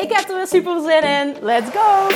Ik 0.00 0.12
heb 0.12 0.28
er 0.28 0.36
weer 0.36 0.46
super 0.46 0.80
zin 0.80 1.02
in. 1.02 1.36
Let's 1.40 1.70
go! 1.70 2.08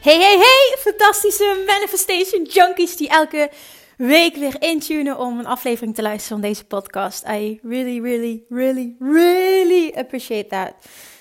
Hey, 0.00 0.18
hey, 0.18 0.36
hey! 0.38 0.76
Fantastische 0.78 1.64
Manifestation 1.66 2.44
Junkies 2.44 2.96
die 2.96 3.08
elke 3.08 3.50
week 3.96 4.36
weer 4.36 4.56
intunen 4.58 5.18
om 5.18 5.38
een 5.38 5.46
aflevering 5.46 5.94
te 5.94 6.02
luisteren 6.02 6.40
van 6.40 6.48
deze 6.48 6.64
podcast. 6.64 7.24
I 7.28 7.60
really, 7.62 8.00
really, 8.00 8.42
really, 8.48 8.96
really 8.98 9.92
appreciate 9.96 10.48
that. 10.48 10.74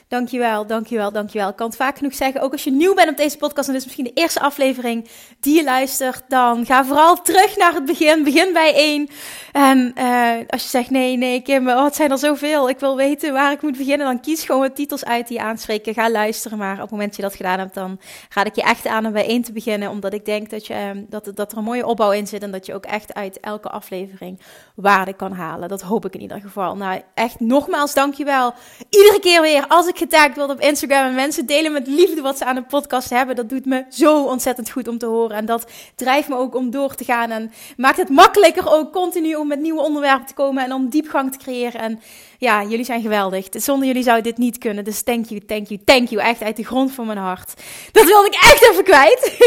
Dankjewel, 0.07 0.65
dankjewel, 0.65 1.11
dankjewel. 1.11 1.49
Ik 1.49 1.55
kan 1.55 1.67
het 1.67 1.75
vaak 1.75 1.97
genoeg 1.97 2.13
zeggen. 2.13 2.41
Ook 2.41 2.51
als 2.51 2.63
je 2.63 2.71
nieuw 2.71 2.93
bent 2.93 3.09
op 3.09 3.17
deze 3.17 3.37
podcast 3.37 3.67
en 3.67 3.73
dit 3.73 3.81
is 3.81 3.87
misschien 3.87 4.13
de 4.15 4.21
eerste 4.21 4.39
aflevering 4.39 5.09
die 5.39 5.55
je 5.55 5.63
luistert, 5.63 6.23
dan 6.27 6.65
ga 6.65 6.85
vooral 6.85 7.21
terug 7.21 7.57
naar 7.57 7.73
het 7.73 7.85
begin. 7.85 8.23
Begin 8.23 8.53
bij 8.53 8.73
één. 8.73 9.09
En 9.51 9.93
uh, 9.97 10.31
als 10.47 10.63
je 10.63 10.69
zegt 10.69 10.89
nee, 10.89 11.17
nee, 11.17 11.41
Kim, 11.41 11.69
oh, 11.69 11.83
het 11.83 11.95
zijn 11.95 12.11
er 12.11 12.17
zoveel. 12.17 12.69
Ik 12.69 12.79
wil 12.79 12.95
weten 12.95 13.33
waar 13.33 13.51
ik 13.51 13.61
moet 13.61 13.77
beginnen. 13.77 14.07
Dan 14.07 14.19
kies 14.19 14.43
gewoon 14.43 14.73
titels 14.73 15.05
uit 15.05 15.27
die 15.27 15.37
je 15.37 15.43
aanspreken. 15.43 15.93
Ga 15.93 16.11
luisteren. 16.11 16.57
Maar 16.57 16.73
op 16.73 16.81
het 16.81 16.91
moment 16.91 17.07
dat 17.07 17.17
je 17.17 17.21
dat 17.21 17.35
gedaan 17.35 17.59
hebt, 17.59 17.73
dan 17.73 17.99
ga 18.29 18.43
ik 18.43 18.55
je 18.55 18.61
echt 18.61 18.87
aan 18.87 19.05
om 19.05 19.11
bij 19.11 19.27
één 19.27 19.41
te 19.41 19.51
beginnen. 19.51 19.89
Omdat 19.89 20.13
ik 20.13 20.25
denk 20.25 20.49
dat, 20.49 20.67
je, 20.67 20.73
ehm, 20.73 21.03
dat, 21.09 21.31
dat 21.33 21.51
er 21.51 21.57
een 21.57 21.63
mooie 21.63 21.85
opbouw 21.85 22.11
in 22.11 22.27
zit. 22.27 22.43
En 22.43 22.51
dat 22.51 22.65
je 22.65 22.73
ook 22.73 22.85
echt 22.85 23.13
uit 23.13 23.39
elke 23.39 23.69
aflevering 23.69 24.39
waarde 24.75 25.13
kan 25.13 25.31
halen. 25.31 25.69
Dat 25.69 25.81
hoop 25.81 26.05
ik 26.05 26.13
in 26.13 26.21
ieder 26.21 26.41
geval. 26.41 26.75
Nou, 26.75 27.01
echt 27.13 27.39
nogmaals, 27.39 27.93
dankjewel. 27.93 28.53
Iedere 28.89 29.19
keer 29.19 29.41
weer 29.41 29.67
als 29.67 29.87
ik 29.87 29.96
getagd 29.97 30.35
word 30.35 30.49
op 30.49 30.59
Instagram 30.59 31.05
en 31.05 31.15
mensen 31.15 31.45
delen 31.45 31.71
met 31.71 31.87
liefde 31.87 32.21
wat 32.21 32.37
ze 32.37 32.45
aan 32.45 32.55
de 32.55 32.63
podcast 32.63 33.09
hebben. 33.09 33.35
Dat 33.35 33.49
doet 33.49 33.65
me 33.65 33.85
zo 33.89 34.23
ontzettend 34.23 34.69
goed 34.69 34.87
om 34.87 34.97
te 34.97 35.05
horen. 35.05 35.37
En 35.37 35.45
dat 35.45 35.71
drijft 35.95 36.27
me 36.27 36.35
ook 36.35 36.55
om 36.55 36.69
door 36.69 36.95
te 36.95 37.03
gaan. 37.03 37.31
En 37.31 37.51
maakt 37.77 37.97
het 37.97 38.09
makkelijker 38.09 38.71
ook 38.71 38.91
continu 38.91 39.35
om 39.35 39.47
met 39.47 39.59
nieuwe 39.59 39.81
onderwerpen 39.81 40.27
te 40.27 40.33
komen 40.33 40.63
en 40.63 40.73
om 40.73 40.89
diepgang 40.89 41.31
te 41.31 41.37
creëren. 41.37 41.81
En 41.81 41.99
ja, 42.37 42.63
jullie 42.63 42.85
zijn 42.85 43.01
geweldig. 43.01 43.47
Zonder 43.51 43.87
jullie 43.87 44.03
zou 44.03 44.21
dit 44.21 44.37
niet 44.37 44.57
kunnen. 44.57 44.83
Dus 44.83 45.03
thank 45.03 45.25
you, 45.25 45.45
thank 45.45 45.67
you, 45.67 45.81
thank 45.85 46.07
you. 46.07 46.23
Echt 46.23 46.41
uit 46.41 46.55
de 46.55 46.65
grond 46.65 46.91
van 46.91 47.05
mijn 47.05 47.17
hart. 47.17 47.53
Dat 47.91 48.05
wilde 48.05 48.27
ik 48.27 48.33
echt 48.33 48.69
even 48.71 48.83
kwijt. 48.83 49.37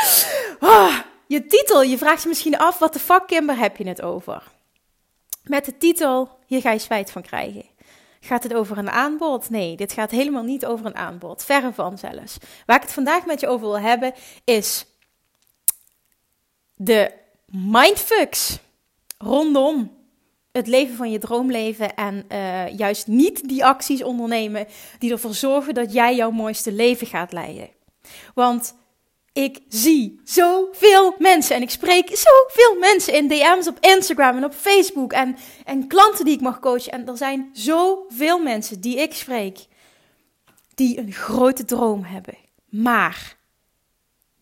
oh, 0.60 0.98
je 1.26 1.46
titel, 1.46 1.82
je 1.82 1.98
vraagt 1.98 2.22
je 2.22 2.28
misschien 2.28 2.58
af, 2.58 2.78
wat 2.78 2.92
de 2.92 2.98
fuck 2.98 3.26
Kimber 3.26 3.58
heb 3.58 3.76
je 3.76 3.88
het 3.88 4.02
over? 4.02 4.42
Met 5.42 5.64
de 5.64 5.78
titel, 5.78 6.28
hier 6.46 6.60
ga 6.60 6.72
je 6.72 6.78
spijt 6.78 7.10
van 7.10 7.22
krijgen. 7.22 7.64
Gaat 8.20 8.42
het 8.42 8.54
over 8.54 8.78
een 8.78 8.90
aanbod? 8.90 9.50
Nee, 9.50 9.76
dit 9.76 9.92
gaat 9.92 10.10
helemaal 10.10 10.42
niet 10.42 10.66
over 10.66 10.86
een 10.86 10.96
aanbod. 10.96 11.44
Verre 11.44 11.72
van 11.72 11.98
zelfs. 11.98 12.36
Waar 12.66 12.76
ik 12.76 12.82
het 12.82 12.92
vandaag 12.92 13.26
met 13.26 13.40
je 13.40 13.48
over 13.48 13.66
wil 13.66 13.80
hebben 13.80 14.14
is 14.44 14.86
de 16.74 17.12
mindfucks 17.46 18.58
rondom 19.18 19.96
het 20.52 20.66
leven 20.66 20.96
van 20.96 21.10
je 21.10 21.18
droomleven 21.18 21.94
en 21.94 22.24
uh, 22.32 22.76
juist 22.78 23.06
niet 23.06 23.48
die 23.48 23.64
acties 23.64 24.02
ondernemen 24.02 24.66
die 24.98 25.12
ervoor 25.12 25.34
zorgen 25.34 25.74
dat 25.74 25.92
jij 25.92 26.16
jouw 26.16 26.30
mooiste 26.30 26.72
leven 26.72 27.06
gaat 27.06 27.32
leiden. 27.32 27.68
Want 28.34 28.74
ik 29.38 29.60
zie 29.68 30.20
zoveel 30.24 31.14
mensen 31.18 31.56
en 31.56 31.62
ik 31.62 31.70
spreek 31.70 32.08
zoveel 32.08 32.78
mensen 32.78 33.14
in 33.14 33.28
DM's 33.28 33.66
op 33.66 33.78
Instagram 33.80 34.36
en 34.36 34.44
op 34.44 34.52
Facebook 34.52 35.12
en, 35.12 35.36
en 35.64 35.86
klanten 35.86 36.24
die 36.24 36.34
ik 36.34 36.40
mag 36.40 36.58
coachen. 36.58 36.92
En 36.92 37.06
er 37.06 37.16
zijn 37.16 37.50
zoveel 37.52 38.38
mensen 38.38 38.80
die 38.80 38.96
ik 38.96 39.14
spreek 39.14 39.66
die 40.74 40.98
een 40.98 41.12
grote 41.12 41.64
droom 41.64 42.04
hebben, 42.04 42.36
maar 42.68 43.36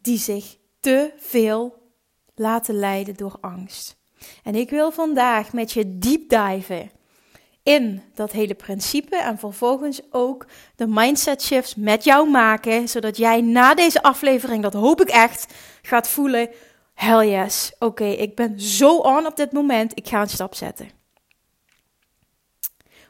die 0.03 0.19
zich 0.19 0.57
te 0.81 1.13
veel 1.17 1.83
laten 2.35 2.75
leiden 2.75 3.15
door 3.15 3.39
angst. 3.41 3.97
En 4.43 4.55
ik 4.55 4.71
wil 4.71 4.93
vandaag 4.93 5.53
met 5.53 5.73
je 5.73 5.99
deep 5.99 6.29
diven 6.29 6.91
in 7.67 8.03
dat 8.15 8.33
hele 8.33 8.55
principe 8.55 9.17
en 9.17 9.39
vervolgens 9.39 10.01
ook 10.11 10.47
de 10.77 10.87
mindset 10.87 11.43
shifts 11.43 11.75
met 11.75 12.05
jou 12.05 12.31
maken, 12.31 12.89
zodat 12.89 13.17
jij 13.17 13.41
na 13.41 13.75
deze 13.75 14.03
aflevering, 14.03 14.63
dat 14.63 14.73
hoop 14.73 15.01
ik 15.01 15.09
echt, 15.09 15.55
gaat 15.83 16.09
voelen, 16.09 16.49
hell 16.95 17.31
yes, 17.31 17.73
oké, 17.79 18.05
ik 18.05 18.35
ben 18.35 18.61
zo 18.61 18.97
on 18.97 19.27
op 19.27 19.37
dit 19.37 19.53
moment, 19.53 19.93
ik 19.95 20.09
ga 20.09 20.21
een 20.21 20.29
stap 20.29 20.55
zetten. 20.55 20.91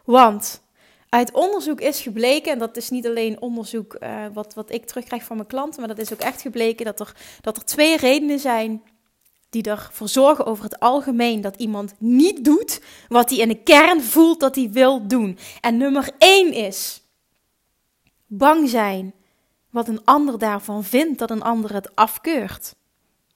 Want 0.04 0.62
uit 1.08 1.32
onderzoek 1.32 1.80
is 1.80 2.00
gebleken, 2.00 2.52
en 2.52 2.58
dat 2.58 2.76
is 2.76 2.90
niet 2.90 3.06
alleen 3.06 3.40
onderzoek 3.40 3.96
uh, 4.00 4.24
wat, 4.32 4.54
wat 4.54 4.72
ik 4.72 4.86
terugkrijg 4.86 5.24
van 5.24 5.36
mijn 5.36 5.48
klanten, 5.48 5.78
maar 5.80 5.94
dat 5.94 5.98
is 5.98 6.12
ook 6.12 6.20
echt 6.20 6.40
gebleken 6.40 6.84
dat 6.84 7.00
er, 7.00 7.16
dat 7.40 7.56
er 7.56 7.64
twee 7.64 7.96
redenen 7.96 8.38
zijn 8.38 8.82
die 9.50 9.62
ervoor 9.62 10.08
zorgen 10.08 10.46
over 10.46 10.64
het 10.64 10.80
algemeen 10.80 11.40
dat 11.40 11.56
iemand 11.56 11.94
niet 11.98 12.44
doet 12.44 12.80
wat 13.08 13.30
hij 13.30 13.38
in 13.38 13.48
de 13.48 13.62
kern 13.62 14.02
voelt 14.02 14.40
dat 14.40 14.54
hij 14.54 14.70
wil 14.70 15.06
doen. 15.06 15.38
En 15.60 15.76
nummer 15.76 16.08
één 16.18 16.52
is 16.52 17.02
bang 18.26 18.68
zijn 18.68 19.14
wat 19.70 19.88
een 19.88 20.04
ander 20.04 20.38
daarvan 20.38 20.84
vindt, 20.84 21.18
dat 21.18 21.30
een 21.30 21.42
ander 21.42 21.72
het 21.72 21.96
afkeurt. 21.96 22.74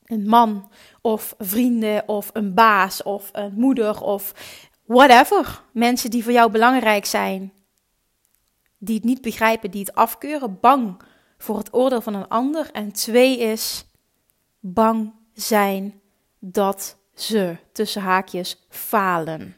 Een 0.04 0.28
man 0.28 0.70
of 1.00 1.34
vrienden 1.38 2.08
of 2.08 2.30
een 2.32 2.54
baas 2.54 3.02
of 3.02 3.28
een 3.32 3.52
moeder 3.54 4.00
of 4.00 4.32
whatever. 4.84 5.62
Mensen 5.72 6.10
die 6.10 6.22
voor 6.22 6.32
jou 6.32 6.50
belangrijk 6.50 7.04
zijn, 7.04 7.52
die 8.78 8.94
het 8.94 9.04
niet 9.04 9.20
begrijpen, 9.20 9.70
die 9.70 9.80
het 9.80 9.94
afkeuren, 9.94 10.60
bang 10.60 11.02
voor 11.38 11.58
het 11.58 11.74
oordeel 11.74 12.00
van 12.00 12.14
een 12.14 12.28
ander. 12.28 12.70
En 12.72 12.92
twee 12.92 13.38
is 13.38 13.84
bang 14.60 15.12
zijn 15.32 15.99
dat 16.40 16.96
ze 17.14 17.56
tussen 17.72 18.02
haakjes 18.02 18.66
falen. 18.68 19.54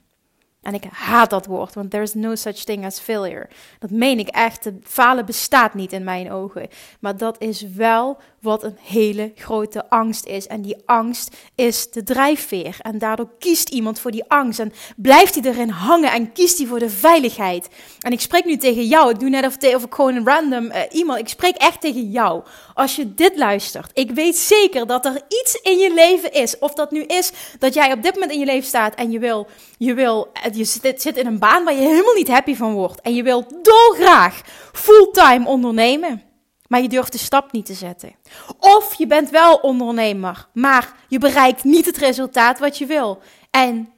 En 0.62 0.74
ik 0.74 0.84
haat 0.84 1.30
dat 1.30 1.46
woord, 1.46 1.74
want 1.74 1.90
there 1.90 2.02
is 2.02 2.14
no 2.14 2.34
such 2.34 2.56
thing 2.56 2.84
as 2.84 2.98
failure. 2.98 3.48
Dat 3.78 3.90
meen 3.90 4.18
ik 4.18 4.28
echt. 4.28 4.70
Falen 4.82 5.26
bestaat 5.26 5.74
niet 5.74 5.92
in 5.92 6.04
mijn 6.04 6.32
ogen. 6.32 6.68
Maar 7.00 7.16
dat 7.16 7.40
is 7.40 7.62
wel 7.62 8.20
wat 8.42 8.62
een 8.62 8.76
hele 8.80 9.32
grote 9.34 9.90
angst 9.90 10.26
is. 10.26 10.46
En 10.46 10.62
die 10.62 10.76
angst 10.84 11.36
is 11.54 11.90
de 11.90 12.02
drijfveer. 12.02 12.76
En 12.80 12.98
daardoor 12.98 13.28
kiest 13.38 13.68
iemand 13.68 13.98
voor 13.98 14.10
die 14.10 14.24
angst. 14.28 14.58
En 14.58 14.72
blijft 14.96 15.34
hij 15.34 15.44
erin 15.44 15.68
hangen 15.68 16.12
en 16.12 16.32
kiest 16.32 16.58
hij 16.58 16.66
voor 16.66 16.78
de 16.78 16.90
veiligheid. 16.90 17.68
En 18.00 18.12
ik 18.12 18.20
spreek 18.20 18.44
nu 18.44 18.56
tegen 18.56 18.86
jou. 18.86 19.10
Ik 19.10 19.20
doe 19.20 19.28
net 19.28 19.46
of, 19.46 19.74
of 19.74 19.84
ik 19.84 19.94
gewoon 19.94 20.16
een 20.16 20.26
random 20.26 20.64
uh, 20.64 20.78
iemand. 20.90 21.18
Ik 21.18 21.28
spreek 21.28 21.56
echt 21.56 21.80
tegen 21.80 22.10
jou. 22.10 22.42
Als 22.74 22.96
je 22.96 23.14
dit 23.14 23.36
luistert. 23.36 23.90
Ik 23.94 24.10
weet 24.10 24.36
zeker 24.36 24.86
dat 24.86 25.04
er 25.04 25.22
iets 25.28 25.58
in 25.62 25.78
je 25.78 25.94
leven 25.94 26.32
is. 26.32 26.58
Of 26.58 26.74
dat 26.74 26.90
nu 26.90 27.02
is 27.02 27.32
dat 27.58 27.74
jij 27.74 27.92
op 27.92 28.02
dit 28.02 28.14
moment 28.14 28.32
in 28.32 28.38
je 28.38 28.44
leven 28.44 28.68
staat 28.68 28.94
en 28.94 29.10
je 29.10 29.18
wil, 29.18 29.46
je 29.78 29.94
wil 29.94 30.30
eh, 30.32 30.54
je 30.54 30.64
zit, 30.64 31.02
zit 31.02 31.16
in 31.16 31.26
een 31.26 31.38
baan 31.38 31.64
waar 31.64 31.74
je 31.74 31.80
helemaal 31.80 32.14
niet 32.14 32.28
happy 32.28 32.54
van 32.54 32.72
wordt. 32.72 33.00
En 33.00 33.14
je 33.14 33.22
wilt 33.22 33.64
dolgraag 33.64 34.40
fulltime 34.72 35.46
ondernemen. 35.46 36.31
Maar 36.72 36.82
je 36.82 36.88
durft 36.88 37.12
de 37.12 37.18
stap 37.18 37.52
niet 37.52 37.66
te 37.66 37.74
zetten. 37.74 38.14
Of 38.58 38.94
je 38.94 39.06
bent 39.06 39.30
wel 39.30 39.54
ondernemer, 39.54 40.46
maar 40.52 40.94
je 41.08 41.18
bereikt 41.18 41.64
niet 41.64 41.86
het 41.86 41.96
resultaat 41.96 42.58
wat 42.58 42.78
je 42.78 42.86
wil. 42.86 43.18
En 43.50 43.92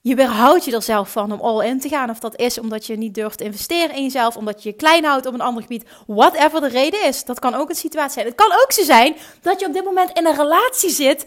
je 0.00 0.14
weerhoudt 0.14 0.64
je 0.64 0.72
er 0.72 0.82
zelf 0.82 1.10
van 1.10 1.32
om 1.32 1.40
all 1.40 1.66
in 1.66 1.80
te 1.80 1.88
gaan. 1.88 2.10
Of 2.10 2.18
dat 2.18 2.36
is 2.36 2.58
omdat 2.58 2.86
je 2.86 2.96
niet 2.96 3.14
durft 3.14 3.38
te 3.38 3.44
investeren 3.44 3.96
in 3.96 4.02
jezelf, 4.02 4.36
omdat 4.36 4.62
je 4.62 4.68
je 4.68 4.74
klein 4.74 5.04
houdt 5.04 5.26
op 5.26 5.34
een 5.34 5.40
ander 5.40 5.62
gebied. 5.62 5.88
Whatever 6.06 6.60
de 6.60 6.68
reden 6.68 7.04
is. 7.04 7.24
Dat 7.24 7.38
kan 7.38 7.54
ook 7.54 7.68
een 7.68 7.74
situatie 7.74 8.12
zijn. 8.12 8.26
Het 8.26 8.34
kan 8.34 8.52
ook 8.52 8.72
zo 8.72 8.82
zijn 8.82 9.16
dat 9.42 9.60
je 9.60 9.66
op 9.66 9.72
dit 9.72 9.84
moment 9.84 10.18
in 10.18 10.26
een 10.26 10.36
relatie 10.36 10.90
zit 10.90 11.26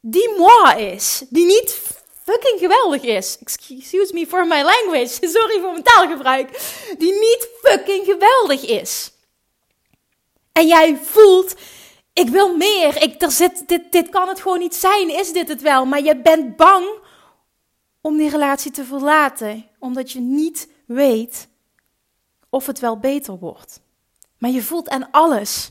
die 0.00 0.34
moi 0.38 0.82
is. 0.82 1.24
Die 1.28 1.46
niet 1.46 1.80
fucking 2.24 2.58
geweldig 2.58 3.02
is. 3.02 3.38
Excuse 3.40 4.10
me 4.12 4.26
for 4.26 4.46
my 4.46 4.62
language. 4.62 5.18
Sorry 5.38 5.60
voor 5.60 5.70
mijn 5.70 5.82
taalgebruik. 5.82 6.48
Die 6.98 7.12
niet 7.12 7.48
fucking 7.62 8.04
geweldig 8.04 8.64
is. 8.64 9.12
En 10.54 10.66
jij 10.66 10.96
voelt, 10.96 11.54
ik 12.12 12.28
wil 12.28 12.56
meer. 12.56 13.02
Ik, 13.02 13.22
er 13.22 13.30
zit, 13.30 13.68
dit, 13.68 13.92
dit 13.92 14.08
kan 14.08 14.28
het 14.28 14.40
gewoon 14.40 14.58
niet 14.58 14.74
zijn. 14.74 15.18
Is 15.18 15.32
dit 15.32 15.48
het 15.48 15.62
wel? 15.62 15.86
Maar 15.86 16.02
je 16.02 16.16
bent 16.16 16.56
bang 16.56 16.86
om 18.00 18.16
die 18.16 18.30
relatie 18.30 18.70
te 18.70 18.84
verlaten. 18.84 19.66
Omdat 19.78 20.12
je 20.12 20.20
niet 20.20 20.68
weet 20.86 21.48
of 22.48 22.66
het 22.66 22.78
wel 22.78 22.98
beter 22.98 23.38
wordt. 23.38 23.80
Maar 24.38 24.50
je 24.50 24.62
voelt 24.62 24.88
aan 24.88 25.10
alles 25.10 25.70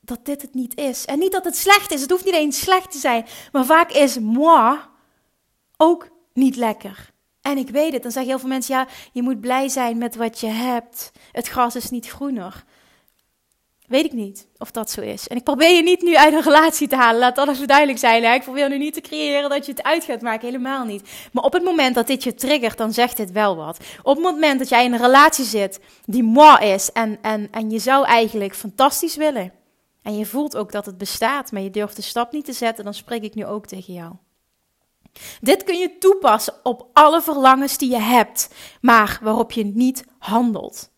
dat 0.00 0.24
dit 0.24 0.42
het 0.42 0.54
niet 0.54 0.76
is. 0.76 1.04
En 1.04 1.18
niet 1.18 1.32
dat 1.32 1.44
het 1.44 1.56
slecht 1.56 1.92
is, 1.92 2.00
het 2.00 2.10
hoeft 2.10 2.24
niet 2.24 2.34
eens 2.34 2.60
slecht 2.60 2.90
te 2.90 2.98
zijn. 2.98 3.26
Maar 3.52 3.64
vaak 3.64 3.90
is 3.92 4.18
moi 4.18 4.78
ook 5.76 6.08
niet 6.32 6.56
lekker. 6.56 7.10
En 7.40 7.58
ik 7.58 7.68
weet 7.68 7.92
het, 7.92 8.02
dan 8.02 8.12
zeggen 8.12 8.30
heel 8.30 8.40
veel 8.40 8.48
mensen, 8.48 8.74
ja, 8.74 8.86
je 9.12 9.22
moet 9.22 9.40
blij 9.40 9.68
zijn 9.68 9.98
met 9.98 10.16
wat 10.16 10.40
je 10.40 10.46
hebt. 10.46 11.12
Het 11.32 11.48
gras 11.48 11.76
is 11.76 11.90
niet 11.90 12.08
groener. 12.08 12.64
Weet 13.92 14.04
ik 14.04 14.12
niet 14.12 14.46
of 14.58 14.70
dat 14.70 14.90
zo 14.90 15.00
is. 15.00 15.28
En 15.28 15.36
ik 15.36 15.44
probeer 15.44 15.76
je 15.76 15.82
niet 15.82 16.02
nu 16.02 16.16
uit 16.16 16.32
een 16.32 16.42
relatie 16.42 16.88
te 16.88 16.96
halen. 16.96 17.20
Laat 17.20 17.48
even 17.48 17.66
duidelijk 17.66 17.98
zijn. 17.98 18.24
Hè? 18.24 18.34
Ik 18.34 18.42
probeer 18.42 18.68
nu 18.68 18.78
niet 18.78 18.94
te 18.94 19.00
creëren 19.00 19.50
dat 19.50 19.66
je 19.66 19.72
het 19.72 19.82
uit 19.82 20.04
gaat 20.04 20.20
maken. 20.20 20.46
Helemaal 20.46 20.84
niet. 20.84 21.10
Maar 21.32 21.44
op 21.44 21.52
het 21.52 21.64
moment 21.64 21.94
dat 21.94 22.06
dit 22.06 22.22
je 22.22 22.34
triggert, 22.34 22.78
dan 22.78 22.92
zegt 22.92 23.16
dit 23.16 23.32
wel 23.32 23.56
wat. 23.56 23.78
Op 24.02 24.14
het 24.14 24.24
moment 24.24 24.58
dat 24.58 24.68
jij 24.68 24.84
in 24.84 24.92
een 24.92 24.98
relatie 24.98 25.44
zit 25.44 25.80
die 26.04 26.22
moi 26.22 26.64
is. 26.66 26.92
En, 26.92 27.18
en, 27.22 27.48
en 27.50 27.70
je 27.70 27.78
zou 27.78 28.04
eigenlijk 28.04 28.54
fantastisch 28.54 29.16
willen. 29.16 29.52
En 30.02 30.16
je 30.16 30.26
voelt 30.26 30.56
ook 30.56 30.72
dat 30.72 30.86
het 30.86 30.98
bestaat, 30.98 31.52
maar 31.52 31.62
je 31.62 31.70
durft 31.70 31.96
de 31.96 32.02
stap 32.02 32.32
niet 32.32 32.44
te 32.44 32.52
zetten. 32.52 32.84
Dan 32.84 32.94
spreek 32.94 33.22
ik 33.22 33.34
nu 33.34 33.46
ook 33.46 33.66
tegen 33.66 33.92
jou. 33.94 34.12
Dit 35.40 35.64
kun 35.64 35.78
je 35.78 35.98
toepassen 35.98 36.54
op 36.62 36.86
alle 36.92 37.22
verlangens 37.22 37.78
die 37.78 37.90
je 37.90 38.00
hebt, 38.00 38.48
maar 38.80 39.18
waarop 39.22 39.52
je 39.52 39.64
niet 39.64 40.04
handelt. 40.18 40.91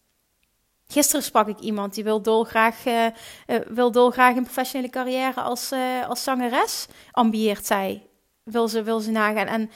Gisteren 0.95 1.23
sprak 1.23 1.49
ik 1.49 1.59
iemand 1.59 1.95
die 1.95 2.05
wil 2.05 2.23
dolgraag, 2.23 2.87
uh, 2.87 3.05
uh, 3.05 3.57
wil 3.69 3.91
dolgraag 3.91 4.37
een 4.37 4.43
professionele 4.43 4.91
carrière 4.91 5.41
als, 5.41 5.73
uh, 5.73 6.09
als 6.09 6.23
zangeres. 6.23 6.87
Ambieert 7.11 7.67
zij. 7.67 8.07
Wil 8.43 8.69
ze, 8.69 8.83
wil 8.83 9.01
ze 9.01 9.11
nagaan. 9.11 9.47
En 9.47 9.71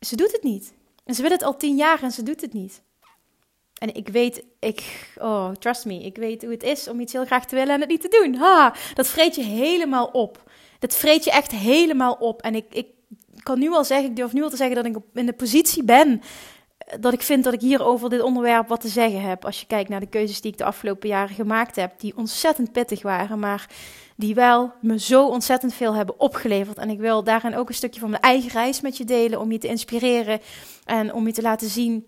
ze 0.00 0.16
doet 0.16 0.32
het 0.32 0.42
niet. 0.42 0.72
En 1.04 1.14
ze 1.14 1.22
wil 1.22 1.30
het 1.30 1.42
al 1.42 1.56
tien 1.56 1.76
jaar 1.76 2.02
en 2.02 2.10
ze 2.10 2.22
doet 2.22 2.40
het 2.40 2.52
niet. 2.52 2.82
En 3.78 3.94
ik 3.94 4.08
weet, 4.08 4.44
ik, 4.60 5.12
oh, 5.16 5.50
trust 5.50 5.84
me, 5.84 6.02
ik 6.02 6.16
weet 6.16 6.42
hoe 6.42 6.52
het 6.52 6.62
is 6.62 6.88
om 6.88 7.00
iets 7.00 7.12
heel 7.12 7.24
graag 7.26 7.46
te 7.46 7.54
willen 7.54 7.74
en 7.74 7.80
het 7.80 7.88
niet 7.88 8.00
te 8.00 8.22
doen. 8.22 8.34
Ha, 8.34 8.74
dat 8.94 9.06
vreet 9.06 9.34
je 9.34 9.42
helemaal 9.42 10.06
op. 10.06 10.50
Dat 10.78 10.96
vreet 10.96 11.24
je 11.24 11.30
echt 11.30 11.50
helemaal 11.50 12.12
op. 12.12 12.42
En 12.42 12.54
ik, 12.54 12.74
ik 12.74 12.86
kan 13.42 13.58
nu 13.58 13.70
al 13.70 13.84
zeggen, 13.84 14.10
ik 14.10 14.16
durf 14.16 14.32
nu 14.32 14.42
al 14.42 14.50
te 14.50 14.56
zeggen 14.56 14.76
dat 14.76 14.86
ik 14.86 14.96
in 15.12 15.26
de 15.26 15.32
positie 15.32 15.84
ben 15.84 16.22
dat 17.00 17.12
ik 17.12 17.22
vind 17.22 17.44
dat 17.44 17.52
ik 17.52 17.60
hier 17.60 17.84
over 17.84 18.10
dit 18.10 18.22
onderwerp 18.22 18.68
wat 18.68 18.80
te 18.80 18.88
zeggen 18.88 19.22
heb. 19.22 19.44
Als 19.44 19.60
je 19.60 19.66
kijkt 19.66 19.88
naar 19.88 20.00
de 20.00 20.06
keuzes 20.06 20.40
die 20.40 20.52
ik 20.52 20.58
de 20.58 20.64
afgelopen 20.64 21.08
jaren 21.08 21.34
gemaakt 21.34 21.76
heb, 21.76 22.00
die 22.00 22.16
ontzettend 22.16 22.72
pittig 22.72 23.02
waren, 23.02 23.38
maar 23.38 23.68
die 24.16 24.34
wel 24.34 24.72
me 24.80 24.98
zo 24.98 25.26
ontzettend 25.26 25.74
veel 25.74 25.94
hebben 25.94 26.20
opgeleverd. 26.20 26.78
En 26.78 26.90
ik 26.90 26.98
wil 26.98 27.24
daarin 27.24 27.56
ook 27.56 27.68
een 27.68 27.74
stukje 27.74 28.00
van 28.00 28.10
mijn 28.10 28.22
eigen 28.22 28.50
reis 28.50 28.80
met 28.80 28.96
je 28.96 29.04
delen, 29.04 29.40
om 29.40 29.52
je 29.52 29.58
te 29.58 29.68
inspireren 29.68 30.40
en 30.84 31.14
om 31.14 31.26
je 31.26 31.32
te 31.32 31.42
laten 31.42 31.68
zien 31.68 32.06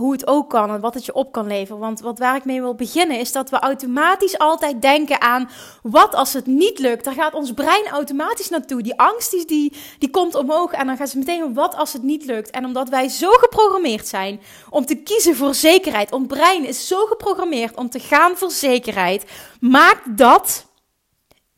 hoe 0.00 0.12
het 0.12 0.26
ook 0.26 0.50
kan 0.50 0.70
en 0.70 0.80
wat 0.80 0.94
het 0.94 1.04
je 1.04 1.14
op 1.14 1.32
kan 1.32 1.46
leveren. 1.46 1.80
Want 1.80 2.00
wat 2.00 2.18
waar 2.18 2.36
ik 2.36 2.44
mee 2.44 2.60
wil 2.60 2.74
beginnen 2.74 3.18
is 3.18 3.32
dat 3.32 3.50
we 3.50 3.58
automatisch 3.58 4.38
altijd 4.38 4.82
denken 4.82 5.20
aan 5.20 5.50
wat 5.82 6.14
als 6.14 6.32
het 6.32 6.46
niet 6.46 6.78
lukt. 6.78 7.04
Daar 7.04 7.14
gaat 7.14 7.34
ons 7.34 7.52
brein 7.52 7.86
automatisch 7.86 8.48
naartoe. 8.48 8.82
Die 8.82 8.98
angst 8.98 9.30
die, 9.30 9.46
die, 9.46 9.72
die 9.98 10.10
komt 10.10 10.34
omhoog 10.34 10.72
en 10.72 10.86
dan 10.86 10.96
gaan 10.96 11.06
ze 11.06 11.18
meteen 11.18 11.54
wat 11.54 11.76
als 11.76 11.92
het 11.92 12.02
niet 12.02 12.24
lukt. 12.24 12.50
En 12.50 12.64
omdat 12.64 12.88
wij 12.88 13.08
zo 13.08 13.30
geprogrammeerd 13.30 14.08
zijn 14.08 14.40
om 14.70 14.86
te 14.86 14.94
kiezen 14.94 15.36
voor 15.36 15.54
zekerheid. 15.54 16.12
Ons 16.12 16.26
brein 16.26 16.64
is 16.64 16.86
zo 16.88 17.06
geprogrammeerd 17.06 17.76
om 17.76 17.90
te 17.90 18.00
gaan 18.00 18.36
voor 18.36 18.50
zekerheid. 18.50 19.24
Maakt 19.60 20.18
dat 20.18 20.66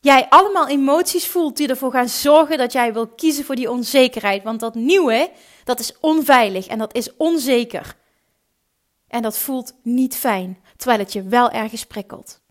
jij 0.01 0.25
allemaal 0.29 0.67
emoties 0.67 1.27
voelt 1.27 1.57
die 1.57 1.67
ervoor 1.67 1.91
gaan 1.91 2.09
zorgen 2.09 2.57
dat 2.57 2.71
jij 2.71 2.93
wil 2.93 3.07
kiezen 3.07 3.45
voor 3.45 3.55
die 3.55 3.71
onzekerheid. 3.71 4.43
Want 4.43 4.59
dat 4.59 4.75
nieuwe, 4.75 5.29
dat 5.63 5.79
is 5.79 5.93
onveilig 5.99 6.67
en 6.67 6.77
dat 6.77 6.95
is 6.95 7.15
onzeker. 7.15 7.95
En 9.07 9.21
dat 9.21 9.37
voelt 9.37 9.73
niet 9.83 10.15
fijn, 10.15 10.63
terwijl 10.75 10.99
het 10.99 11.13
je 11.13 11.23
wel 11.23 11.49
ergens 11.49 11.85
prikkelt. 11.85 12.41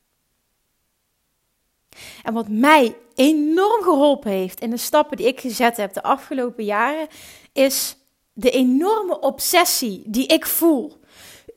En 2.23 2.35
wat 2.35 2.49
mij 2.49 2.97
enorm 3.15 3.83
geholpen 3.83 4.31
heeft 4.31 4.61
in 4.61 4.71
de 4.71 4.77
stappen 4.77 5.17
die 5.17 5.27
ik 5.27 5.41
gezet 5.41 5.77
heb 5.77 5.93
de 5.93 6.03
afgelopen 6.03 6.65
jaren, 6.65 7.09
is 7.53 7.97
de 8.33 8.51
enorme 8.51 9.21
obsessie 9.21 10.03
die 10.07 10.27
ik 10.27 10.47
voel 10.47 11.01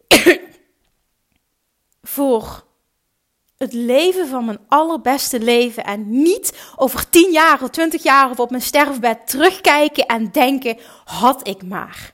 voor 2.01 2.67
het 3.57 3.73
leven 3.73 4.27
van 4.27 4.45
mijn 4.45 4.59
allerbeste 4.67 5.39
leven. 5.39 5.83
En 5.83 6.21
niet 6.21 6.71
over 6.75 7.09
tien 7.09 7.31
jaar 7.31 7.63
of 7.63 7.69
twintig 7.69 8.03
jaar 8.03 8.29
of 8.29 8.39
op 8.39 8.49
mijn 8.49 8.61
sterfbed 8.61 9.27
terugkijken 9.27 10.05
en 10.05 10.31
denken: 10.31 10.77
had 11.05 11.47
ik 11.47 11.63
maar. 11.63 12.13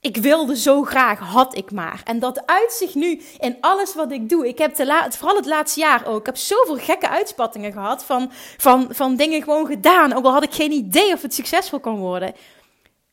Ik 0.00 0.16
wilde 0.16 0.56
zo 0.56 0.82
graag, 0.82 1.18
had 1.18 1.56
ik 1.56 1.70
maar. 1.70 2.00
En 2.04 2.18
dat 2.18 2.46
uitzicht 2.46 2.94
nu 2.94 3.22
in 3.38 3.56
alles 3.60 3.94
wat 3.94 4.12
ik 4.12 4.28
doe. 4.28 4.48
Ik 4.48 4.58
heb 4.58 4.76
vooral 5.08 5.36
het 5.36 5.46
laatste 5.46 5.80
jaar 5.80 6.06
ook. 6.06 6.20
Ik 6.20 6.26
heb 6.26 6.36
zoveel 6.36 6.76
gekke 6.76 7.08
uitspattingen 7.08 7.72
gehad 7.72 8.04
van, 8.04 8.30
van, 8.56 8.86
van 8.90 9.16
dingen 9.16 9.42
gewoon 9.42 9.66
gedaan. 9.66 10.12
Ook 10.12 10.24
al 10.24 10.32
had 10.32 10.42
ik 10.42 10.54
geen 10.54 10.72
idee 10.72 11.12
of 11.12 11.22
het 11.22 11.34
succesvol 11.34 11.80
kon 11.80 11.98
worden. 11.98 12.34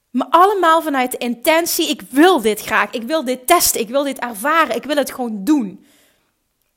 Maar 0.09 0.27
allemaal 0.29 0.81
vanuit 0.81 1.11
de 1.11 1.17
intentie: 1.17 1.89
ik 1.89 2.01
wil 2.09 2.41
dit 2.41 2.61
graag. 2.61 2.91
Ik 2.91 3.03
wil 3.03 3.23
dit 3.23 3.47
testen. 3.47 3.81
Ik 3.81 3.89
wil 3.89 4.03
dit 4.03 4.19
ervaren. 4.19 4.75
Ik 4.75 4.83
wil 4.83 4.95
het 4.95 5.11
gewoon 5.11 5.43
doen. 5.43 5.85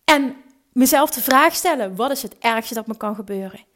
En 0.05 0.37
mezelf 0.72 1.10
de 1.10 1.22
vraag 1.22 1.55
stellen: 1.55 1.96
wat 1.96 2.10
is 2.10 2.22
het 2.22 2.38
ergste 2.38 2.75
dat 2.75 2.87
me 2.87 2.96
kan 2.96 3.14
gebeuren? 3.14 3.68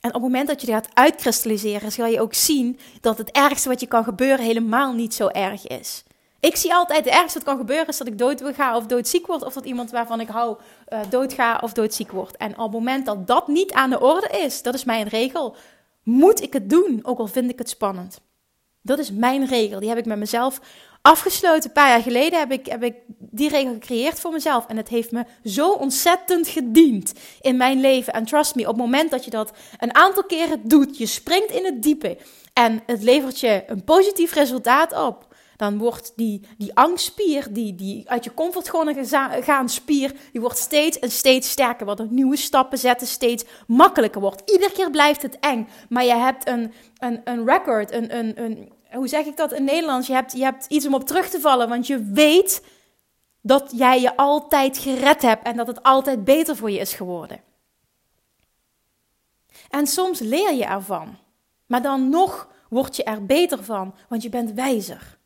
En 0.00 0.08
op 0.08 0.14
het 0.14 0.22
moment 0.22 0.48
dat 0.48 0.60
je 0.60 0.66
dat 0.66 0.74
gaat 0.74 0.94
uitkristalliseren, 0.94 1.92
zal 1.92 2.06
je 2.06 2.20
ook 2.20 2.34
zien 2.34 2.78
dat 3.00 3.18
het 3.18 3.30
ergste 3.30 3.68
wat 3.68 3.80
je 3.80 3.86
kan 3.86 4.04
gebeuren 4.04 4.44
helemaal 4.44 4.92
niet 4.92 5.14
zo 5.14 5.28
erg 5.28 5.66
is. 5.66 6.04
Ik 6.40 6.56
zie 6.56 6.74
altijd, 6.74 7.04
het 7.04 7.14
ergste 7.14 7.38
wat 7.38 7.48
kan 7.48 7.56
gebeuren 7.56 7.86
is 7.86 7.96
dat 7.96 8.06
ik 8.06 8.18
dood 8.18 8.42
gaan 8.54 8.74
of 8.74 8.86
doodziek 8.86 9.26
word. 9.26 9.44
Of 9.44 9.52
dat 9.52 9.64
iemand 9.64 9.90
waarvan 9.90 10.20
ik 10.20 10.28
hou 10.28 10.56
uh, 10.88 11.00
doodga 11.08 11.60
of 11.62 11.72
doodziek 11.72 12.10
wordt. 12.10 12.36
En 12.36 12.50
op 12.50 12.58
het 12.58 12.72
moment 12.72 13.06
dat 13.06 13.26
dat 13.26 13.48
niet 13.48 13.72
aan 13.72 13.90
de 13.90 14.00
orde 14.00 14.28
is, 14.28 14.62
dat 14.62 14.74
is 14.74 14.84
mijn 14.84 15.08
regel, 15.08 15.56
moet 16.02 16.42
ik 16.42 16.52
het 16.52 16.70
doen, 16.70 17.00
ook 17.02 17.18
al 17.18 17.26
vind 17.26 17.50
ik 17.50 17.58
het 17.58 17.68
spannend. 17.68 18.20
Dat 18.82 18.98
is 18.98 19.12
mijn 19.12 19.46
regel, 19.46 19.80
die 19.80 19.88
heb 19.88 19.98
ik 19.98 20.06
met 20.06 20.18
mezelf 20.18 20.60
afgesloten. 21.02 21.64
Een 21.64 21.72
paar 21.72 21.88
jaar 21.88 22.02
geleden 22.02 22.38
heb 22.38 22.52
ik, 22.52 22.66
heb 22.66 22.82
ik 22.82 22.94
die 23.30 23.48
regel 23.48 23.72
gecreëerd 23.72 24.20
voor 24.20 24.32
mezelf. 24.32 24.66
En 24.66 24.76
het 24.76 24.88
heeft 24.88 25.12
me 25.12 25.24
zo 25.44 25.70
ontzettend 25.70 26.48
gediend 26.48 27.12
in 27.40 27.56
mijn 27.56 27.80
leven. 27.80 28.12
En 28.12 28.24
trust 28.24 28.54
me, 28.54 28.62
op 28.62 28.68
het 28.68 28.76
moment 28.76 29.10
dat 29.10 29.24
je 29.24 29.30
dat 29.30 29.52
een 29.78 29.94
aantal 29.94 30.24
keren 30.24 30.60
doet, 30.68 30.98
je 30.98 31.06
springt 31.06 31.50
in 31.50 31.64
het 31.64 31.82
diepe 31.82 32.18
en 32.52 32.82
het 32.86 33.02
levert 33.02 33.40
je 33.40 33.62
een 33.66 33.84
positief 33.84 34.32
resultaat 34.34 35.06
op. 35.06 35.28
Dan 35.56 35.78
wordt 35.78 36.12
die, 36.16 36.40
die 36.58 36.74
angstspier, 36.74 37.46
die, 37.50 37.74
die 37.74 38.10
uit 38.10 38.24
je 38.24 38.34
comfortzone 38.34 38.94
gaan 39.42 39.68
spier, 39.68 40.12
die 40.32 40.40
wordt 40.40 40.58
steeds 40.58 40.98
en 40.98 41.10
steeds 41.10 41.50
sterker. 41.50 41.86
Wat 41.86 42.10
nieuwe 42.10 42.36
stappen 42.36 42.78
zetten 42.78 43.06
steeds 43.06 43.44
makkelijker 43.66 44.20
wordt. 44.20 44.50
Iedere 44.50 44.72
keer 44.72 44.90
blijft 44.90 45.22
het 45.22 45.38
eng. 45.40 45.68
Maar 45.88 46.04
je 46.04 46.14
hebt 46.14 46.48
een, 46.48 46.72
een, 46.98 47.20
een 47.24 47.46
record, 47.46 47.92
een, 47.92 48.16
een, 48.16 48.42
een, 48.42 48.72
hoe 48.92 49.08
zeg 49.08 49.26
ik 49.26 49.36
dat 49.36 49.52
in 49.52 49.64
Nederlands? 49.64 50.06
Je 50.06 50.12
hebt, 50.12 50.32
je 50.32 50.42
hebt 50.42 50.66
iets 50.68 50.86
om 50.86 50.94
op 50.94 51.06
terug 51.06 51.28
te 51.28 51.40
vallen, 51.40 51.68
want 51.68 51.86
je 51.86 52.04
weet 52.12 52.62
dat 53.40 53.72
jij 53.76 54.00
je 54.00 54.16
altijd 54.16 54.78
gered 54.78 55.22
hebt 55.22 55.44
en 55.46 55.56
dat 55.56 55.66
het 55.66 55.82
altijd 55.82 56.24
beter 56.24 56.56
voor 56.56 56.70
je 56.70 56.78
is 56.78 56.92
geworden. 56.92 57.40
En 59.68 59.86
soms 59.86 60.18
leer 60.18 60.54
je 60.54 60.64
ervan, 60.64 61.16
maar 61.66 61.82
dan 61.82 62.08
nog 62.08 62.48
word 62.68 62.96
je 62.96 63.04
er 63.04 63.26
beter 63.26 63.64
van, 63.64 63.94
want 64.08 64.22
je 64.22 64.28
bent 64.28 64.52
wijzer. 64.52 65.18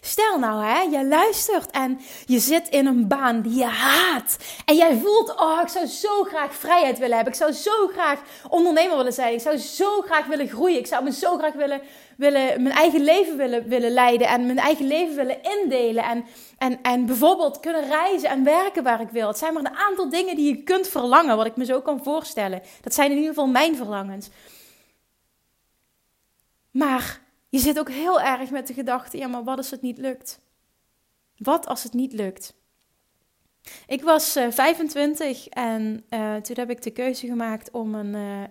Stel 0.00 0.38
nou, 0.38 0.64
hè, 0.64 0.80
je 0.80 1.04
luistert 1.04 1.70
en 1.70 2.00
je 2.26 2.38
zit 2.38 2.68
in 2.68 2.86
een 2.86 3.08
baan 3.08 3.40
die 3.40 3.54
je 3.54 3.64
haat. 3.64 4.36
En 4.64 4.76
jij 4.76 4.96
voelt, 4.96 5.36
oh, 5.40 5.60
ik 5.62 5.68
zou 5.68 5.86
zo 5.86 6.22
graag 6.22 6.54
vrijheid 6.54 6.98
willen 6.98 7.14
hebben. 7.14 7.32
Ik 7.32 7.38
zou 7.38 7.52
zo 7.52 7.88
graag 7.92 8.20
ondernemer 8.48 8.96
willen 8.96 9.12
zijn. 9.12 9.34
Ik 9.34 9.40
zou 9.40 9.56
zo 9.56 10.00
graag 10.00 10.26
willen 10.26 10.48
groeien. 10.48 10.78
Ik 10.78 10.86
zou 10.86 11.04
me 11.04 11.12
zo 11.12 11.38
graag 11.38 11.52
willen, 11.52 11.80
willen 12.16 12.62
mijn 12.62 12.74
eigen 12.74 13.04
leven 13.04 13.36
willen, 13.36 13.68
willen 13.68 13.90
leiden. 13.90 14.26
En 14.26 14.46
mijn 14.46 14.58
eigen 14.58 14.86
leven 14.86 15.16
willen 15.16 15.42
indelen. 15.42 16.04
En, 16.04 16.24
en, 16.58 16.78
en 16.82 17.06
bijvoorbeeld 17.06 17.60
kunnen 17.60 17.88
reizen 17.88 18.28
en 18.28 18.44
werken 18.44 18.82
waar 18.82 19.00
ik 19.00 19.10
wil. 19.10 19.28
Het 19.28 19.38
zijn 19.38 19.54
maar 19.54 19.64
een 19.64 19.76
aantal 19.76 20.08
dingen 20.08 20.36
die 20.36 20.56
je 20.56 20.62
kunt 20.62 20.88
verlangen, 20.88 21.36
wat 21.36 21.46
ik 21.46 21.56
me 21.56 21.64
zo 21.64 21.80
kan 21.80 22.02
voorstellen. 22.02 22.62
Dat 22.80 22.94
zijn 22.94 23.10
in 23.10 23.16
ieder 23.16 23.34
geval 23.34 23.48
mijn 23.48 23.76
verlangens. 23.76 24.28
Maar 26.70 27.21
je 27.52 27.58
zit 27.58 27.78
ook 27.78 27.90
heel 27.90 28.20
erg 28.20 28.50
met 28.50 28.66
de 28.66 28.74
gedachte: 28.74 29.16
ja, 29.16 29.26
maar 29.26 29.44
wat 29.44 29.56
als 29.56 29.70
het 29.70 29.82
niet 29.82 29.98
lukt? 29.98 30.40
Wat 31.36 31.66
als 31.66 31.82
het 31.82 31.92
niet 31.92 32.12
lukt? 32.12 32.54
Ik 33.86 34.02
was 34.02 34.36
uh, 34.36 34.44
eh, 34.44 34.52
25 34.52 35.48
en 35.48 36.04
uh, 36.10 36.36
toen 36.36 36.56
heb 36.56 36.70
ik 36.70 36.82
de 36.82 36.90
keuze 36.90 37.26
gemaakt 37.26 37.70
om 37.70 37.94
een, 37.94 38.14
uh, 38.14 38.42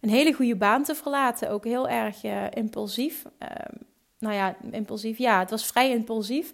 een 0.00 0.08
hele 0.08 0.32
goede 0.32 0.56
baan 0.56 0.82
te 0.82 0.94
verlaten. 0.94 1.50
Ook 1.50 1.64
heel 1.64 1.88
erg 1.88 2.24
impulsief. 2.50 3.24
Ehm, 3.38 3.76
nou 4.18 4.34
ja, 4.34 4.56
impulsief. 4.70 5.18
Ja, 5.18 5.38
het 5.38 5.50
was 5.50 5.66
vrij 5.66 5.90
impulsief. 5.90 6.52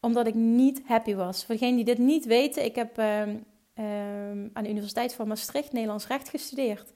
Omdat 0.00 0.26
ik 0.26 0.34
niet 0.34 0.82
happy 0.84 1.14
was. 1.14 1.44
Voor 1.44 1.54
degenen 1.54 1.76
die 1.76 1.84
dit 1.84 1.98
niet 1.98 2.24
weten, 2.24 2.64
ik 2.64 2.74
heb 2.74 2.98
ehm, 2.98 3.36
ehm, 3.74 4.48
aan 4.52 4.62
de 4.62 4.70
Universiteit 4.70 5.14
van 5.14 5.28
Maastricht 5.28 5.72
Nederlands 5.72 6.06
recht 6.06 6.28
gestudeerd. 6.28 6.92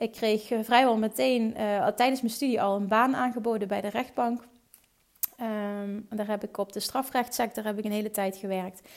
Ik 0.00 0.12
kreeg 0.12 0.50
eh, 0.50 0.58
vrijwel 0.62 0.96
meteen 0.96 1.54
uh, 1.56 1.86
tijdens 1.86 2.20
mijn 2.20 2.34
studie 2.34 2.62
al 2.62 2.76
een 2.76 2.88
baan 2.88 3.16
aangeboden 3.16 3.68
bij 3.68 3.80
de 3.80 3.88
rechtbank. 3.88 4.42
Um, 5.40 6.06
daar 6.08 6.26
heb 6.26 6.44
ik 6.44 6.58
op 6.58 6.72
de 6.72 6.80
strafrechtssector 6.80 7.64
heb 7.64 7.78
ik 7.78 7.84
een 7.84 7.92
hele 7.92 8.10
tijd 8.10 8.36
gewerkt. 8.36 8.88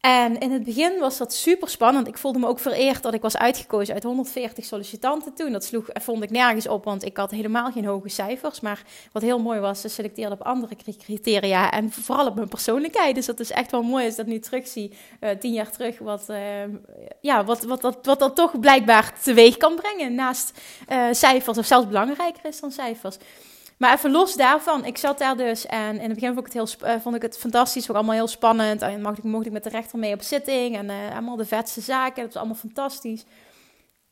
En 0.00 0.38
in 0.38 0.52
het 0.52 0.64
begin 0.64 0.98
was 0.98 1.18
dat 1.18 1.32
super 1.34 1.68
spannend. 1.68 2.08
Ik 2.08 2.18
voelde 2.18 2.38
me 2.38 2.46
ook 2.46 2.58
vereerd 2.58 3.02
dat 3.02 3.14
ik 3.14 3.22
was 3.22 3.36
uitgekozen 3.36 3.94
uit 3.94 4.02
140 4.02 4.64
sollicitanten 4.64 5.34
toen. 5.34 5.52
Dat 5.52 5.64
sloeg, 5.64 5.86
vond 5.92 6.22
ik 6.22 6.30
nergens 6.30 6.68
op, 6.68 6.84
want 6.84 7.04
ik 7.04 7.16
had 7.16 7.30
helemaal 7.30 7.72
geen 7.72 7.84
hoge 7.84 8.08
cijfers. 8.08 8.60
Maar 8.60 8.82
wat 9.12 9.22
heel 9.22 9.38
mooi 9.38 9.60
was, 9.60 9.80
ze 9.80 9.88
selecteerden 9.88 10.40
op 10.40 10.46
andere 10.46 10.76
criteria 10.98 11.70
en 11.70 11.92
vooral 11.92 12.26
op 12.26 12.34
mijn 12.34 12.48
persoonlijkheid. 12.48 13.14
Dus 13.14 13.26
dat 13.26 13.40
is 13.40 13.50
echt 13.50 13.70
wel 13.70 13.82
mooi 13.82 14.04
als 14.04 14.12
ik 14.12 14.18
dat 14.18 14.26
nu 14.26 14.38
terugzie, 14.38 14.92
uh, 15.20 15.30
tien 15.30 15.52
jaar 15.52 15.70
terug, 15.70 15.98
wat, 15.98 16.26
uh, 16.30 16.38
ja, 17.20 17.44
wat, 17.44 17.62
wat, 17.62 17.82
wat, 18.02 18.18
dat 18.18 18.36
toch 18.36 18.60
blijkbaar 18.60 19.20
teweeg 19.22 19.56
kan 19.56 19.74
brengen 19.74 20.14
naast 20.14 20.60
uh, 20.88 21.06
cijfers, 21.10 21.58
of 21.58 21.66
zelfs 21.66 21.86
belangrijker 21.86 22.44
is 22.44 22.60
dan 22.60 22.70
cijfers. 22.70 23.16
Maar 23.78 23.94
even 23.94 24.10
los 24.10 24.34
daarvan, 24.34 24.84
ik 24.84 24.98
zat 24.98 25.18
daar 25.18 25.36
dus 25.36 25.66
en 25.66 25.94
in 25.94 26.10
het 26.10 26.14
begin 26.14 26.34
vond 26.34 26.46
ik 26.46 26.52
het, 26.52 26.80
heel, 26.80 26.88
uh, 26.90 27.00
vond 27.00 27.14
ik 27.14 27.22
het 27.22 27.38
fantastisch, 27.38 27.90
ook 27.90 27.96
allemaal 27.96 28.14
heel 28.14 28.26
spannend. 28.26 28.82
En 28.82 29.02
mocht 29.02 29.18
ik, 29.18 29.24
mocht 29.24 29.46
ik 29.46 29.52
met 29.52 29.64
de 29.64 29.70
rechter 29.70 29.98
mee 29.98 30.14
op 30.14 30.22
zitting 30.22 30.76
en 30.76 30.84
uh, 30.84 31.12
allemaal 31.12 31.36
de 31.36 31.44
vetste 31.44 31.80
zaken, 31.80 32.22
dat 32.22 32.32
was 32.32 32.36
allemaal 32.36 32.56
fantastisch. 32.56 33.24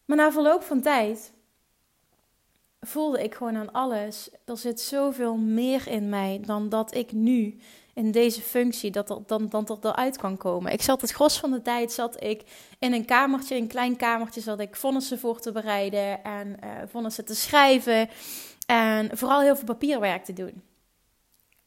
Maar 0.04 0.16
na 0.16 0.32
verloop 0.32 0.62
van 0.62 0.80
tijd 0.80 1.32
voelde 2.80 3.22
ik 3.22 3.34
gewoon 3.34 3.56
aan 3.56 3.72
alles, 3.72 4.30
er 4.44 4.56
zit 4.56 4.80
zoveel 4.80 5.36
meer 5.36 5.88
in 5.88 6.08
mij 6.08 6.40
dan 6.44 6.68
dat 6.68 6.94
ik 6.94 7.12
nu 7.12 7.58
in 7.94 8.10
deze 8.10 8.40
functie, 8.40 8.90
dat 8.90 9.20
dan, 9.26 9.48
dan 9.48 9.66
er 9.66 9.78
eruit 9.82 10.16
kan 10.16 10.36
komen. 10.36 10.72
Ik 10.72 10.82
zat 10.82 11.00
het 11.00 11.10
gros 11.10 11.38
van 11.38 11.50
de 11.50 11.62
tijd, 11.62 11.92
zat 11.92 12.22
ik 12.22 12.42
in 12.78 12.92
een 12.92 13.04
kamertje, 13.04 13.56
een 13.56 13.66
klein 13.66 13.96
kamertje, 13.96 14.40
zat 14.40 14.60
ik 14.60 14.76
vonnissen 14.76 15.18
voor 15.18 15.40
te 15.40 15.52
bereiden 15.52 16.24
en 16.24 16.46
uh, 16.48 16.70
vonnissen 16.86 17.24
te 17.24 17.34
schrijven. 17.34 18.08
En 18.66 19.16
vooral 19.16 19.40
heel 19.40 19.56
veel 19.56 19.64
papierwerk 19.64 20.24
te 20.24 20.32
doen. 20.32 20.62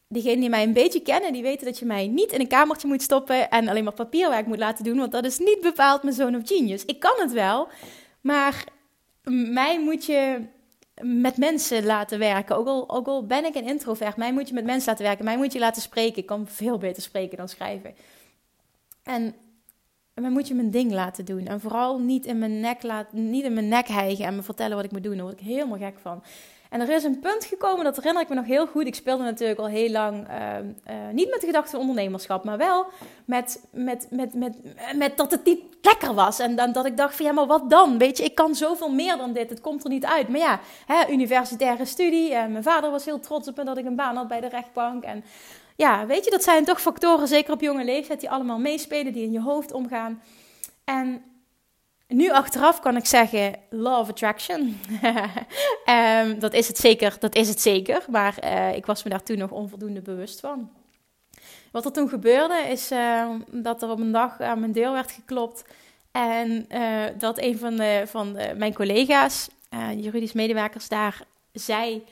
Diegenen 0.08 0.40
die 0.40 0.50
mij 0.50 0.64
een 0.64 0.74
beetje 0.74 1.02
kennen, 1.02 1.34
die 1.34 1.42
weten 1.42 1.66
dat 1.66 1.80
je 1.80 1.86
mij 1.86 2.08
niet 2.08 2.32
in 2.32 2.40
een 2.40 2.48
kamertje 2.48 2.88
moet 2.88 3.02
stoppen 3.02 3.50
en 3.50 3.68
alleen 3.68 3.84
maar 3.84 3.94
papierwerk 3.94 4.46
moet 4.46 4.58
laten 4.58 4.84
doen, 4.84 4.98
want 4.98 5.12
dat 5.12 5.26
is 5.26 5.40
niet 5.40 5.62
bepaald 5.62 6.04
mijn 6.04 6.16
zoon 6.16 6.36
of 6.36 6.48
genius. 6.48 6.86
Ik 6.86 7.00
kan 7.00 7.16
het 7.18 7.32
wel, 7.32 7.68
maar 8.22 8.64
mij 9.52 9.80
moet 9.80 10.06
je 10.06 10.48
met 11.02 11.38
mensen 11.38 11.86
laten 11.86 12.20
werken. 12.20 12.56
Ook 12.56 12.68
al, 12.68 12.90
ook 12.90 13.08
al 13.08 13.26
ben 13.26 13.46
ik 13.46 13.56
een 13.56 13.68
introvert, 13.68 14.18
mij 14.18 14.34
moet 14.34 14.48
je 14.48 14.54
met 14.54 14.66
mensen 14.66 14.90
laten 14.90 15.06
werken. 15.06 15.26
Mij 15.26 15.38
moet 15.38 15.54
je 15.54 15.60
laten 15.60 15.82
spreken. 15.82 16.18
Ik 16.18 16.26
kan 16.26 16.48
veel 16.48 16.78
beter 16.78 17.04
spreken 17.04 17.38
dan 17.38 17.50
schrijven. 17.50 17.96
En 19.04 19.36
mij 20.14 20.30
moet 20.30 20.48
je 20.48 20.54
mijn 20.54 20.72
ding 20.72 20.92
laten 20.92 21.26
doen. 21.26 21.46
En 21.46 21.60
vooral 21.60 22.00
niet 22.00 22.26
in 22.26 22.40
mijn 22.40 22.60
nek, 22.60 22.84
laten, 22.84 23.30
niet 23.30 23.44
in 23.44 23.54
mijn 23.54 23.68
nek 23.68 23.88
hijgen 23.88 24.26
en 24.26 24.36
me 24.36 24.42
vertellen 24.42 24.76
wat 24.76 24.86
ik 24.86 24.92
moet 24.92 25.04
doen. 25.04 25.16
Daar 25.16 25.26
word 25.26 25.40
ik 25.40 25.46
helemaal 25.46 25.78
gek 25.78 26.00
van. 26.02 26.24
En 26.70 26.82
er 26.82 26.90
is 26.90 27.04
een 27.04 27.20
punt 27.20 27.46
gekomen, 27.46 27.84
dat 27.84 27.96
herinner 27.96 28.22
ik 28.22 28.30
me 28.30 28.36
nog 28.36 28.46
heel 28.46 28.68
goed. 28.68 28.86
Ik 28.86 28.96
speelde 28.96 29.24
natuurlijk 29.24 29.60
al 29.60 29.68
heel 29.68 29.90
lang, 29.90 30.28
uh, 30.30 30.36
uh, 30.36 31.10
niet 31.12 31.30
met 31.30 31.40
de 31.40 31.46
gedachte 31.46 31.78
ondernemerschap, 31.78 32.44
maar 32.44 32.58
wel 32.58 32.86
met, 33.26 33.64
met, 33.72 34.08
met, 34.10 34.34
met, 34.34 34.54
met 34.96 35.18
dat 35.18 35.32
het 35.32 35.46
niet 35.46 35.64
lekker 35.82 36.14
was. 36.14 36.40
En 36.40 36.56
dan, 36.56 36.72
dat 36.72 36.86
ik 36.86 36.98
dacht 36.98 37.16
van 37.16 37.26
ja, 37.26 37.32
maar 37.32 37.48
wat 37.48 37.70
dan? 37.70 37.98
Weet 37.98 38.18
je, 38.18 38.24
ik 38.24 38.36
kan 38.36 38.56
zoveel 38.56 38.92
meer 38.92 39.18
dan 39.18 39.34
dit, 39.34 39.50
het 39.50 39.62
komt 39.62 39.84
er 39.84 39.90
niet 39.90 40.06
uit. 40.06 40.28
Maar 40.28 40.40
ja, 40.40 40.60
hè, 40.86 41.12
universitaire 41.12 41.86
studie. 41.86 42.32
Uh, 42.32 42.46
mijn 42.46 42.64
vader 42.64 42.92
was 42.92 43.06
heel 43.06 43.20
trots 43.20 43.48
op 43.48 43.58
me 43.58 43.64
dat 43.64 43.78
ik 43.78 43.86
een 43.86 43.96
baan 43.96 44.16
had 44.16 44.28
bij 44.28 44.42
de 44.42 44.50
rechtbank. 44.50 45.04
En 45.04 45.24
ja, 45.76 46.06
weet 46.06 46.26
je, 46.26 46.32
dat 46.32 46.44
zijn 46.44 46.66
toch 46.66 46.82
factoren, 46.82 47.28
zeker 47.28 47.54
op 47.54 47.62
jonge 47.62 47.84
leeftijd, 47.84 48.20
die 48.20 48.30
allemaal 48.30 48.60
meespelen, 48.60 49.14
die 49.14 49.24
in 49.24 49.32
je 49.32 49.42
hoofd 49.42 49.72
omgaan. 49.72 50.22
En 50.84 51.24
nu 52.10 52.32
achteraf 52.32 52.80
kan 52.80 52.96
ik 52.96 53.06
zeggen, 53.06 53.56
law 53.70 54.00
of 54.00 54.10
attraction. 54.10 54.80
um, 55.86 56.40
dat 56.46 56.54
is 56.54 56.68
het 56.68 56.78
zeker, 56.78 57.16
dat 57.20 57.36
is 57.36 57.48
het 57.48 57.62
zeker. 57.62 58.06
Maar 58.10 58.36
uh, 58.44 58.76
ik 58.76 58.86
was 58.86 59.04
me 59.04 59.10
daar 59.10 59.24
toen 59.24 59.38
nog 59.38 59.52
onvoldoende 59.52 60.02
bewust 60.02 60.40
van. 60.40 60.72
Wat 61.72 61.86
er 61.86 61.92
toen 61.92 62.10
gebeurde 62.10 62.58
is 62.58 62.92
uh, 62.92 63.30
dat 63.52 63.82
er 63.82 63.90
op 63.90 64.00
een 64.00 64.12
dag 64.12 64.40
aan 64.42 64.60
mijn 64.60 64.72
deur 64.72 64.92
werd 64.92 65.12
geklopt. 65.12 65.64
En 66.12 66.66
uh, 66.72 67.04
dat 67.18 67.40
een 67.40 67.58
van, 67.58 67.76
de, 67.76 68.04
van 68.06 68.34
de, 68.34 68.54
mijn 68.58 68.74
collega's, 68.74 69.50
juridisch 69.96 70.34
medewerkers 70.34 70.88
daar, 70.88 71.22
zei... 71.54 72.04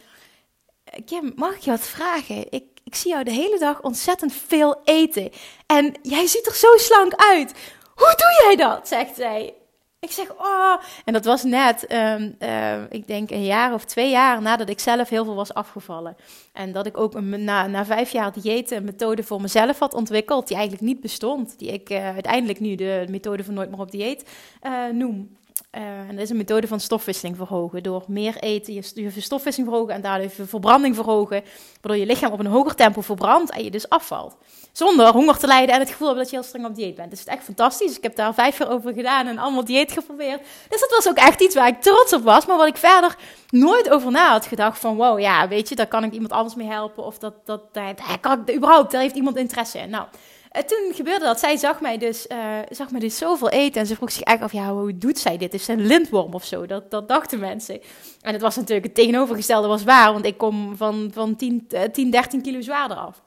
Kim, 1.05 1.33
mag 1.35 1.55
ik 1.55 1.61
je 1.61 1.71
wat 1.71 1.87
vragen? 1.87 2.51
Ik, 2.51 2.63
ik 2.83 2.95
zie 2.95 3.11
jou 3.11 3.23
de 3.23 3.31
hele 3.31 3.59
dag 3.59 3.81
ontzettend 3.81 4.33
veel 4.33 4.81
eten. 4.83 5.31
En 5.65 5.93
jij 6.01 6.27
ziet 6.27 6.45
er 6.45 6.55
zo 6.55 6.67
slank 6.75 7.13
uit. 7.15 7.53
Hoe 7.95 8.13
doe 8.17 8.43
jij 8.45 8.55
dat? 8.55 8.87
zegt 8.87 9.15
zij. 9.15 9.53
Ik 9.99 10.11
zeg, 10.11 10.31
oh. 10.37 10.75
En 11.05 11.13
dat 11.13 11.25
was 11.25 11.43
net, 11.43 11.91
um, 11.91 12.35
uh, 12.39 12.91
ik 12.91 13.07
denk 13.07 13.31
een 13.31 13.45
jaar 13.45 13.73
of 13.73 13.85
twee 13.85 14.09
jaar 14.09 14.41
nadat 14.41 14.69
ik 14.69 14.79
zelf 14.79 15.09
heel 15.09 15.23
veel 15.23 15.35
was 15.35 15.53
afgevallen. 15.53 16.15
En 16.53 16.71
dat 16.71 16.85
ik 16.85 16.97
ook 16.97 17.13
een, 17.13 17.43
na, 17.43 17.67
na 17.67 17.85
vijf 17.85 18.11
jaar 18.11 18.33
dieet 18.33 18.71
een 18.71 18.83
methode 18.83 19.23
voor 19.23 19.41
mezelf 19.41 19.79
had 19.79 19.93
ontwikkeld, 19.93 20.47
die 20.47 20.57
eigenlijk 20.57 20.87
niet 20.87 21.01
bestond. 21.01 21.59
Die 21.59 21.71
ik 21.71 21.89
uh, 21.89 22.13
uiteindelijk 22.13 22.59
nu 22.59 22.75
de 22.75 23.05
methode 23.09 23.43
van 23.43 23.53
Nooit 23.53 23.69
meer 23.69 23.79
op 23.79 23.91
dieet 23.91 24.29
uh, 24.63 24.85
noem. 24.91 25.36
Uh, 25.71 25.83
en 25.83 26.15
dat 26.15 26.19
is 26.19 26.29
een 26.29 26.37
methode 26.37 26.67
van 26.67 26.79
stofwisseling 26.79 27.35
verhogen. 27.35 27.83
Door 27.83 28.03
meer 28.07 28.35
eten, 28.37 28.73
je, 28.73 28.91
je 28.93 29.21
stofwisseling 29.21 29.69
verhogen 29.69 29.93
en 29.93 30.01
daardoor 30.01 30.31
je 30.37 30.45
verbranding 30.45 30.95
verhogen. 30.95 31.43
Waardoor 31.81 32.01
je 32.01 32.05
lichaam 32.05 32.31
op 32.31 32.39
een 32.39 32.45
hoger 32.45 32.75
tempo 32.75 33.01
verbrandt 33.01 33.51
en 33.51 33.63
je 33.63 33.71
dus 33.71 33.89
afvalt. 33.89 34.35
Zonder 34.71 35.07
honger 35.07 35.37
te 35.37 35.47
lijden 35.47 35.75
en 35.75 35.79
het 35.79 35.89
gevoel 35.89 36.07
hebben 36.07 36.23
dat 36.23 36.33
je 36.33 36.39
heel 36.39 36.47
streng 36.47 36.65
op 36.65 36.75
dieet 36.75 36.95
bent. 36.95 37.09
Dus 37.09 37.19
het 37.19 37.27
is 37.27 37.33
echt 37.33 37.43
fantastisch. 37.43 37.97
Ik 37.97 38.03
heb 38.03 38.15
daar 38.15 38.33
vijf 38.33 38.57
jaar 38.57 38.69
over 38.69 38.93
gedaan 38.93 39.27
en 39.27 39.37
allemaal 39.37 39.65
dieet 39.65 39.91
geprobeerd. 39.91 40.41
Dus 40.69 40.79
dat 40.79 40.89
was 40.89 41.07
ook 41.07 41.17
echt 41.17 41.41
iets 41.41 41.55
waar 41.55 41.67
ik 41.67 41.81
trots 41.81 42.13
op 42.13 42.23
was. 42.23 42.45
Maar 42.45 42.57
wat 42.57 42.67
ik 42.67 42.77
verder 42.77 43.15
nooit 43.49 43.89
over 43.89 44.11
na 44.11 44.31
had 44.31 44.45
gedacht 44.45 44.79
van... 44.79 44.95
Wow, 44.95 45.19
ja, 45.19 45.47
weet 45.47 45.69
je, 45.69 45.75
daar 45.75 45.87
kan 45.87 46.03
ik 46.03 46.13
iemand 46.13 46.31
anders 46.31 46.55
mee 46.55 46.67
helpen. 46.67 47.05
Of 47.05 47.17
dat, 47.17 47.33
dat, 47.45 47.73
dat 47.73 48.01
kan 48.21 48.41
ik, 48.45 48.55
überhaupt, 48.55 48.91
daar 48.91 49.01
heeft 49.01 49.15
iemand 49.15 49.37
interesse 49.37 49.79
in. 49.79 49.89
Nou... 49.89 50.05
En 50.51 50.65
toen 50.65 50.91
gebeurde 50.93 51.25
dat. 51.25 51.39
Zij 51.39 51.57
zag 51.57 51.81
mij 51.81 51.97
dus, 51.97 52.25
uh, 52.31 52.57
zag 52.69 52.91
mij 52.91 52.99
dus 52.99 53.17
zoveel 53.17 53.49
eten. 53.49 53.81
En 53.81 53.87
ze 53.87 53.95
vroeg 53.95 54.11
zich 54.11 54.23
eigenlijk 54.23 54.55
af, 54.55 54.61
ja, 54.61 54.73
hoe 54.73 54.97
doet 54.97 55.19
zij 55.19 55.37
dit? 55.37 55.53
Is 55.53 55.65
ze 55.65 55.71
een 55.71 55.85
lintworm 55.85 56.33
of 56.33 56.45
zo? 56.45 56.65
Dat, 56.65 56.91
dat 56.91 57.07
dachten 57.07 57.39
mensen. 57.39 57.81
En 58.21 58.33
het 58.33 58.41
was 58.41 58.55
natuurlijk 58.55 58.85
het 58.85 58.95
tegenovergestelde 58.95 59.67
was 59.67 59.83
waar. 59.83 60.13
Want 60.13 60.25
ik 60.25 60.37
kom 60.37 60.77
van, 60.77 61.11
van 61.13 61.35
10, 61.35 61.67
10 61.91 62.11
13 62.11 62.41
kilo 62.41 62.61
zwaarder 62.61 62.97
af. 62.97 63.21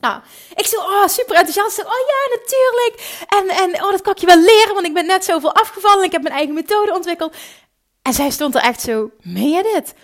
Nou, 0.00 0.20
ik 0.54 0.66
zo, 0.66 0.76
oh, 0.76 1.06
super 1.06 1.36
enthousiast. 1.36 1.84
Oh 1.84 1.90
ja, 1.90 2.36
natuurlijk. 2.36 3.24
En, 3.28 3.64
en 3.64 3.84
oh, 3.84 3.90
dat 3.90 4.02
kan 4.02 4.12
ik 4.12 4.18
je 4.18 4.26
wel 4.26 4.40
leren, 4.40 4.74
want 4.74 4.86
ik 4.86 4.94
ben 4.94 5.06
net 5.06 5.24
zoveel 5.24 5.54
afgevallen. 5.54 6.04
Ik 6.04 6.12
heb 6.12 6.22
mijn 6.22 6.34
eigen 6.34 6.54
methode 6.54 6.94
ontwikkeld. 6.94 7.36
En 8.02 8.12
zij 8.12 8.30
stond 8.30 8.54
er 8.54 8.60
echt 8.60 8.80
zo, 8.80 9.10
meen 9.20 9.50
je 9.50 9.62
dit? 9.74 9.94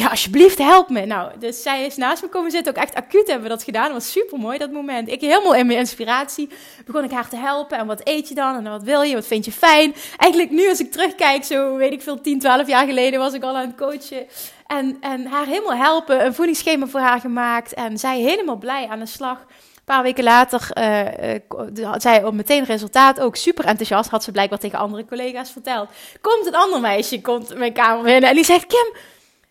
Ja, 0.00 0.08
alsjeblieft, 0.08 0.58
help 0.58 0.88
me. 0.88 1.06
Nou, 1.06 1.32
dus 1.38 1.62
zij 1.62 1.86
is 1.86 1.96
naast 1.96 2.22
me 2.22 2.28
komen 2.28 2.50
zitten. 2.50 2.76
Ook 2.76 2.82
echt 2.82 2.94
acuut 2.94 3.26
hebben 3.26 3.42
we 3.42 3.48
dat 3.48 3.62
gedaan. 3.62 3.84
Dat 3.84 3.92
was 3.92 4.12
super 4.12 4.38
mooi, 4.38 4.58
dat 4.58 4.70
moment. 4.70 5.08
Ik 5.08 5.20
helemaal 5.20 5.54
in 5.54 5.66
mijn 5.66 5.78
inspiratie 5.78 6.48
begon 6.86 7.04
ik 7.04 7.10
haar 7.10 7.28
te 7.28 7.36
helpen. 7.36 7.78
En 7.78 7.86
wat 7.86 8.00
eet 8.04 8.28
je 8.28 8.34
dan? 8.34 8.56
En 8.56 8.70
wat 8.70 8.82
wil 8.82 9.02
je? 9.02 9.14
Wat 9.14 9.26
vind 9.26 9.44
je 9.44 9.52
fijn? 9.52 9.94
Eigenlijk 10.16 10.52
nu, 10.52 10.68
als 10.68 10.80
ik 10.80 10.92
terugkijk, 10.92 11.44
zo 11.44 11.76
weet 11.76 11.92
ik 11.92 12.02
veel, 12.02 12.20
10, 12.20 12.38
12 12.38 12.66
jaar 12.66 12.86
geleden 12.86 13.18
was 13.18 13.32
ik 13.32 13.42
al 13.42 13.56
aan 13.56 13.66
het 13.66 13.76
coachen. 13.76 14.26
En, 14.66 14.96
en 15.00 15.26
haar 15.26 15.46
helemaal 15.46 15.76
helpen. 15.76 16.24
Een 16.24 16.34
voedingsschema 16.34 16.86
voor 16.86 17.00
haar 17.00 17.20
gemaakt. 17.20 17.74
En 17.74 17.98
zij 17.98 18.20
helemaal 18.20 18.56
blij 18.56 18.88
aan 18.88 18.98
de 18.98 19.06
slag. 19.06 19.38
Een 19.38 19.84
paar 19.84 20.02
weken 20.02 20.24
later 20.24 20.68
uh, 20.78 21.34
uh, 21.78 21.86
had 21.86 22.02
zij 22.02 22.24
op 22.24 22.34
meteen 22.34 22.64
resultaat 22.64 23.20
ook 23.20 23.36
super 23.36 23.64
enthousiast. 23.64 24.10
Had 24.10 24.24
ze 24.24 24.32
blijkbaar 24.32 24.58
tegen 24.58 24.78
andere 24.78 25.04
collega's 25.04 25.50
verteld. 25.50 25.88
Komt 26.20 26.46
een 26.46 26.54
ander 26.54 26.80
meisje, 26.80 27.20
komt 27.20 27.56
mijn 27.56 27.72
kamer 27.72 28.04
binnen 28.04 28.28
en 28.28 28.34
die 28.34 28.44
zegt: 28.44 28.66
Kim, 28.66 28.92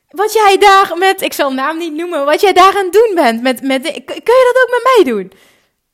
wat 0.10 0.34
jij 0.34 0.58
daar 0.58 0.98
met, 0.98 1.22
ik 1.22 1.34
zal 1.34 1.54
naam 1.54 1.78
niet 1.78 1.94
noemen, 1.94 2.26
wat 2.26 2.42
jij 2.42 2.54
daar 2.54 2.78
aan 2.78 2.84
het 2.84 2.94
doen 2.94 3.12
bent. 3.16 3.42
Met, 3.42 3.62
met, 3.62 3.82
kun 3.82 3.94
je 4.16 4.54
dat 4.54 4.64
ook 4.64 4.70
met 4.70 4.96
mij 4.96 5.14
doen? 5.14 5.32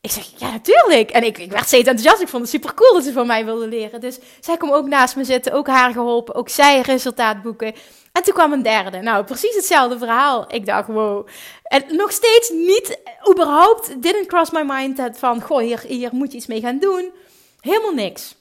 Ik 0.02 0.12
zeg, 0.12 0.26
ja, 0.38 0.52
natuurlijk. 0.52 1.12
En 1.12 1.24
ik, 1.24 1.38
ik 1.38 1.52
werd 1.52 1.68
steeds 1.68 1.88
enthousiast. 1.88 2.22
Ik 2.22 2.28
vond 2.28 2.42
het 2.42 2.52
super 2.52 2.74
cool 2.74 2.94
dat 2.94 3.04
ze 3.04 3.12
van 3.12 3.28
mij 3.28 3.46
wilde 3.46 3.68
leren. 3.68 4.02
Dus 4.02 4.20
zij 4.40 4.58
kwam 4.58 4.72
ook 4.72 4.88
naast 4.88 5.16
me 5.16 5.24
zitten, 5.24 5.54
ook 5.54 5.68
haar 5.68 5.92
geholpen, 5.92 6.36
ook 6.36 6.50
zij 6.50 6.82
resultaat 6.82 7.42
boeken. 7.42 7.74
En 8.12 8.24
toen 8.24 8.34
kwam 8.34 8.54
een 8.54 8.62
derde. 8.62 9.02
Nou, 9.02 9.24
precies 9.24 9.56
hetzelfde 9.56 9.98
verhaal. 9.98 10.46
Ik 10.48 10.66
dacht, 10.66 10.88
wow. 10.88 11.28
En 11.64 11.84
nog 11.88 12.12
steeds 12.12 12.50
niet, 12.50 13.00
überhaupt, 13.30 14.02
didn't 14.02 14.28
cross 14.28 14.52
my 14.52 14.64
mind 14.68 15.02
van, 15.12 15.42
goh, 15.42 15.60
hier, 15.60 15.84
hier 15.88 16.10
moet 16.12 16.32
je 16.32 16.38
iets 16.38 16.48
mee 16.48 16.62
gaan 16.62 16.80
doen. 16.80 17.12
Helemaal 17.60 17.94
niks. 17.94 18.36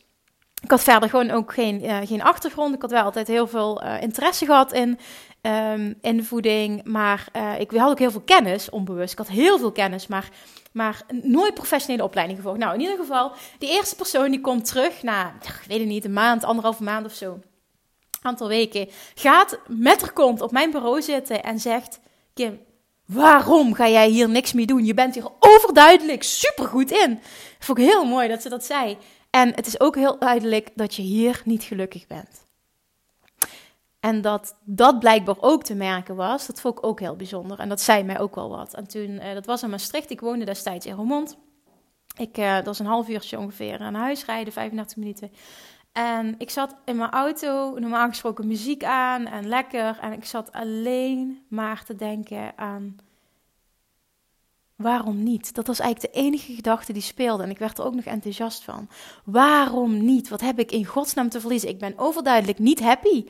Ik 0.64 0.70
had 0.70 0.82
verder 0.82 1.08
gewoon 1.08 1.30
ook 1.30 1.52
geen, 1.52 1.84
uh, 1.84 1.96
geen 2.04 2.22
achtergrond. 2.22 2.74
Ik 2.74 2.82
had 2.82 2.90
wel 2.90 3.02
altijd 3.02 3.26
heel 3.28 3.46
veel 3.46 3.84
uh, 3.84 4.02
interesse 4.02 4.44
gehad 4.44 4.72
in, 4.72 4.98
um, 5.42 5.98
in 6.00 6.24
voeding. 6.24 6.84
Maar 6.84 7.26
uh, 7.36 7.60
ik 7.60 7.70
had 7.70 7.90
ook 7.90 7.98
heel 7.98 8.10
veel 8.10 8.20
kennis, 8.20 8.70
onbewust. 8.70 9.12
Ik 9.12 9.18
had 9.18 9.28
heel 9.28 9.58
veel 9.58 9.72
kennis, 9.72 10.06
maar, 10.06 10.28
maar 10.72 11.02
nooit 11.22 11.54
professionele 11.54 12.04
opleiding 12.04 12.38
gevolgd. 12.38 12.58
Nou, 12.58 12.74
in 12.74 12.80
ieder 12.80 12.96
geval, 12.96 13.32
die 13.58 13.70
eerste 13.70 13.96
persoon 13.96 14.30
die 14.30 14.40
komt 14.40 14.64
terug 14.64 15.02
na, 15.02 15.34
ik 15.42 15.64
weet 15.68 15.78
het 15.78 15.88
niet, 15.88 16.04
een 16.04 16.12
maand, 16.12 16.44
anderhalve 16.44 16.82
maand 16.82 17.06
of 17.06 17.12
zo. 17.12 17.38
Aantal 18.22 18.48
weken. 18.48 18.88
Gaat 19.14 19.58
met 19.66 20.00
haar 20.00 20.12
kont 20.12 20.40
op 20.40 20.52
mijn 20.52 20.70
bureau 20.70 21.02
zitten 21.02 21.42
en 21.42 21.58
zegt: 21.58 22.00
Kim, 22.34 22.60
waarom 23.06 23.74
ga 23.74 23.88
jij 23.88 24.08
hier 24.08 24.28
niks 24.28 24.52
mee 24.52 24.66
doen? 24.66 24.84
Je 24.84 24.94
bent 24.94 25.14
hier 25.14 25.28
overduidelijk 25.38 26.22
supergoed 26.22 26.90
in. 26.90 27.20
Dat 27.58 27.66
vond 27.66 27.78
ik 27.78 27.84
heel 27.84 28.04
mooi 28.04 28.28
dat 28.28 28.42
ze 28.42 28.48
dat 28.48 28.64
zei. 28.64 28.98
En 29.34 29.54
het 29.54 29.66
is 29.66 29.80
ook 29.80 29.96
heel 29.96 30.18
duidelijk 30.18 30.70
dat 30.74 30.94
je 30.94 31.02
hier 31.02 31.42
niet 31.44 31.62
gelukkig 31.62 32.06
bent. 32.06 32.44
En 34.00 34.20
dat 34.20 34.56
dat 34.64 34.98
blijkbaar 34.98 35.36
ook 35.40 35.62
te 35.62 35.74
merken 35.74 36.16
was, 36.16 36.46
dat 36.46 36.60
vond 36.60 36.78
ik 36.78 36.86
ook 36.86 37.00
heel 37.00 37.16
bijzonder. 37.16 37.58
En 37.58 37.68
dat 37.68 37.80
zei 37.80 38.02
mij 38.02 38.20
ook 38.20 38.34
wel 38.34 38.48
wat. 38.48 38.74
En 38.74 38.88
toen, 38.88 39.10
uh, 39.10 39.32
dat 39.32 39.46
was 39.46 39.62
in 39.62 39.70
Maastricht, 39.70 40.10
ik 40.10 40.20
woonde 40.20 40.44
destijds 40.44 40.86
in 40.86 40.94
Roermond. 40.94 41.36
Ik, 42.16 42.38
uh, 42.38 42.54
dat 42.54 42.66
is 42.66 42.78
een 42.78 42.86
half 42.86 43.08
uurtje 43.08 43.38
ongeveer 43.38 43.78
naar 43.78 43.94
huis 43.94 44.24
rijden, 44.24 44.52
35 44.52 44.96
minuten. 44.96 45.32
En 45.92 46.34
ik 46.38 46.50
zat 46.50 46.76
in 46.84 46.96
mijn 46.96 47.10
auto, 47.10 47.78
normaal 47.78 48.08
gesproken 48.08 48.46
muziek 48.46 48.84
aan 48.84 49.26
en 49.26 49.48
lekker. 49.48 49.98
En 50.00 50.12
ik 50.12 50.24
zat 50.24 50.52
alleen 50.52 51.44
maar 51.48 51.84
te 51.84 51.96
denken 51.96 52.58
aan 52.58 52.96
waarom 54.76 55.22
niet? 55.22 55.54
Dat 55.54 55.66
was 55.66 55.78
eigenlijk 55.78 56.14
de 56.14 56.20
enige 56.20 56.54
gedachte 56.54 56.92
die 56.92 57.02
speelde. 57.02 57.42
En 57.42 57.50
ik 57.50 57.58
werd 57.58 57.78
er 57.78 57.84
ook 57.84 57.94
nog 57.94 58.04
enthousiast 58.04 58.64
van. 58.64 58.88
Waarom 59.24 60.04
niet? 60.04 60.28
Wat 60.28 60.40
heb 60.40 60.58
ik 60.58 60.72
in 60.72 60.84
godsnaam 60.84 61.28
te 61.28 61.40
verliezen? 61.40 61.68
Ik 61.68 61.78
ben 61.78 61.98
overduidelijk 61.98 62.58
niet 62.58 62.80
happy. 62.80 63.24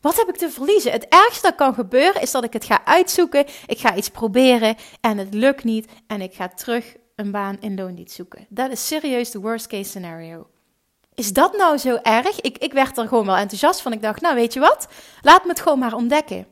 Wat 0.00 0.16
heb 0.16 0.28
ik 0.28 0.36
te 0.36 0.50
verliezen? 0.50 0.92
Het 0.92 1.06
ergste 1.08 1.46
dat 1.46 1.54
kan 1.54 1.74
gebeuren 1.74 2.22
is 2.22 2.30
dat 2.30 2.44
ik 2.44 2.52
het 2.52 2.64
ga 2.64 2.84
uitzoeken. 2.84 3.46
Ik 3.66 3.78
ga 3.78 3.96
iets 3.96 4.08
proberen 4.08 4.76
en 5.00 5.18
het 5.18 5.34
lukt 5.34 5.64
niet. 5.64 5.88
En 6.06 6.20
ik 6.20 6.34
ga 6.34 6.48
terug 6.48 6.96
een 7.14 7.30
baan 7.30 7.56
in 7.60 7.74
loondienst 7.74 8.14
zoeken. 8.14 8.46
Dat 8.48 8.70
is 8.70 8.86
serieus 8.86 9.30
de 9.30 9.40
worst 9.40 9.66
case 9.66 9.88
scenario. 9.88 10.46
Is 11.14 11.32
dat 11.32 11.56
nou 11.56 11.76
zo 11.76 11.98
erg? 12.02 12.40
Ik, 12.40 12.58
ik 12.58 12.72
werd 12.72 12.98
er 12.98 13.08
gewoon 13.08 13.26
wel 13.26 13.36
enthousiast 13.36 13.80
van. 13.80 13.92
Ik 13.92 14.02
dacht, 14.02 14.20
nou 14.20 14.34
weet 14.34 14.52
je 14.52 14.60
wat? 14.60 14.88
Laat 15.22 15.42
me 15.42 15.48
het 15.48 15.60
gewoon 15.60 15.78
maar 15.78 15.94
ontdekken. 15.94 16.46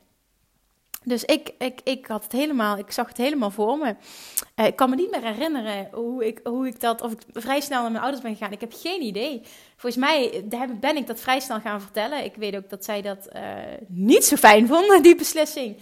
Dus 1.06 1.24
ik, 1.24 1.50
ik, 1.58 1.80
ik 1.84 2.06
had 2.06 2.22
het 2.22 2.32
helemaal, 2.32 2.78
ik 2.78 2.90
zag 2.90 3.08
het 3.08 3.16
helemaal 3.16 3.50
voor 3.50 3.78
me. 3.78 3.94
Uh, 4.56 4.66
ik 4.66 4.76
kan 4.76 4.90
me 4.90 4.96
niet 4.96 5.10
meer 5.10 5.22
herinneren 5.22 5.88
hoe 5.92 6.26
ik, 6.26 6.40
hoe 6.44 6.66
ik 6.66 6.80
dat, 6.80 7.02
of 7.02 7.12
ik 7.12 7.18
vrij 7.32 7.60
snel 7.60 7.82
naar 7.82 7.90
mijn 7.90 8.02
ouders 8.02 8.22
ben 8.22 8.36
gegaan. 8.36 8.52
Ik 8.52 8.60
heb 8.60 8.72
geen 8.76 9.02
idee. 9.02 9.42
Volgens 9.76 10.04
mij 10.04 10.44
ben 10.80 10.96
ik 10.96 11.06
dat 11.06 11.20
vrij 11.20 11.40
snel 11.40 11.60
gaan 11.60 11.80
vertellen. 11.80 12.24
Ik 12.24 12.34
weet 12.34 12.56
ook 12.56 12.70
dat 12.70 12.84
zij 12.84 13.02
dat 13.02 13.28
uh, 13.36 13.42
niet 13.88 14.24
zo 14.24 14.36
fijn 14.36 14.66
vonden, 14.72 15.02
die 15.02 15.14
beslissing. 15.14 15.76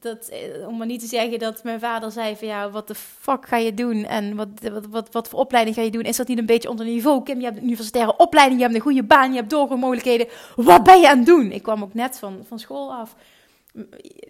Dat, 0.00 0.28
eh, 0.28 0.68
om 0.68 0.76
maar 0.76 0.86
niet 0.86 1.00
te 1.00 1.06
zeggen 1.06 1.38
dat 1.38 1.64
mijn 1.64 1.80
vader 1.80 2.10
zei 2.10 2.36
van 2.36 2.48
ja, 2.48 2.70
wat 2.70 2.88
de 2.88 2.94
fuck 2.94 3.48
ga 3.48 3.56
je 3.56 3.74
doen? 3.74 4.04
En 4.04 4.36
wat, 4.36 4.48
wat, 4.72 4.86
wat, 4.86 5.08
wat 5.10 5.28
voor 5.28 5.38
opleiding 5.38 5.76
ga 5.76 5.82
je 5.82 5.90
doen? 5.90 6.02
Is 6.02 6.16
dat 6.16 6.28
niet 6.28 6.38
een 6.38 6.46
beetje 6.46 6.70
onder 6.70 6.86
niveau? 6.86 7.22
Kim, 7.22 7.38
je 7.38 7.44
hebt 7.44 7.56
een 7.56 7.64
universitaire 7.64 8.16
opleiding, 8.16 8.58
je 8.60 8.64
hebt 8.64 8.76
een 8.76 8.84
goede 8.84 9.04
baan, 9.04 9.30
je 9.30 9.38
hebt 9.38 9.50
doorgroeimogelijkheden. 9.50 10.28
Wat 10.56 10.82
ben 10.82 11.00
je 11.00 11.08
aan 11.08 11.16
het 11.16 11.26
doen? 11.26 11.52
Ik 11.52 11.62
kwam 11.62 11.82
ook 11.82 11.94
net 11.94 12.18
van, 12.18 12.44
van 12.48 12.58
school 12.58 12.92
af 12.92 13.14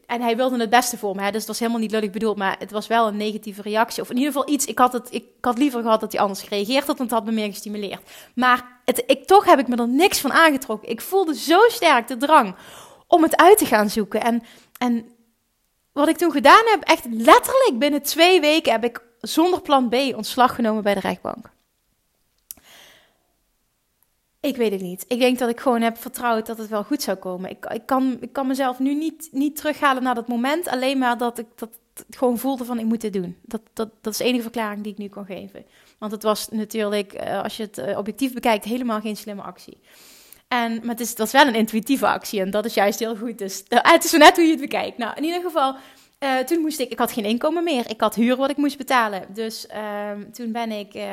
en 0.07 0.21
hij 0.21 0.37
wilde 0.37 0.59
het 0.59 0.71
beste 0.71 0.99
voor 0.99 1.15
me, 1.15 1.23
hè, 1.23 1.31
dus 1.31 1.39
het 1.39 1.47
was 1.47 1.59
helemaal 1.59 1.81
niet 1.81 1.91
lullig 1.91 2.11
bedoeld, 2.11 2.37
maar 2.37 2.57
het 2.59 2.71
was 2.71 2.87
wel 2.87 3.07
een 3.07 3.17
negatieve 3.17 3.63
reactie. 3.63 4.03
Of 4.03 4.11
in 4.11 4.17
ieder 4.17 4.33
geval 4.33 4.49
iets, 4.49 4.67
ik 4.67 4.79
had, 4.79 4.93
het, 4.93 5.09
ik 5.11 5.25
had 5.41 5.59
liever 5.59 5.83
gehad 5.83 6.01
dat 6.01 6.13
hij 6.13 6.21
anders 6.21 6.43
gereageerd 6.43 6.87
had, 6.87 6.99
want 6.99 7.11
het 7.11 7.19
had 7.19 7.25
me 7.25 7.33
meer 7.33 7.47
gestimuleerd. 7.47 8.01
Maar 8.35 8.81
het, 8.85 9.03
ik, 9.07 9.27
toch 9.27 9.45
heb 9.45 9.59
ik 9.59 9.69
me 9.69 9.77
er 9.77 9.89
niks 9.89 10.21
van 10.21 10.33
aangetrokken. 10.33 10.89
Ik 10.89 11.01
voelde 11.01 11.35
zo 11.35 11.59
sterk 11.69 12.09
de 12.09 12.17
drang 12.17 12.55
om 13.07 13.23
het 13.23 13.37
uit 13.37 13.59
te 13.59 13.67
gaan 13.67 13.91
zoeken. 13.91 14.21
En, 14.21 14.43
en 14.79 15.07
wat 15.93 16.09
ik 16.09 16.17
toen 16.17 16.33
gedaan 16.33 16.65
heb, 16.65 16.83
echt 16.83 17.05
letterlijk 17.11 17.79
binnen 17.79 18.03
twee 18.03 18.41
weken 18.41 18.73
heb 18.73 18.85
ik 18.85 19.03
zonder 19.21 19.61
plan 19.61 19.89
B 19.89 19.95
ontslag 19.95 20.55
genomen 20.55 20.83
bij 20.83 20.95
de 20.95 21.01
rechtbank. 21.01 21.51
Ik 24.43 24.57
weet 24.57 24.73
het 24.73 24.81
niet. 24.81 25.05
Ik 25.09 25.19
denk 25.19 25.39
dat 25.39 25.49
ik 25.49 25.61
gewoon 25.61 25.83
heb 25.83 25.99
vertrouwd 25.99 26.47
dat 26.47 26.59
het 26.59 26.69
wel 26.69 26.85
goed 26.85 27.03
zou 27.03 27.17
komen. 27.17 27.51
Ik, 27.51 27.65
ik, 27.65 27.87
kan, 27.87 28.17
ik 28.21 28.33
kan 28.33 28.47
mezelf 28.47 28.79
nu 28.79 28.95
niet, 28.95 29.29
niet 29.33 29.57
terughalen 29.57 30.03
naar 30.03 30.15
dat 30.15 30.29
moment. 30.29 30.69
Alleen 30.69 30.99
maar 30.99 31.19
dat 31.19 31.39
ik 31.39 31.47
dat 31.55 31.71
gewoon 32.11 32.39
voelde 32.39 32.65
van 32.65 32.79
ik 32.79 32.85
moet 32.85 33.01
dit 33.01 33.13
doen. 33.13 33.37
Dat, 33.43 33.61
dat, 33.73 33.89
dat 34.01 34.13
is 34.13 34.19
de 34.19 34.25
enige 34.25 34.43
verklaring 34.43 34.83
die 34.83 34.93
ik 34.93 34.99
nu 34.99 35.09
kan 35.09 35.25
geven. 35.25 35.65
Want 35.99 36.13
het 36.13 36.23
was 36.23 36.49
natuurlijk, 36.49 37.13
eh, 37.13 37.43
als 37.43 37.57
je 37.57 37.63
het 37.63 37.79
eh, 37.79 37.99
objectief 37.99 38.33
bekijkt, 38.33 38.65
helemaal 38.65 39.01
geen 39.01 39.17
slimme 39.17 39.43
actie. 39.43 39.79
En, 40.49 40.75
maar 40.75 40.91
het, 40.91 41.01
is, 41.01 41.09
het 41.09 41.19
was 41.19 41.33
wel 41.33 41.47
een 41.47 41.55
intuïtieve 41.55 42.07
actie 42.07 42.41
en 42.41 42.51
dat 42.51 42.65
is 42.65 42.75
juist 42.75 42.99
heel 42.99 43.17
goed. 43.17 43.39
Dus 43.39 43.63
het 43.69 44.05
is 44.05 44.11
zo 44.11 44.19
net 44.19 44.37
hoe 44.37 44.45
je 44.45 44.51
het 44.51 44.61
bekijkt. 44.61 44.99
Nou, 44.99 45.17
in 45.17 45.25
ieder 45.25 45.43
geval, 45.43 45.77
uh, 46.23 46.39
toen 46.39 46.61
moest 46.61 46.81
ik, 46.81 46.91
ik 46.91 46.99
had 46.99 47.13
geen 47.13 47.25
inkomen 47.25 47.65
meer. 47.65 47.91
Ik 47.91 48.01
had 48.01 48.15
huur 48.15 48.37
wat 48.37 48.51
ik 48.51 48.57
moest 48.57 48.77
betalen. 48.77 49.25
Dus 49.35 49.67
uh, 49.75 50.11
toen 50.33 50.53
ben 50.53 50.71
ik, 50.71 50.95
uh, 50.95 51.05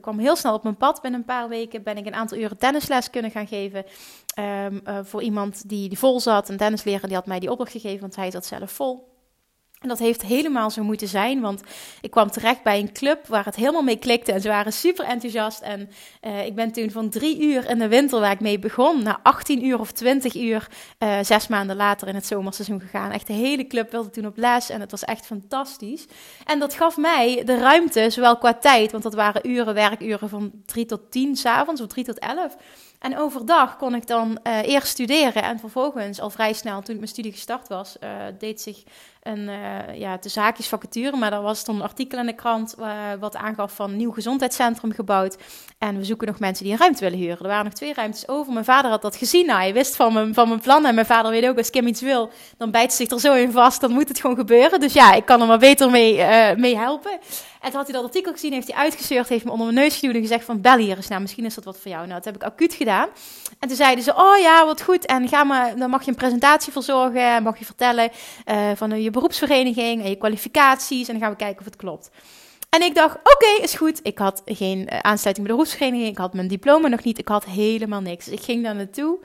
kwam 0.00 0.18
heel 0.18 0.36
snel 0.36 0.54
op 0.54 0.62
mijn 0.62 0.76
pad. 0.76 1.02
Binnen 1.02 1.20
een 1.20 1.26
paar 1.26 1.48
weken 1.48 1.82
ben 1.82 1.96
ik 1.96 2.06
een 2.06 2.14
aantal 2.14 2.38
uren 2.38 2.58
tennisles 2.58 3.10
kunnen 3.10 3.30
gaan 3.30 3.46
geven. 3.46 3.84
Ehm, 4.34 5.04
voor 5.04 5.22
iemand 5.22 5.68
die, 5.68 5.88
die 5.88 5.98
vol 5.98 6.20
zat. 6.20 6.48
Een 6.48 6.56
tennisleraar 6.56 7.06
die 7.06 7.14
had 7.14 7.26
mij 7.26 7.40
die 7.40 7.50
opdracht 7.50 7.72
gegeven, 7.72 8.00
want 8.00 8.16
hij 8.16 8.30
zat 8.30 8.46
zelf 8.46 8.70
vol. 8.70 9.13
En 9.84 9.90
dat 9.90 9.98
heeft 9.98 10.22
helemaal 10.22 10.70
zo 10.70 10.82
moeten 10.82 11.08
zijn, 11.08 11.40
want 11.40 11.62
ik 12.00 12.10
kwam 12.10 12.30
terecht 12.30 12.62
bij 12.62 12.78
een 12.78 12.92
club 12.92 13.26
waar 13.26 13.44
het 13.44 13.56
helemaal 13.56 13.82
mee 13.82 13.98
klikte 13.98 14.32
en 14.32 14.40
ze 14.40 14.48
waren 14.48 14.72
super 14.72 15.04
enthousiast. 15.04 15.60
En 15.60 15.90
uh, 16.22 16.46
ik 16.46 16.54
ben 16.54 16.72
toen 16.72 16.90
van 16.90 17.10
drie 17.10 17.42
uur 17.42 17.70
in 17.70 17.78
de 17.78 17.88
winter 17.88 18.20
waar 18.20 18.32
ik 18.32 18.40
mee 18.40 18.58
begon, 18.58 19.02
naar 19.02 19.18
18 19.22 19.64
uur 19.64 19.80
of 19.80 19.92
20 19.92 20.34
uur, 20.34 20.68
uh, 20.98 21.18
zes 21.22 21.48
maanden 21.48 21.76
later 21.76 22.08
in 22.08 22.14
het 22.14 22.26
zomerseizoen 22.26 22.80
gegaan. 22.80 23.10
Echt 23.10 23.26
de 23.26 23.32
hele 23.32 23.66
club 23.66 23.90
wilde 23.90 24.10
toen 24.10 24.26
op 24.26 24.36
les 24.36 24.70
en 24.70 24.80
het 24.80 24.90
was 24.90 25.04
echt 25.04 25.26
fantastisch. 25.26 26.06
En 26.44 26.58
dat 26.58 26.74
gaf 26.74 26.96
mij 26.96 27.42
de 27.44 27.58
ruimte, 27.58 28.10
zowel 28.10 28.38
qua 28.38 28.54
tijd, 28.54 28.92
want 28.92 29.02
dat 29.02 29.14
waren 29.14 29.50
uren, 29.50 29.74
werkuren 29.74 30.28
van 30.28 30.52
3 30.66 30.86
tot 30.86 31.10
10 31.10 31.36
s'avonds 31.36 31.80
of 31.80 31.86
3 31.86 32.04
tot 32.04 32.18
11. 32.18 32.56
En 33.04 33.18
overdag 33.18 33.76
kon 33.76 33.94
ik 33.94 34.06
dan 34.06 34.38
uh, 34.42 34.62
eerst 34.62 34.86
studeren 34.86 35.42
en 35.42 35.58
vervolgens 35.58 36.20
al 36.20 36.30
vrij 36.30 36.52
snel, 36.52 36.80
toen 36.80 36.94
ik 36.94 37.00
mijn 37.00 37.08
studie 37.08 37.32
gestart 37.32 37.68
was, 37.68 37.96
uh, 38.00 38.10
deed 38.38 38.60
zich 38.60 38.82
een, 39.22 39.48
uh, 39.48 39.98
ja, 39.98 40.16
de 40.16 40.28
zaakjes 40.28 40.68
vacature, 40.68 41.16
maar 41.16 41.32
er 41.32 41.42
was 41.42 41.64
dan 41.64 41.74
een 41.74 41.82
artikel 41.82 42.18
in 42.18 42.26
de 42.26 42.34
krant 42.34 42.74
wat 43.20 43.36
aangaf 43.36 43.72
van 43.74 43.96
nieuw 43.96 44.10
gezondheidscentrum 44.10 44.92
gebouwd. 44.92 45.36
En 45.78 45.96
we 45.96 46.04
zoeken 46.04 46.26
nog 46.26 46.38
mensen 46.38 46.64
die 46.64 46.72
een 46.72 46.78
ruimte 46.78 47.04
willen 47.04 47.18
huren. 47.18 47.38
Er 47.38 47.46
waren 47.46 47.64
nog 47.64 47.72
twee 47.72 47.94
ruimtes 47.94 48.28
over. 48.28 48.52
Mijn 48.52 48.64
vader 48.64 48.90
had 48.90 49.02
dat 49.02 49.16
gezien. 49.16 49.46
Nou, 49.46 49.60
hij 49.60 49.72
wist 49.72 49.96
van 49.96 50.12
mijn, 50.12 50.34
van 50.34 50.48
mijn 50.48 50.60
plan. 50.60 50.86
En 50.86 50.94
mijn 50.94 51.06
vader 51.06 51.30
weet 51.30 51.46
ook, 51.46 51.58
als 51.58 51.70
Kim 51.70 51.86
iets 51.86 52.00
wil, 52.00 52.30
dan 52.58 52.70
bijt 52.70 52.92
ze 52.92 52.96
zich 52.96 53.10
er 53.10 53.20
zo 53.20 53.34
in 53.34 53.52
vast. 53.52 53.80
Dan 53.80 53.92
moet 53.92 54.08
het 54.08 54.20
gewoon 54.20 54.36
gebeuren. 54.36 54.80
Dus 54.80 54.92
ja, 54.92 55.12
ik 55.12 55.24
kan 55.24 55.40
er 55.40 55.46
maar 55.46 55.58
beter 55.58 55.90
mee, 55.90 56.14
mee 56.56 56.76
helpen. 56.76 57.18
En 57.64 57.70
toen 57.70 57.78
had 57.78 57.88
hij 57.88 57.96
dat 57.96 58.04
artikel 58.04 58.32
gezien, 58.32 58.52
heeft 58.52 58.72
hij 58.72 58.76
uitgezeurd, 58.76 59.28
heeft 59.28 59.44
me 59.44 59.50
onder 59.50 59.66
mijn 59.66 59.78
neus 59.78 59.96
geduwd 59.96 60.14
en 60.14 60.20
gezegd 60.20 60.44
van 60.44 60.60
bel 60.60 60.76
hier 60.76 60.96
eens 60.96 61.08
nou, 61.08 61.20
misschien 61.20 61.44
is 61.44 61.54
dat 61.54 61.64
wat 61.64 61.78
voor 61.78 61.90
jou. 61.90 62.06
Nou, 62.06 62.14
dat 62.14 62.24
heb 62.24 62.34
ik 62.34 62.42
acuut 62.42 62.74
gedaan. 62.74 63.08
En 63.58 63.68
toen 63.68 63.76
zeiden 63.76 64.04
ze, 64.04 64.14
oh 64.14 64.38
ja, 64.38 64.66
wat 64.66 64.82
goed. 64.82 65.06
En 65.06 65.28
ga 65.28 65.44
maar, 65.44 65.76
dan 65.76 65.90
mag 65.90 66.04
je 66.04 66.10
een 66.10 66.16
presentatie 66.16 66.72
verzorgen 66.72 67.34
en 67.34 67.42
mag 67.42 67.58
je 67.58 67.64
vertellen 67.64 68.10
uh, 68.46 68.70
van 68.74 69.02
je 69.02 69.10
beroepsvereniging 69.10 70.02
en 70.02 70.08
je 70.08 70.16
kwalificaties. 70.16 71.08
En 71.08 71.12
dan 71.12 71.22
gaan 71.22 71.30
we 71.30 71.36
kijken 71.36 71.58
of 71.58 71.64
het 71.64 71.76
klopt. 71.76 72.10
En 72.70 72.82
ik 72.82 72.94
dacht, 72.94 73.16
oké, 73.16 73.62
is 73.62 73.74
goed. 73.74 74.00
Ik 74.02 74.18
had 74.18 74.42
geen 74.44 74.78
uh, 74.78 74.98
aansluiting 74.98 75.46
bij 75.46 75.56
de 75.56 75.62
beroepsvereniging. 75.62 76.08
Ik 76.08 76.18
had 76.18 76.34
mijn 76.34 76.48
diploma 76.48 76.88
nog 76.88 77.04
niet. 77.04 77.18
Ik 77.18 77.28
had 77.28 77.44
helemaal 77.44 78.00
niks. 78.00 78.24
Dus 78.24 78.34
ik 78.34 78.42
ging 78.42 78.62
daar 78.62 78.74
naartoe 78.74 79.18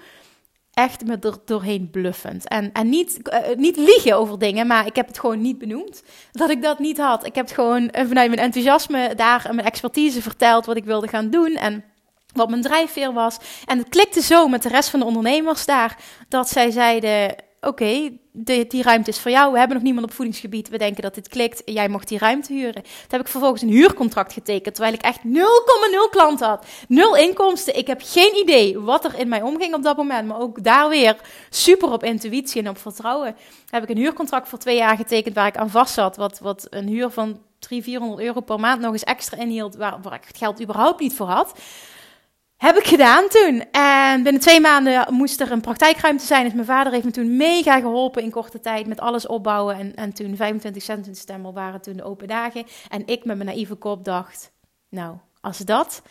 echt 0.80 1.06
me 1.06 1.18
er 1.18 1.38
doorheen 1.46 1.90
bluffend. 1.90 2.48
En, 2.48 2.72
en 2.72 2.90
niet, 2.90 3.20
uh, 3.24 3.56
niet 3.56 3.78
liegen 3.78 4.18
over 4.18 4.40
dingen, 4.40 4.68
maar 4.68 4.86
ik 4.86 4.96
heb 4.96 5.08
het 5.08 5.20
gewoon 5.20 5.42
niet 5.42 5.58
benoemd. 5.58 6.04
Dat 6.32 6.50
ik 6.50 6.62
dat 6.62 6.80
niet 6.80 6.98
had. 6.98 7.26
Ik 7.26 7.36
heb 7.36 7.50
gewoon 7.50 7.82
uh, 7.82 7.90
vanuit 7.92 8.30
mijn 8.30 8.42
enthousiasme 8.42 9.16
daar 9.16 9.46
en 9.46 9.56
mijn 9.56 9.68
expertise 9.68 10.22
verteld 10.22 10.66
wat 10.66 10.78
ik 10.78 10.86
wilde 10.86 11.08
gaan 11.08 11.30
doen. 11.30 11.56
En 11.56 11.84
wat 12.34 12.50
mijn 12.50 12.62
drijfveer 12.62 13.14
was. 13.14 13.38
En 13.66 13.78
het 13.78 13.90
klikte 13.90 14.22
zo 14.22 14.48
met 14.48 14.64
de 14.64 14.70
rest 14.70 14.90
van 14.90 15.00
de 15.00 15.06
ondernemers 15.06 15.66
daar, 15.66 15.98
dat 16.30 16.50
zij 16.50 16.72
zeiden: 16.72 17.36
Oké, 17.62 18.12
die 18.44 18.82
ruimte 18.82 19.10
is 19.10 19.20
voor 19.20 19.32
jou. 19.32 19.52
We 19.52 19.58
hebben 19.58 19.76
nog 19.76 19.86
niemand 19.86 20.06
op 20.06 20.14
voedingsgebied. 20.14 20.70
We 20.70 20.78
denken 20.78 21.02
dat 21.02 21.16
dit 21.16 21.28
klikt. 21.28 21.62
Jij 21.66 21.90
mocht 21.90 22.08
die 22.08 22.18
ruimte 22.18 22.54
huren. 22.54 22.82
Toen 22.84 23.08
heb 23.08 23.22
ik 23.22 23.28
vervolgens 23.28 23.62
een 23.62 23.70
huurcontract 23.70 24.34
getekend. 24.34 24.76
Terwijl 24.76 24.96
ik 24.96 25.02
echt 25.02 25.20
0,0 25.26 25.30
klanten 26.12 26.48
had. 26.48 26.66
Nul 26.88 27.16
inkomsten. 27.16 27.78
Ik 27.78 27.88
heb 27.88 28.02
geen 28.04 28.36
idee 28.36 28.80
wat 28.80 29.06
er 29.06 29.20
in 29.20 29.28
mij 29.28 29.42
omging 29.42 29.74
op 29.74 29.84
dat 29.84 29.98
moment. 29.98 30.28
Maar 30.28 30.40
ook 30.40 30.64
daar 30.64 30.90
weer 30.90 31.16
super 31.50 31.92
op 31.92 32.04
intuïtie 32.04 32.62
en 32.62 32.70
op 32.70 32.78
vertrouwen. 32.78 33.36
Heb 33.70 33.84
ik 33.84 33.90
een 33.90 33.98
huurcontract 33.98 34.48
voor 34.48 34.60
twee 34.60 34.78
jaar 34.78 34.96
getekend 34.96 35.36
waar 35.36 35.48
ik 35.48 35.58
aan 35.58 35.70
vast 35.70 35.94
zat. 35.94 36.18
Wat, 36.18 36.40
wat 36.40 36.68
een 36.70 36.88
huur 36.88 37.10
van 37.10 37.40
300, 37.60 37.84
400 37.84 38.22
euro 38.28 38.42
per 38.42 38.60
maand 38.60 38.82
nog 38.82 38.92
eens 38.92 39.04
extra 39.04 39.38
inhield. 39.38 39.76
Waar, 39.76 40.02
waar 40.02 40.14
ik 40.14 40.26
het 40.28 40.38
geld 40.38 40.62
überhaupt 40.62 41.00
niet 41.00 41.16
voor 41.16 41.28
had. 41.28 41.54
Heb 42.60 42.78
ik 42.78 42.86
gedaan 42.86 43.28
toen. 43.28 43.64
En 43.72 44.24
binnen 44.24 44.42
twee 44.42 44.60
maanden 44.60 45.14
moest 45.14 45.42
er 45.42 45.52
een 45.52 45.62
praktijkruimte 45.62 46.26
zijn. 46.26 46.44
Dus 46.44 46.54
mijn 46.54 46.66
vader 46.66 46.92
heeft 46.94 47.06
me 47.06 47.12
toen 47.12 47.38
mega 47.38 47.80
geholpen 47.80 48.24
in 48.24 48.32
korte 48.32 48.60
tijd 48.60 48.88
met 48.88 49.00
alles 49.00 49.28
opbouwen. 49.28 49.76
En, 49.76 49.96
en 49.96 50.14
toen 50.14 50.36
25 50.36 50.84
cent 50.84 51.06
december 51.06 51.54
waren 51.54 51.82
toen 51.82 51.96
de 51.96 52.04
open 52.04 52.28
dagen. 52.28 52.66
En 52.90 53.08
ik 53.08 53.26
met 53.26 53.38
mijn 53.38 53.50
naïeve 53.50 53.76
kop 53.76 54.04
dacht, 54.04 54.52
nou, 54.90 55.18
als 55.42 55.58
dat 55.58 56.02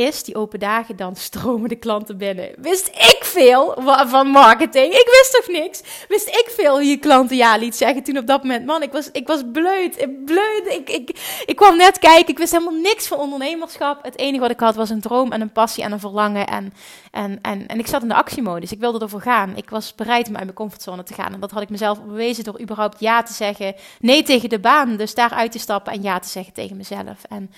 is, 0.00 0.22
die 0.22 0.36
open 0.36 0.58
dagen, 0.58 0.96
dan 0.96 1.16
stromen 1.28 1.68
de 1.68 1.76
klanten 1.76 2.16
binnen. 2.16 2.50
Wist 2.56 2.88
ik 2.88 3.18
veel 3.20 3.74
van 4.06 4.26
marketing? 4.26 4.92
Ik 4.92 5.06
wist 5.06 5.32
toch 5.32 5.54
niks? 5.54 5.82
Wist 6.08 6.28
ik 6.28 6.46
veel 6.56 6.72
hoe 6.72 6.84
je 6.84 6.96
klanten 6.96 7.36
ja 7.36 7.56
liet 7.56 7.76
zeggen 7.76 8.02
toen 8.02 8.18
op 8.18 8.26
dat 8.26 8.42
moment? 8.42 8.66
Man, 8.66 8.82
ik 8.82 8.92
was, 8.92 9.08
ik 9.12 9.26
was 9.26 9.42
bleut, 9.52 10.00
ik 10.00 10.24
bleut. 10.24 10.62
Ik, 10.66 10.90
ik, 10.90 11.42
ik 11.46 11.56
kwam 11.56 11.76
net 11.76 11.98
kijken, 11.98 12.28
ik 12.28 12.38
wist 12.38 12.52
helemaal 12.52 12.80
niks 12.80 13.06
van 13.06 13.18
ondernemerschap. 13.18 14.04
Het 14.04 14.18
enige 14.18 14.40
wat 14.40 14.50
ik 14.50 14.60
had 14.60 14.74
was 14.74 14.90
een 14.90 15.00
droom 15.00 15.32
en 15.32 15.40
een 15.40 15.52
passie 15.52 15.84
en 15.84 15.92
een 15.92 16.00
verlangen. 16.00 16.46
En, 16.46 16.72
en, 17.10 17.38
en, 17.42 17.66
en 17.66 17.78
ik 17.78 17.86
zat 17.86 18.02
in 18.02 18.08
de 18.08 18.14
actiemodus, 18.14 18.72
ik 18.72 18.80
wilde 18.80 18.98
ervoor 18.98 19.20
gaan. 19.20 19.56
Ik 19.56 19.70
was 19.70 19.94
bereid 19.94 20.28
om 20.28 20.34
uit 20.34 20.44
mijn 20.44 20.56
comfortzone 20.56 21.02
te 21.02 21.14
gaan. 21.14 21.32
En 21.32 21.40
dat 21.40 21.50
had 21.50 21.62
ik 21.62 21.70
mezelf 21.70 22.02
bewezen 22.02 22.44
door 22.44 22.60
überhaupt 22.60 23.00
ja 23.00 23.22
te 23.22 23.32
zeggen. 23.32 23.74
Nee 24.00 24.22
tegen 24.22 24.48
de 24.48 24.58
baan, 24.58 24.96
dus 24.96 25.14
daaruit 25.14 25.52
te 25.52 25.58
stappen 25.58 25.92
en 25.92 26.02
ja 26.02 26.18
te 26.18 26.28
zeggen 26.28 26.52
tegen 26.52 26.76
mezelf. 26.76 27.24
En 27.28 27.50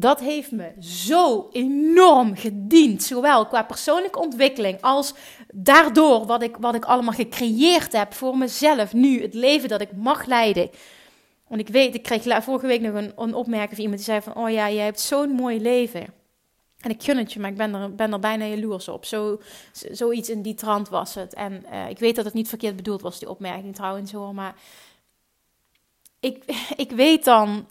dat 0.00 0.20
heeft 0.20 0.50
me 0.50 0.72
zo 0.80 1.48
enorm 1.52 2.36
gediend. 2.36 3.02
Zowel 3.02 3.46
qua 3.46 3.62
persoonlijke 3.62 4.18
ontwikkeling 4.18 4.80
als 4.80 5.14
daardoor 5.54 6.26
wat 6.26 6.42
ik, 6.42 6.56
wat 6.56 6.74
ik 6.74 6.84
allemaal 6.84 7.14
gecreëerd 7.14 7.92
heb 7.92 8.14
voor 8.14 8.36
mezelf 8.36 8.92
nu. 8.92 9.22
Het 9.22 9.34
leven 9.34 9.68
dat 9.68 9.80
ik 9.80 9.92
mag 9.92 10.24
leiden. 10.24 10.70
Want 11.48 11.60
ik 11.60 11.68
weet, 11.68 11.94
ik 11.94 12.02
kreeg 12.02 12.44
vorige 12.44 12.66
week 12.66 12.80
nog 12.80 12.94
een, 13.16 13.34
opmerking 13.34 13.74
van 13.74 13.84
iemand 13.84 13.96
die 13.96 14.12
zei 14.12 14.20
van... 14.20 14.34
Oh 14.34 14.50
ja, 14.50 14.70
jij 14.70 14.84
hebt 14.84 15.00
zo'n 15.00 15.30
mooi 15.30 15.60
leven. 15.60 16.06
En 16.80 16.90
ik 16.90 17.02
gun 17.02 17.16
het 17.16 17.32
je, 17.32 17.40
maar 17.40 17.50
ik 17.50 17.56
ben 17.56 17.74
er, 17.74 17.94
ben 17.94 18.12
er 18.12 18.18
bijna 18.18 18.44
jaloers 18.44 18.88
op. 18.88 19.04
Zo, 19.04 19.40
zoiets 19.72 20.28
in 20.28 20.42
die 20.42 20.54
trant 20.54 20.88
was 20.88 21.14
het. 21.14 21.34
En 21.34 21.64
uh, 21.72 21.88
ik 21.88 21.98
weet 21.98 22.16
dat 22.16 22.24
het 22.24 22.34
niet 22.34 22.48
verkeerd 22.48 22.76
bedoeld 22.76 23.00
was, 23.00 23.18
die 23.18 23.28
opmerking 23.28 23.74
trouwens 23.74 24.12
hoor. 24.12 24.34
Maar 24.34 24.54
ik, 26.20 26.44
ik 26.76 26.90
weet 26.90 27.24
dan 27.24 27.66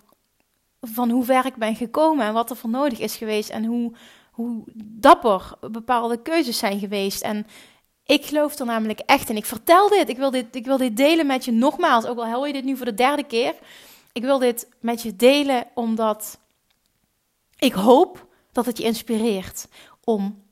van 0.82 1.10
hoe 1.10 1.24
ver 1.24 1.46
ik 1.46 1.56
ben 1.56 1.76
gekomen 1.76 2.26
en 2.26 2.34
wat 2.34 2.50
er 2.50 2.56
voor 2.56 2.70
nodig 2.70 3.00
is 3.00 3.16
geweest. 3.16 3.50
En 3.50 3.66
hoe, 3.66 3.94
hoe 4.32 4.64
dapper 4.76 5.52
bepaalde 5.72 6.22
keuzes 6.22 6.58
zijn 6.58 6.80
geweest. 6.80 7.22
En 7.22 7.48
ik 8.06 8.26
geloof 8.26 8.60
er 8.60 8.66
namelijk 8.66 9.00
echt 9.00 9.30
in. 9.30 9.36
Ik 9.36 9.46
vertel 9.46 9.90
dit. 9.90 10.10
Ik 10.10 10.18
wil 10.18 10.32
dit, 10.32 10.56
ik 10.56 10.66
wil 10.66 10.78
dit 10.78 10.98
delen 10.98 11.26
met 11.26 11.46
je 11.46 11.52
nogmaals. 11.52 12.06
Ook 12.06 12.18
al 12.18 12.26
hel 12.26 12.46
je 12.46 12.54
dit 12.54 12.64
nu 12.64 12.78
voor 12.78 12.86
de 12.86 12.94
derde 12.94 13.24
keer. 13.24 13.56
Ik 14.12 14.22
wil 14.22 14.40
dit 14.40 14.68
met 14.80 15.02
je 15.02 15.16
delen 15.16 15.68
omdat 15.74 16.40
ik 17.58 17.74
hoop 17.74 18.28
dat 18.52 18.66
het 18.66 18.78
je 18.78 18.84
inspireert 18.84 19.68
om 20.04 20.44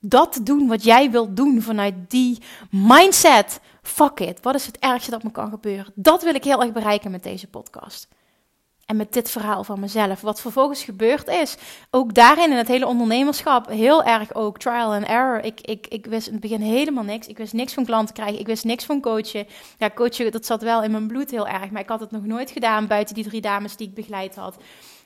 dat 0.00 0.32
te 0.32 0.42
doen 0.42 0.68
wat 0.68 0.84
jij 0.84 1.10
wilt 1.10 1.36
doen 1.36 1.62
vanuit 1.62 1.94
die 2.10 2.38
mindset. 2.70 3.60
Fuck 3.82 4.20
it, 4.20 4.42
wat 4.42 4.54
is 4.54 4.66
het 4.66 4.78
ergste 4.78 5.10
dat 5.10 5.22
me 5.22 5.30
kan 5.30 5.50
gebeuren? 5.50 5.92
Dat 5.94 6.22
wil 6.22 6.34
ik 6.34 6.44
heel 6.44 6.62
erg 6.62 6.72
bereiken 6.72 7.10
met 7.10 7.22
deze 7.22 7.46
podcast. 7.46 8.08
En 8.86 8.96
met 8.96 9.12
dit 9.12 9.30
verhaal 9.30 9.64
van 9.64 9.80
mezelf. 9.80 10.20
Wat 10.20 10.40
vervolgens 10.40 10.82
gebeurd 10.84 11.28
is. 11.28 11.56
Ook 11.90 12.14
daarin 12.14 12.50
in 12.50 12.56
het 12.56 12.68
hele 12.68 12.86
ondernemerschap. 12.86 13.68
Heel 13.68 14.04
erg 14.04 14.34
ook 14.34 14.58
trial 14.58 14.92
and 14.92 15.04
error. 15.06 15.44
Ik, 15.44 15.60
ik, 15.60 15.86
ik 15.86 16.06
wist 16.06 16.26
in 16.26 16.32
het 16.32 16.42
begin 16.42 16.60
helemaal 16.60 17.04
niks. 17.04 17.26
Ik 17.26 17.38
wist 17.38 17.52
niks 17.52 17.72
van 17.72 17.84
klanten 17.84 18.14
krijgen. 18.14 18.38
Ik 18.38 18.46
wist 18.46 18.64
niks 18.64 18.84
van 18.84 19.00
coachen. 19.00 19.46
Ja, 19.78 19.90
coachen, 19.90 20.32
dat 20.32 20.46
zat 20.46 20.62
wel 20.62 20.82
in 20.82 20.90
mijn 20.90 21.06
bloed 21.06 21.30
heel 21.30 21.48
erg. 21.48 21.70
Maar 21.70 21.82
ik 21.82 21.88
had 21.88 22.00
het 22.00 22.10
nog 22.10 22.24
nooit 22.24 22.50
gedaan 22.50 22.86
buiten 22.86 23.14
die 23.14 23.24
drie 23.24 23.40
dames 23.40 23.76
die 23.76 23.88
ik 23.88 23.94
begeleid 23.94 24.34
had. 24.34 24.56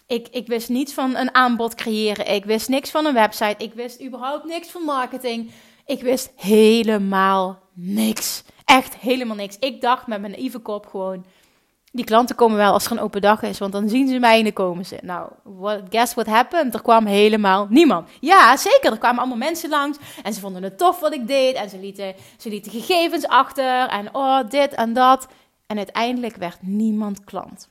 Ik, 0.07 0.29
ik 0.31 0.47
wist 0.47 0.69
niets 0.69 0.93
van 0.93 1.17
een 1.17 1.35
aanbod 1.35 1.75
creëren. 1.75 2.35
Ik 2.35 2.45
wist 2.45 2.69
niks 2.69 2.91
van 2.91 3.07
een 3.07 3.15
website. 3.15 3.65
Ik 3.65 3.73
wist 3.73 4.03
überhaupt 4.03 4.45
niks 4.45 4.69
van 4.69 4.83
marketing. 4.83 5.51
Ik 5.87 6.03
wist 6.03 6.31
helemaal 6.37 7.59
niks. 7.73 8.43
Echt 8.65 8.97
helemaal 8.97 9.37
niks. 9.37 9.57
Ik 9.59 9.81
dacht 9.81 10.07
met 10.07 10.21
mijn 10.21 10.33
naïeve 10.33 10.59
kop 10.59 10.87
gewoon... 10.87 11.25
Die 11.93 12.05
klanten 12.05 12.37
komen 12.37 12.57
wel 12.57 12.73
als 12.73 12.87
er 12.87 12.93
een 12.93 13.01
open 13.01 13.21
dag 13.21 13.43
is, 13.43 13.59
want 13.59 13.73
dan 13.73 13.89
zien 13.89 14.09
ze 14.09 14.19
mij 14.19 14.39
en 14.39 14.45
dan 14.45 14.53
komen 14.53 14.87
ze. 14.87 14.99
Nou, 15.03 15.31
guess 15.91 16.15
what 16.15 16.27
happened? 16.27 16.75
Er 16.75 16.83
kwam 16.83 17.07
helemaal 17.07 17.67
niemand. 17.71 18.09
Ja, 18.21 18.57
zeker. 18.57 18.93
Er 18.93 18.99
kwamen 18.99 19.19
allemaal 19.19 19.39
mensen 19.39 19.71
langs 19.71 19.99
en 20.23 20.33
ze 20.33 20.41
vonden 20.41 20.63
het 20.63 20.79
tof 20.79 21.01
wat 21.01 21.15
ik 21.15 21.27
deed. 21.27 21.55
En 21.55 21.71
ze 21.71 21.79
lieten, 21.79 22.15
ze 22.37 22.49
lieten 22.49 22.73
gegevens 22.73 23.27
achter 23.27 23.89
en 23.89 24.15
oh, 24.15 24.41
dit 24.49 24.75
en 24.75 24.93
dat. 24.93 25.29
En 25.67 25.77
uiteindelijk 25.77 26.37
werd 26.37 26.59
niemand 26.61 27.25
klant. 27.25 27.69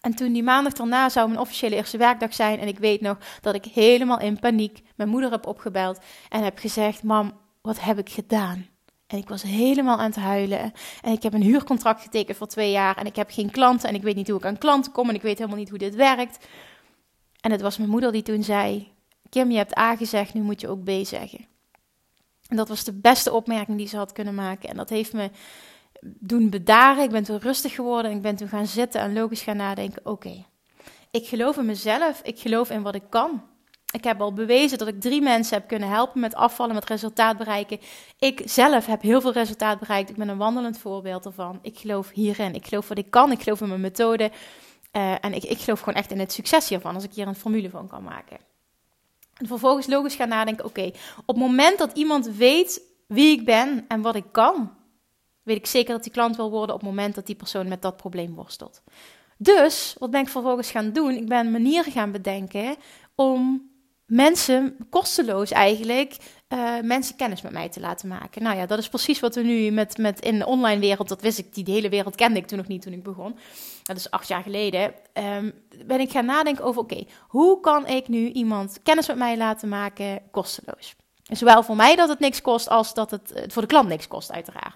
En 0.00 0.14
toen 0.14 0.32
die 0.32 0.42
maandag 0.42 0.72
daarna 0.72 1.08
zou 1.08 1.28
mijn 1.28 1.40
officiële 1.40 1.76
eerste 1.76 1.98
werkdag 1.98 2.34
zijn. 2.34 2.58
En 2.58 2.68
ik 2.68 2.78
weet 2.78 3.00
nog 3.00 3.16
dat 3.40 3.54
ik 3.54 3.64
helemaal 3.64 4.20
in 4.20 4.38
paniek 4.38 4.82
mijn 4.96 5.08
moeder 5.08 5.30
heb 5.30 5.46
opgebeld. 5.46 5.98
En 6.28 6.42
heb 6.42 6.58
gezegd: 6.58 7.02
Mam, 7.02 7.32
wat 7.60 7.80
heb 7.80 7.98
ik 7.98 8.08
gedaan? 8.08 8.69
En 9.10 9.18
ik 9.18 9.28
was 9.28 9.42
helemaal 9.42 9.98
aan 9.98 10.10
het 10.10 10.16
huilen. 10.16 10.72
En 11.02 11.12
ik 11.12 11.22
heb 11.22 11.32
een 11.32 11.42
huurcontract 11.42 12.02
getekend 12.02 12.36
voor 12.36 12.46
twee 12.46 12.70
jaar. 12.70 12.96
En 12.96 13.06
ik 13.06 13.16
heb 13.16 13.30
geen 13.30 13.50
klanten. 13.50 13.88
En 13.88 13.94
ik 13.94 14.02
weet 14.02 14.16
niet 14.16 14.28
hoe 14.28 14.38
ik 14.38 14.44
aan 14.44 14.58
klanten 14.58 14.92
kom. 14.92 15.08
En 15.08 15.14
ik 15.14 15.22
weet 15.22 15.38
helemaal 15.38 15.58
niet 15.58 15.68
hoe 15.68 15.78
dit 15.78 15.94
werkt. 15.94 16.46
En 17.40 17.50
het 17.50 17.60
was 17.60 17.78
mijn 17.78 17.90
moeder 17.90 18.12
die 18.12 18.22
toen 18.22 18.42
zei: 18.42 18.92
Kim, 19.28 19.50
je 19.50 19.56
hebt 19.56 19.78
A 19.78 19.96
gezegd, 19.96 20.34
nu 20.34 20.40
moet 20.40 20.60
je 20.60 20.68
ook 20.68 20.84
B 20.84 20.90
zeggen. 21.02 21.46
En 22.48 22.56
dat 22.56 22.68
was 22.68 22.84
de 22.84 22.92
beste 22.92 23.32
opmerking 23.32 23.78
die 23.78 23.88
ze 23.88 23.96
had 23.96 24.12
kunnen 24.12 24.34
maken. 24.34 24.68
En 24.68 24.76
dat 24.76 24.88
heeft 24.88 25.12
me 25.12 25.30
doen 26.02 26.50
bedaren. 26.50 27.04
Ik 27.04 27.10
ben 27.10 27.24
toen 27.24 27.38
rustig 27.38 27.74
geworden. 27.74 28.10
En 28.10 28.16
ik 28.16 28.22
ben 28.22 28.36
toen 28.36 28.48
gaan 28.48 28.66
zitten 28.66 29.00
en 29.00 29.12
logisch 29.12 29.42
gaan 29.42 29.56
nadenken. 29.56 30.06
Oké, 30.06 30.44
ik 31.10 31.26
geloof 31.26 31.56
in 31.56 31.66
mezelf. 31.66 32.20
Ik 32.22 32.38
geloof 32.38 32.70
in 32.70 32.82
wat 32.82 32.94
ik 32.94 33.04
kan. 33.08 33.42
Ik 33.92 34.04
heb 34.04 34.20
al 34.20 34.32
bewezen 34.32 34.78
dat 34.78 34.88
ik 34.88 35.00
drie 35.00 35.20
mensen 35.20 35.56
heb 35.56 35.68
kunnen 35.68 35.88
helpen 35.88 36.20
met 36.20 36.34
afvallen, 36.34 36.74
met 36.74 36.84
resultaat 36.84 37.36
bereiken. 37.36 37.80
Ik 38.18 38.42
zelf 38.44 38.86
heb 38.86 39.02
heel 39.02 39.20
veel 39.20 39.32
resultaat 39.32 39.78
bereikt. 39.78 40.10
Ik 40.10 40.16
ben 40.16 40.28
een 40.28 40.36
wandelend 40.36 40.78
voorbeeld 40.78 41.24
ervan. 41.24 41.58
Ik 41.62 41.78
geloof 41.78 42.10
hierin. 42.10 42.54
Ik 42.54 42.66
geloof 42.66 42.88
wat 42.88 42.98
ik 42.98 43.10
kan. 43.10 43.32
Ik 43.32 43.42
geloof 43.42 43.60
in 43.60 43.68
mijn 43.68 43.80
methode. 43.80 44.30
Uh, 44.92 45.24
en 45.24 45.34
ik, 45.34 45.44
ik 45.44 45.58
geloof 45.58 45.78
gewoon 45.78 45.94
echt 45.94 46.10
in 46.10 46.18
het 46.18 46.32
succes 46.32 46.68
hiervan, 46.68 46.94
als 46.94 47.04
ik 47.04 47.12
hier 47.12 47.26
een 47.26 47.34
formule 47.34 47.70
van 47.70 47.88
kan 47.88 48.02
maken. 48.02 48.38
En 49.36 49.46
vervolgens 49.46 49.86
logisch 49.86 50.14
gaan 50.14 50.28
nadenken: 50.28 50.64
oké, 50.64 50.90
op 51.16 51.26
het 51.26 51.36
moment 51.36 51.78
dat 51.78 51.96
iemand 51.96 52.26
weet 52.26 52.82
wie 53.06 53.38
ik 53.38 53.44
ben 53.44 53.84
en 53.88 54.00
wat 54.00 54.14
ik 54.14 54.24
kan, 54.32 54.74
weet 55.42 55.56
ik 55.56 55.66
zeker 55.66 55.94
dat 55.94 56.02
die 56.02 56.12
klant 56.12 56.36
wil 56.36 56.50
worden 56.50 56.74
op 56.74 56.80
het 56.80 56.90
moment 56.90 57.14
dat 57.14 57.26
die 57.26 57.34
persoon 57.34 57.68
met 57.68 57.82
dat 57.82 57.96
probleem 57.96 58.34
worstelt. 58.34 58.82
Dus, 59.36 59.96
wat 59.98 60.10
ben 60.10 60.20
ik 60.20 60.28
vervolgens 60.28 60.70
gaan 60.70 60.92
doen? 60.92 61.10
Ik 61.10 61.28
ben 61.28 61.50
manieren 61.50 61.92
gaan 61.92 62.12
bedenken 62.12 62.76
om 63.14 63.69
mensen, 64.10 64.76
kosteloos 64.90 65.50
eigenlijk, 65.50 66.16
uh, 66.48 66.80
mensen 66.82 67.16
kennis 67.16 67.42
met 67.42 67.52
mij 67.52 67.68
te 67.68 67.80
laten 67.80 68.08
maken. 68.08 68.42
Nou 68.42 68.56
ja, 68.56 68.66
dat 68.66 68.78
is 68.78 68.88
precies 68.88 69.20
wat 69.20 69.34
we 69.34 69.42
nu 69.42 69.70
met, 69.70 69.98
met 69.98 70.20
in 70.20 70.38
de 70.38 70.46
online 70.46 70.80
wereld, 70.80 71.08
dat 71.08 71.22
wist 71.22 71.38
ik, 71.38 71.54
die 71.54 71.64
hele 71.66 71.88
wereld 71.88 72.14
kende 72.14 72.38
ik 72.38 72.46
toen 72.46 72.58
nog 72.58 72.66
niet 72.66 72.82
toen 72.82 72.92
ik 72.92 73.02
begon. 73.02 73.38
Dat 73.82 73.96
is 73.96 74.10
acht 74.10 74.28
jaar 74.28 74.42
geleden. 74.42 74.94
Um, 75.14 75.52
ben 75.86 76.00
ik 76.00 76.10
gaan 76.10 76.24
nadenken 76.24 76.64
over, 76.64 76.82
oké, 76.82 77.04
hoe 77.28 77.60
kan 77.60 77.86
ik 77.86 78.08
nu 78.08 78.30
iemand 78.30 78.80
kennis 78.82 79.06
met 79.06 79.16
mij 79.16 79.36
laten 79.36 79.68
maken 79.68 80.22
kosteloos? 80.30 80.94
Zowel 81.22 81.62
voor 81.62 81.76
mij 81.76 81.96
dat 81.96 82.08
het 82.08 82.18
niks 82.18 82.42
kost, 82.42 82.68
als 82.68 82.94
dat 82.94 83.10
het, 83.10 83.30
het 83.34 83.52
voor 83.52 83.62
de 83.62 83.68
klant 83.68 83.88
niks 83.88 84.08
kost, 84.08 84.32
uiteraard. 84.32 84.74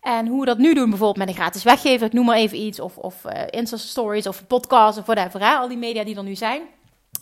En 0.00 0.26
hoe 0.26 0.40
we 0.40 0.46
dat 0.46 0.58
nu 0.58 0.74
doen, 0.74 0.88
bijvoorbeeld 0.88 1.26
met 1.26 1.28
een 1.28 1.42
gratis 1.42 1.62
weggever, 1.62 2.06
ik 2.06 2.12
noem 2.12 2.24
maar 2.24 2.36
even 2.36 2.58
iets, 2.60 2.80
of, 2.80 2.96
of 2.96 3.24
uh, 3.24 3.42
Insta 3.50 3.76
Stories 3.76 4.26
of 4.26 4.46
podcast 4.46 4.98
of 4.98 5.06
whatever, 5.06 5.40
hè, 5.40 5.54
al 5.54 5.68
die 5.68 5.76
media 5.76 6.04
die 6.04 6.16
er 6.16 6.22
nu 6.22 6.34
zijn 6.34 6.62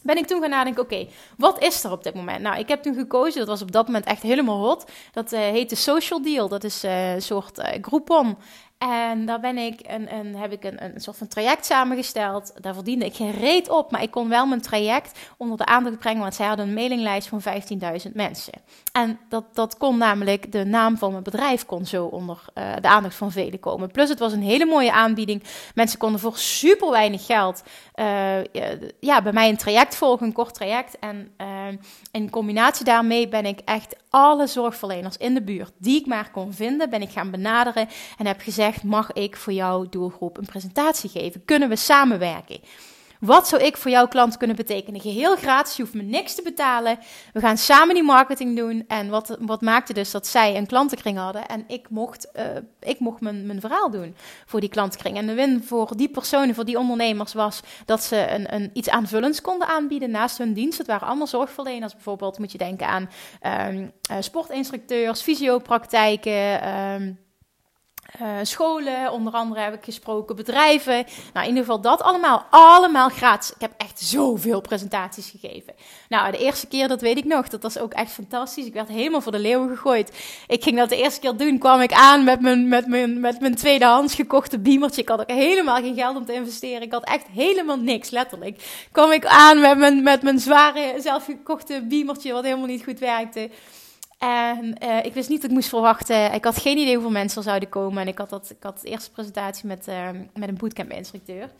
ben 0.05 0.17
ik 0.17 0.27
toen 0.27 0.41
gaan 0.41 0.51
nadenken, 0.51 0.83
oké, 0.83 1.07
wat 1.37 1.63
is 1.63 1.85
er 1.85 1.91
op 1.91 2.03
dit 2.03 2.15
moment? 2.15 2.43
Nou, 2.43 2.59
ik 2.59 2.69
heb 2.69 2.83
toen 2.83 2.95
gekozen, 2.95 3.39
dat 3.39 3.49
was 3.49 3.63
op 3.63 3.73
dat 3.73 3.87
moment 3.87 4.05
echt 4.05 4.23
helemaal 4.23 4.59
hot. 4.59 4.91
Dat 5.13 5.33
uh, 5.33 5.39
heet 5.39 5.71
de 5.71 5.77
Social 5.77 6.23
Deal. 6.23 6.49
Dat 6.49 6.65
is 6.65 6.85
uh, 6.85 7.13
een 7.13 7.23
soort 7.23 7.59
uh, 7.59 7.67
Groupon. 7.81 8.37
En 8.91 9.27
daar 9.27 9.41
ben 9.41 9.59
ik 9.59 9.81
heb 10.37 10.53
ik 10.53 10.65
een, 10.65 10.85
een 10.85 11.01
soort 11.01 11.17
van 11.17 11.29
traject 11.29 11.67
samengesteld. 11.67 12.53
Daar 12.61 12.75
verdiende 12.75 13.05
ik 13.05 13.15
geen 13.15 13.31
reet 13.31 13.69
op, 13.69 13.91
maar 13.91 14.03
ik 14.03 14.11
kon 14.11 14.29
wel 14.29 14.47
mijn 14.47 14.61
traject 14.61 15.19
onder 15.37 15.57
de 15.57 15.67
aandacht 15.67 15.99
brengen, 15.99 16.21
want 16.21 16.35
zij 16.35 16.47
hadden 16.47 16.69
een 16.69 16.75
mailinglijst 16.75 17.29
van 17.29 17.43
15.000 18.07 18.13
mensen. 18.13 18.53
En 18.93 19.19
dat, 19.29 19.45
dat 19.55 19.77
kon 19.77 19.99
namelijk, 19.99 20.53
de 20.53 20.65
naam 20.65 20.99
van 20.99 21.11
mijn 21.11 21.23
bedrijf 21.23 21.67
kon 21.67 21.87
zo 21.87 22.05
onder 22.05 22.39
uh, 22.55 22.73
de 22.81 22.89
aandacht 22.89 23.15
van 23.15 23.33
velen 23.33 23.61
komen. 23.61 23.91
Plus 23.91 24.09
het 24.09 24.19
was 24.19 24.33
een 24.33 24.43
hele 24.43 24.67
mooie 24.67 24.93
aanbieding. 24.93 25.43
Mensen 25.75 25.99
konden 25.99 26.21
voor 26.21 26.37
super 26.37 26.91
weinig 26.91 27.27
geld 27.27 27.63
uh, 27.95 28.45
ja, 29.01 29.23
bij 29.23 29.33
mij 29.33 29.49
een 29.49 29.57
traject 29.57 29.97
volgen, 29.97 30.27
een 30.27 30.33
kort 30.33 30.55
traject. 30.55 30.99
En 30.99 31.35
in 32.11 32.31
combinatie 32.31 32.85
daarmee 32.85 33.29
ben 33.29 33.47
ik 33.47 33.61
echt 33.65 33.97
alle 34.11 34.47
zorgverleners 34.47 35.17
in 35.17 35.35
de 35.35 35.43
buurt 35.43 35.73
die 35.79 36.01
ik 36.01 36.07
maar 36.07 36.31
kon 36.31 36.53
vinden, 36.53 36.91
ben 36.91 37.03
ik 37.03 37.11
gaan 37.11 37.31
benaderen 37.31 37.89
en 38.19 38.27
heb 38.27 38.41
gezegd: 38.41 38.74
mag 38.83 39.13
ik 39.13 39.37
voor 39.37 39.53
jouw 39.53 39.89
doelgroep 39.89 40.37
een 40.39 40.47
presentatie 40.47 41.11
geven? 41.11 41.45
Kunnen 41.45 41.69
we 41.69 41.77
samenwerken? 41.77 42.61
Wat 43.25 43.49
zou 43.49 43.63
ik 43.63 43.77
voor 43.77 43.91
jouw 43.91 44.09
klant 44.09 44.37
kunnen 44.37 44.57
betekenen? 44.57 45.01
Geheel 45.01 45.37
gratis, 45.37 45.77
je 45.77 45.83
hoeft 45.83 45.95
me 45.95 46.03
niks 46.03 46.35
te 46.35 46.43
betalen. 46.43 46.99
We 47.33 47.41
gaan 47.41 47.57
samen 47.57 47.95
die 47.95 48.05
marketing 48.05 48.57
doen. 48.57 48.85
En 48.89 49.09
wat, 49.09 49.37
wat 49.41 49.61
maakte 49.61 49.93
dus 49.93 50.11
dat 50.11 50.27
zij 50.27 50.57
een 50.57 50.67
klantenkring 50.67 51.19
hadden 51.19 51.47
en 51.47 51.65
ik 51.67 51.91
mocht, 51.91 52.29
uh, 52.37 52.45
ik 52.81 52.99
mocht 52.99 53.21
mijn, 53.21 53.47
mijn 53.47 53.61
verhaal 53.61 53.91
doen 53.91 54.17
voor 54.47 54.61
die 54.61 54.69
klantenkring. 54.69 55.17
En 55.17 55.27
de 55.27 55.35
win 55.35 55.63
voor 55.63 55.97
die 55.97 56.09
personen, 56.09 56.55
voor 56.55 56.65
die 56.65 56.79
ondernemers, 56.79 57.33
was 57.33 57.61
dat 57.85 58.03
ze 58.03 58.31
een, 58.31 58.55
een, 58.55 58.71
iets 58.73 58.89
aanvullends 58.89 59.41
konden 59.41 59.69
aanbieden 59.69 60.11
naast 60.11 60.39
hun 60.39 60.53
dienst. 60.53 60.79
Het 60.79 60.87
waren 60.87 61.09
allemaal 61.09 61.27
zorgverleners. 61.27 61.93
Bijvoorbeeld 61.93 62.39
moet 62.39 62.53
je 62.53 62.59
denken 62.59 62.87
aan 62.87 63.11
um, 63.69 63.93
sportinstructeurs, 64.21 65.23
fysiopraktijken. 65.23 66.69
Um, 66.69 67.24
uh, 68.23 68.29
scholen, 68.43 69.13
onder 69.13 69.33
andere 69.33 69.61
heb 69.61 69.75
ik 69.75 69.85
gesproken, 69.85 70.37
bedrijven. 70.37 71.05
Nou, 71.33 71.47
in 71.47 71.49
ieder 71.49 71.65
geval 71.65 71.81
dat 71.81 72.03
allemaal, 72.03 72.47
allemaal 72.51 73.09
gratis. 73.09 73.51
Ik 73.51 73.61
heb 73.61 73.73
echt 73.77 74.01
zoveel 74.01 74.61
presentaties 74.61 75.31
gegeven. 75.31 75.75
Nou, 76.09 76.33
de 76.33 76.39
eerste 76.39 76.67
keer, 76.67 76.89
dat 76.89 77.01
weet 77.01 77.17
ik 77.17 77.25
nog, 77.25 77.49
dat 77.49 77.63
was 77.63 77.79
ook 77.79 77.93
echt 77.93 78.13
fantastisch. 78.13 78.67
Ik 78.67 78.73
werd 78.73 78.89
helemaal 78.89 79.21
voor 79.21 79.33
de 79.33 79.39
leeuwen 79.39 79.69
gegooid. 79.69 80.25
Ik 80.47 80.63
ging 80.63 80.77
dat 80.77 80.89
de 80.89 80.97
eerste 80.97 81.21
keer 81.21 81.37
doen, 81.37 81.59
kwam 81.59 81.81
ik 81.81 81.93
aan 81.93 82.25
met 82.25 82.41
mijn, 82.41 82.69
met 82.69 82.87
mijn, 82.87 83.21
met 83.21 83.41
mijn 83.41 83.55
tweedehands 83.55 84.15
gekochte 84.15 84.59
beamertje. 84.59 85.03
Ik 85.03 85.09
had 85.09 85.21
ook 85.21 85.31
helemaal 85.31 85.81
geen 85.81 85.95
geld 85.95 86.17
om 86.17 86.25
te 86.25 86.33
investeren. 86.35 86.83
Ik 86.83 86.93
had 86.93 87.05
echt 87.05 87.27
helemaal 87.33 87.79
niks, 87.79 88.11
letterlijk. 88.11 88.87
Kwam 88.93 89.13
ik 89.13 89.27
aan 89.27 89.61
met 89.61 89.79
mijn, 89.79 90.03
met 90.03 90.23
mijn 90.23 90.39
zware 90.39 90.95
zelfgekochte 90.99 91.85
beamertje, 91.89 92.33
wat 92.33 92.45
helemaal 92.45 92.67
niet 92.67 92.85
goed 92.85 92.99
werkte. 92.99 93.51
En 94.25 94.77
uh, 94.83 95.05
ik 95.05 95.15
wist 95.15 95.29
niet 95.29 95.41
wat 95.41 95.51
ik 95.51 95.57
moest 95.57 95.69
verwachten. 95.69 96.33
Ik 96.33 96.45
had 96.45 96.59
geen 96.59 96.79
idee 96.79 96.95
hoeveel 96.95 97.11
mensen 97.11 97.39
er 97.39 97.45
zouden 97.45 97.69
komen. 97.69 98.03
En 98.03 98.09
ik 98.09 98.19
had, 98.19 98.31
dat, 98.31 98.51
ik 98.51 98.63
had 98.63 98.81
de 98.81 98.89
eerste 98.89 99.11
presentatie 99.11 99.67
met, 99.67 99.89
uh, 99.89 100.09
met 100.35 100.49
een 100.49 100.57
bootcamp-instructeur. 100.57 101.51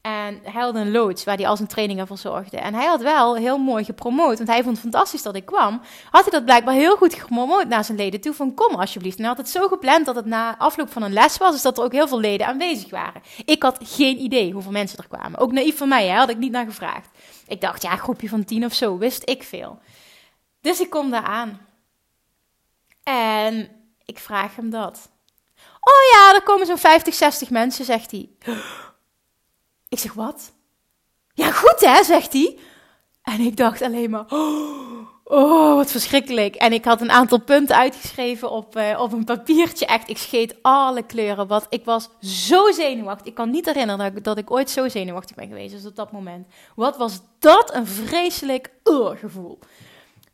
En 0.00 0.40
hij 0.42 0.62
had 0.62 0.74
een 0.74 0.90
loods 0.90 1.24
waar 1.24 1.36
hij 1.36 1.46
al 1.46 1.56
zijn 1.56 1.68
trainingen 1.68 2.06
verzorgde. 2.06 2.56
En 2.56 2.74
hij 2.74 2.86
had 2.86 3.00
wel 3.00 3.36
heel 3.36 3.58
mooi 3.58 3.84
gepromoot. 3.84 4.36
Want 4.36 4.48
hij 4.48 4.62
vond 4.62 4.74
het 4.74 4.90
fantastisch 4.90 5.22
dat 5.22 5.36
ik 5.36 5.44
kwam. 5.44 5.80
Had 6.10 6.22
hij 6.22 6.30
dat 6.30 6.44
blijkbaar 6.44 6.74
heel 6.74 6.96
goed 6.96 7.14
gepromoot 7.14 7.68
naar 7.68 7.84
zijn 7.84 7.98
leden 7.98 8.20
toe. 8.20 8.34
Van 8.34 8.54
kom 8.54 8.74
alsjeblieft. 8.74 9.16
En 9.16 9.24
hij 9.24 9.34
had 9.34 9.44
het 9.44 9.48
zo 9.48 9.68
gepland 9.68 10.06
dat 10.06 10.14
het 10.14 10.26
na 10.26 10.58
afloop 10.58 10.92
van 10.92 11.02
een 11.02 11.12
les 11.12 11.36
was. 11.36 11.52
Dus 11.52 11.62
dat 11.62 11.78
er 11.78 11.84
ook 11.84 11.92
heel 11.92 12.08
veel 12.08 12.20
leden 12.20 12.46
aanwezig 12.46 12.90
waren. 12.90 13.22
Ik 13.44 13.62
had 13.62 13.78
geen 13.82 14.18
idee 14.18 14.52
hoeveel 14.52 14.72
mensen 14.72 14.98
er 14.98 15.08
kwamen. 15.08 15.38
Ook 15.38 15.52
naïef 15.52 15.76
van 15.76 15.88
mij, 15.88 16.06
hè, 16.06 16.16
had 16.16 16.30
ik 16.30 16.38
niet 16.38 16.52
naar 16.52 16.66
gevraagd. 16.66 17.08
Ik 17.46 17.60
dacht, 17.60 17.82
ja, 17.82 17.96
groepje 17.96 18.28
van 18.28 18.44
tien 18.44 18.64
of 18.64 18.74
zo. 18.74 18.98
Wist 18.98 19.30
ik 19.30 19.42
veel. 19.42 19.78
Dus 20.60 20.80
ik 20.80 20.90
kom 20.90 21.10
daar 21.10 21.24
aan. 21.24 21.60
En 23.04 23.70
ik 24.04 24.18
vraag 24.18 24.56
hem 24.56 24.70
dat. 24.70 25.10
Oh 25.80 26.12
ja, 26.12 26.34
er 26.34 26.42
komen 26.42 26.66
zo'n 26.66 26.78
50, 26.78 27.14
60 27.14 27.50
mensen, 27.50 27.84
zegt 27.84 28.10
hij. 28.10 28.28
Ik 29.88 29.98
zeg, 29.98 30.12
wat? 30.12 30.52
Ja, 31.34 31.50
goed 31.50 31.80
hè, 31.80 32.04
zegt 32.04 32.32
hij. 32.32 32.58
En 33.22 33.40
ik 33.40 33.56
dacht 33.56 33.82
alleen 33.82 34.10
maar, 34.10 34.26
oh, 35.24 35.74
wat 35.74 35.90
verschrikkelijk. 35.90 36.54
En 36.54 36.72
ik 36.72 36.84
had 36.84 37.00
een 37.00 37.10
aantal 37.10 37.40
punten 37.40 37.76
uitgeschreven 37.76 38.50
op, 38.50 38.76
uh, 38.76 39.00
op 39.00 39.12
een 39.12 39.24
papiertje. 39.24 39.86
Echt, 39.86 40.08
ik 40.08 40.18
scheet 40.18 40.56
alle 40.62 41.02
kleuren. 41.02 41.46
Wat, 41.46 41.66
ik 41.68 41.84
was 41.84 42.08
zo 42.20 42.70
zenuwachtig. 42.70 43.26
Ik 43.26 43.34
kan 43.34 43.50
niet 43.50 43.66
herinneren 43.66 43.98
dat 43.98 44.16
ik, 44.16 44.24
dat 44.24 44.38
ik 44.38 44.50
ooit 44.50 44.70
zo 44.70 44.88
zenuwachtig 44.88 45.36
ben 45.36 45.48
geweest. 45.48 45.74
Dus 45.74 45.86
op 45.86 45.96
dat 45.96 46.12
moment. 46.12 46.46
Wat 46.76 46.96
was 46.96 47.20
dat 47.38 47.74
een 47.74 47.86
vreselijk 47.86 48.70
gevoel. 49.14 49.58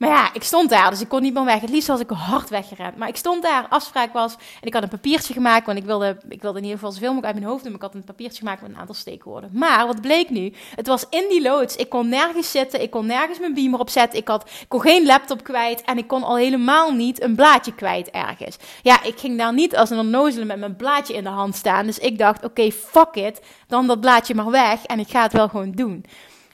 Maar 0.00 0.08
ja, 0.08 0.34
ik 0.34 0.42
stond 0.42 0.70
daar, 0.70 0.90
dus 0.90 1.00
ik 1.00 1.08
kon 1.08 1.22
niet 1.22 1.34
meer 1.34 1.44
weg. 1.44 1.60
Het 1.60 1.70
liefst 1.70 1.88
was 1.88 2.00
ik 2.00 2.10
hard 2.10 2.48
weggerend. 2.48 2.96
Maar 2.96 3.08
ik 3.08 3.16
stond 3.16 3.42
daar, 3.42 3.66
afspraak 3.68 4.12
was. 4.12 4.32
En 4.34 4.66
ik 4.66 4.74
had 4.74 4.82
een 4.82 4.88
papiertje 4.88 5.32
gemaakt, 5.32 5.66
want 5.66 5.78
ik 5.78 5.84
wilde, 5.84 6.16
ik 6.28 6.42
wilde 6.42 6.58
in 6.58 6.64
ieder 6.64 6.78
geval 6.78 6.92
zoveel 6.92 7.12
mogelijk 7.12 7.32
uit 7.32 7.40
mijn 7.40 7.50
hoofd 7.50 7.64
doen. 7.64 7.74
Ik 7.74 7.82
had 7.82 7.94
een 7.94 8.04
papiertje 8.04 8.38
gemaakt 8.38 8.60
met 8.60 8.70
een 8.70 8.76
aantal 8.76 8.94
steekwoorden. 8.94 9.50
Maar 9.52 9.86
wat 9.86 10.00
bleek 10.00 10.30
nu? 10.30 10.52
Het 10.74 10.86
was 10.86 11.06
in 11.10 11.24
die 11.28 11.42
loods. 11.42 11.76
Ik 11.76 11.88
kon 11.88 12.08
nergens 12.08 12.50
zitten, 12.50 12.82
ik 12.82 12.90
kon 12.90 13.06
nergens 13.06 13.38
mijn 13.38 13.54
beamer 13.54 13.80
opzetten. 13.80 14.18
Ik, 14.18 14.28
had, 14.28 14.42
ik 14.60 14.68
kon 14.68 14.80
geen 14.80 15.06
laptop 15.06 15.44
kwijt 15.44 15.82
en 15.82 15.98
ik 15.98 16.06
kon 16.06 16.22
al 16.22 16.36
helemaal 16.36 16.92
niet 16.92 17.22
een 17.22 17.34
blaadje 17.34 17.74
kwijt 17.74 18.10
ergens. 18.10 18.56
Ja, 18.82 19.02
ik 19.02 19.18
ging 19.18 19.38
daar 19.38 19.52
niet 19.52 19.76
als 19.76 19.90
een 19.90 19.98
onnozele 19.98 20.44
met 20.44 20.58
mijn 20.58 20.76
blaadje 20.76 21.14
in 21.14 21.24
de 21.24 21.30
hand 21.30 21.54
staan. 21.54 21.86
Dus 21.86 21.98
ik 21.98 22.18
dacht, 22.18 22.44
oké, 22.44 22.70
fuck 22.70 23.14
it. 23.14 23.40
Dan 23.66 23.86
dat 23.86 24.00
blaadje 24.00 24.34
maar 24.34 24.50
weg 24.50 24.84
en 24.84 24.98
ik 24.98 25.08
ga 25.08 25.22
het 25.22 25.32
wel 25.32 25.48
gewoon 25.48 25.70
doen. 25.70 26.04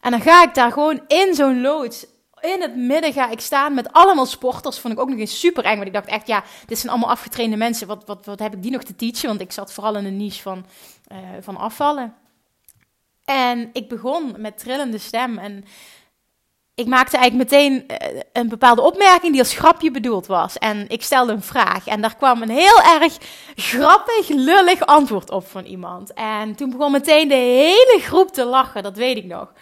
En 0.01 0.11
dan 0.11 0.21
ga 0.21 0.43
ik 0.43 0.55
daar 0.55 0.73
gewoon 0.73 1.01
in 1.09 1.35
zo'n 1.35 1.61
loods 1.61 2.07
in 2.41 2.63
het 2.63 2.77
midden 2.77 3.13
ga 3.13 3.31
ik 3.31 3.41
staan 3.41 3.75
met 3.75 3.93
allemaal 3.93 4.27
sporters. 4.27 4.79
Vond 4.79 4.95
ik 4.95 5.01
ook 5.01 5.09
nog 5.09 5.19
eens 5.19 5.41
super 5.41 5.65
eng. 5.65 5.75
Want 5.75 5.87
ik 5.87 5.93
dacht 5.93 6.09
echt, 6.09 6.27
ja, 6.27 6.45
dit 6.67 6.79
zijn 6.79 6.93
allemaal 6.93 7.11
afgetrainde 7.11 7.57
mensen. 7.57 7.87
Wat, 7.87 8.03
wat, 8.07 8.27
wat 8.27 8.39
heb 8.39 8.55
ik 8.55 8.63
die 8.63 8.71
nog 8.71 8.83
te 8.83 8.97
teachen? 8.97 9.29
Want 9.29 9.41
ik 9.41 9.53
zat 9.53 9.73
vooral 9.73 9.97
in 9.97 10.05
een 10.05 10.17
niche 10.17 10.43
van, 10.43 10.67
uh, 11.13 11.19
van 11.41 11.57
afvallen. 11.57 12.15
En 13.25 13.71
ik 13.73 13.89
begon 13.89 14.35
met 14.37 14.59
trillende 14.59 14.99
stem. 14.99 15.39
En 15.39 15.65
ik 16.75 16.87
maakte 16.87 17.17
eigenlijk 17.17 17.51
meteen 17.51 17.85
uh, 17.89 18.21
een 18.33 18.49
bepaalde 18.49 18.83
opmerking 18.83 19.33
die 19.33 19.41
als 19.41 19.55
grapje 19.55 19.91
bedoeld 19.91 20.27
was. 20.27 20.59
En 20.59 20.89
ik 20.89 21.03
stelde 21.03 21.33
een 21.33 21.43
vraag. 21.43 21.87
En 21.87 22.01
daar 22.01 22.17
kwam 22.17 22.43
een 22.43 22.51
heel 22.51 22.81
erg 22.83 23.17
grappig, 23.55 24.29
lullig 24.29 24.87
antwoord 24.87 25.31
op 25.31 25.47
van 25.49 25.65
iemand. 25.65 26.13
En 26.13 26.55
toen 26.55 26.71
begon 26.71 26.93
meteen 26.93 27.29
de 27.29 27.35
hele 27.35 27.99
groep 28.01 28.33
te 28.33 28.45
lachen. 28.45 28.83
Dat 28.83 28.97
weet 28.97 29.17
ik 29.17 29.25
nog. 29.25 29.53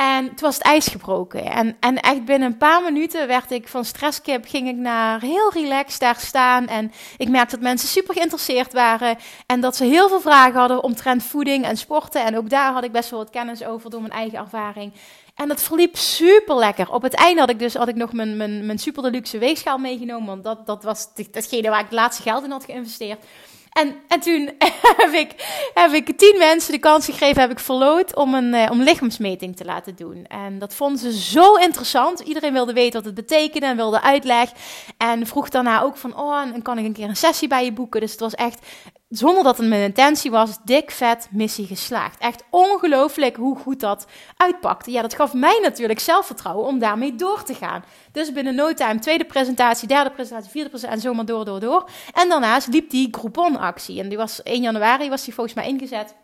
En 0.00 0.26
toen 0.26 0.36
was 0.40 0.54
het 0.54 0.64
ijs 0.64 0.86
gebroken. 0.86 1.44
En, 1.44 1.76
en 1.80 2.00
echt 2.00 2.24
binnen 2.24 2.48
een 2.50 2.56
paar 2.56 2.82
minuten 2.82 3.26
werd 3.26 3.50
ik 3.50 3.68
van 3.68 3.84
stresskip, 3.84 4.46
ging 4.46 4.68
ik 4.68 4.76
naar 4.76 5.20
heel 5.20 5.52
relaxed 5.52 6.00
daar 6.00 6.16
staan. 6.18 6.66
En 6.66 6.92
ik 7.16 7.28
merkte 7.28 7.54
dat 7.54 7.64
mensen 7.64 7.88
super 7.88 8.14
geïnteresseerd 8.14 8.72
waren. 8.72 9.18
En 9.46 9.60
dat 9.60 9.76
ze 9.76 9.84
heel 9.84 10.08
veel 10.08 10.20
vragen 10.20 10.58
hadden 10.58 10.82
omtrent 10.82 11.22
voeding 11.22 11.64
en 11.64 11.76
sporten. 11.76 12.24
En 12.24 12.36
ook 12.36 12.50
daar 12.50 12.72
had 12.72 12.84
ik 12.84 12.92
best 12.92 13.10
wel 13.10 13.18
wat 13.18 13.30
kennis 13.30 13.64
over 13.64 13.90
door 13.90 14.00
mijn 14.00 14.12
eigen 14.12 14.38
ervaring. 14.38 14.92
En 15.34 15.48
dat 15.48 15.62
verliep 15.62 15.96
super 15.96 16.56
lekker. 16.56 16.92
Op 16.92 17.02
het 17.02 17.14
einde 17.14 17.40
had 17.40 17.50
ik 17.50 17.58
dus 17.58 17.74
had 17.74 17.88
ik 17.88 17.96
nog 17.96 18.12
mijn, 18.12 18.36
mijn, 18.36 18.66
mijn 18.66 18.78
super 18.78 19.02
deluxe 19.02 19.38
weegschaal 19.38 19.78
meegenomen. 19.78 20.26
Want 20.26 20.44
dat, 20.44 20.66
dat 20.66 20.82
was 20.82 21.08
datgene 21.30 21.68
waar 21.68 21.78
ik 21.78 21.84
het 21.84 21.94
laatste 21.94 22.22
geld 22.22 22.44
in 22.44 22.50
had 22.50 22.64
geïnvesteerd. 22.64 23.24
En, 23.70 23.94
en 24.08 24.20
toen 24.20 24.50
heb 24.96 25.12
ik, 25.12 25.34
heb 25.74 25.92
ik 25.92 26.18
tien 26.18 26.38
mensen 26.38 26.72
de 26.72 26.78
kans 26.78 27.04
gegeven, 27.04 27.40
heb 27.40 27.50
ik 27.50 27.58
verloot 27.58 28.16
om 28.16 28.34
een 28.34 28.54
uh, 28.54 28.66
om 28.70 28.82
lichaamsmeting 28.82 29.56
te 29.56 29.64
laten 29.64 29.96
doen. 29.96 30.24
En 30.26 30.58
dat 30.58 30.74
vonden 30.74 30.98
ze 30.98 31.20
zo 31.20 31.54
interessant. 31.54 32.20
Iedereen 32.20 32.52
wilde 32.52 32.72
weten 32.72 32.92
wat 32.92 33.04
het 33.04 33.14
betekende 33.14 33.66
en 33.66 33.76
wilde 33.76 34.02
uitleg. 34.02 34.50
En 34.96 35.26
vroeg 35.26 35.48
daarna 35.48 35.82
ook 35.82 35.96
van, 35.96 36.16
oh, 36.16 36.40
en 36.54 36.62
kan 36.62 36.78
ik 36.78 36.84
een 36.84 36.92
keer 36.92 37.08
een 37.08 37.16
sessie 37.16 37.48
bij 37.48 37.64
je 37.64 37.72
boeken? 37.72 38.00
Dus 38.00 38.10
het 38.10 38.20
was 38.20 38.34
echt 38.34 38.66
zonder 39.10 39.44
dat 39.44 39.56
het 39.58 39.68
mijn 39.68 39.82
intentie 39.82 40.30
was, 40.30 40.58
dik 40.64 40.90
vet 40.90 41.28
missie 41.30 41.66
geslaagd. 41.66 42.18
Echt 42.18 42.44
ongelooflijk 42.50 43.36
hoe 43.36 43.58
goed 43.58 43.80
dat 43.80 44.06
uitpakte. 44.36 44.90
Ja, 44.90 45.02
dat 45.02 45.14
gaf 45.14 45.34
mij 45.34 45.58
natuurlijk 45.62 46.00
zelfvertrouwen 46.00 46.66
om 46.66 46.78
daarmee 46.78 47.14
door 47.14 47.42
te 47.42 47.54
gaan. 47.54 47.84
Dus 48.12 48.32
binnen 48.32 48.54
no 48.54 48.74
time, 48.74 48.98
tweede 48.98 49.24
presentatie, 49.24 49.88
derde 49.88 50.10
presentatie, 50.10 50.50
vierde 50.50 50.68
presentatie 50.68 51.02
en 51.02 51.08
zomaar 51.10 51.26
door, 51.26 51.44
door, 51.44 51.60
door. 51.60 51.90
En 52.12 52.28
daarnaast 52.28 52.68
liep 52.68 52.90
die 52.90 53.08
Groupon 53.10 53.58
actie. 53.58 54.00
En 54.00 54.08
die 54.08 54.18
was 54.18 54.42
1 54.42 54.62
januari, 54.62 55.08
was 55.08 55.24
die 55.24 55.34
volgens 55.34 55.56
mij 55.56 55.66
ingezet. 55.66 56.14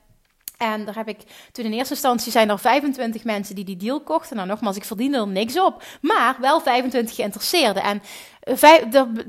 En 0.57 0.85
daar 0.85 0.95
heb 0.95 1.09
ik 1.09 1.19
toen 1.53 1.65
in 1.65 1.73
eerste 1.73 1.95
instantie 1.95 2.33
zijn 2.33 2.51
er 2.51 2.59
25 2.59 3.25
mensen 3.25 3.55
die 3.55 3.65
die 3.65 3.77
deal 3.77 4.01
kochten. 4.01 4.37
Nou, 4.37 4.49
nogmaals, 4.49 4.77
ik 4.77 4.85
verdiende 4.85 5.19
er 5.19 5.29
niks 5.29 5.61
op. 5.61 5.83
Maar 6.01 6.37
wel 6.41 6.61
25 6.61 7.15
geïnteresseerden. 7.15 7.83
En 7.83 8.03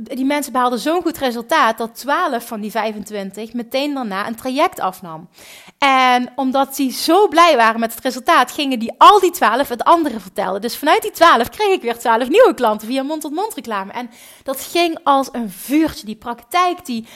die 0.04 0.26
mensen 0.26 0.52
behaalden 0.52 0.80
zo'n 0.80 1.02
goed 1.02 1.18
resultaat 1.18 1.78
dat 1.78 1.96
12 1.96 2.48
van 2.48 2.62
die 2.62 2.72
25 2.72 3.54
meteen 3.54 3.94
daarna 3.94 4.28
een 4.28 4.36
traject 4.36 4.80
afnam. 4.80 5.30
En 5.78 6.32
omdat 6.36 6.76
die 6.76 6.92
zo 6.92 7.28
blij 7.28 7.56
waren 7.56 7.80
met 7.80 7.94
het 7.94 8.04
resultaat, 8.04 8.52
gingen 8.52 8.80
die 8.80 8.94
al 8.98 9.20
die 9.20 9.32
12 9.32 9.68
het 9.68 9.84
andere 9.84 10.20
vertellen. 10.20 10.62
Dus 10.62 10.78
vanuit 10.78 11.02
die 11.02 11.12
12 11.12 11.50
kreeg 11.50 11.74
ik 11.74 11.82
weer 11.82 11.98
12 11.98 12.30
nieuwe 12.30 12.54
klanten 12.54 12.88
via 12.88 13.04
mond-tot-mond 13.04 13.54
reclame. 13.54 13.92
En 13.92 14.10
dat 14.44 14.62
ging 14.62 15.00
als 15.04 15.30
een 15.32 15.50
vuurtje. 15.50 16.06
Die 16.06 16.16
praktijk 16.16 16.86
die 16.86 17.08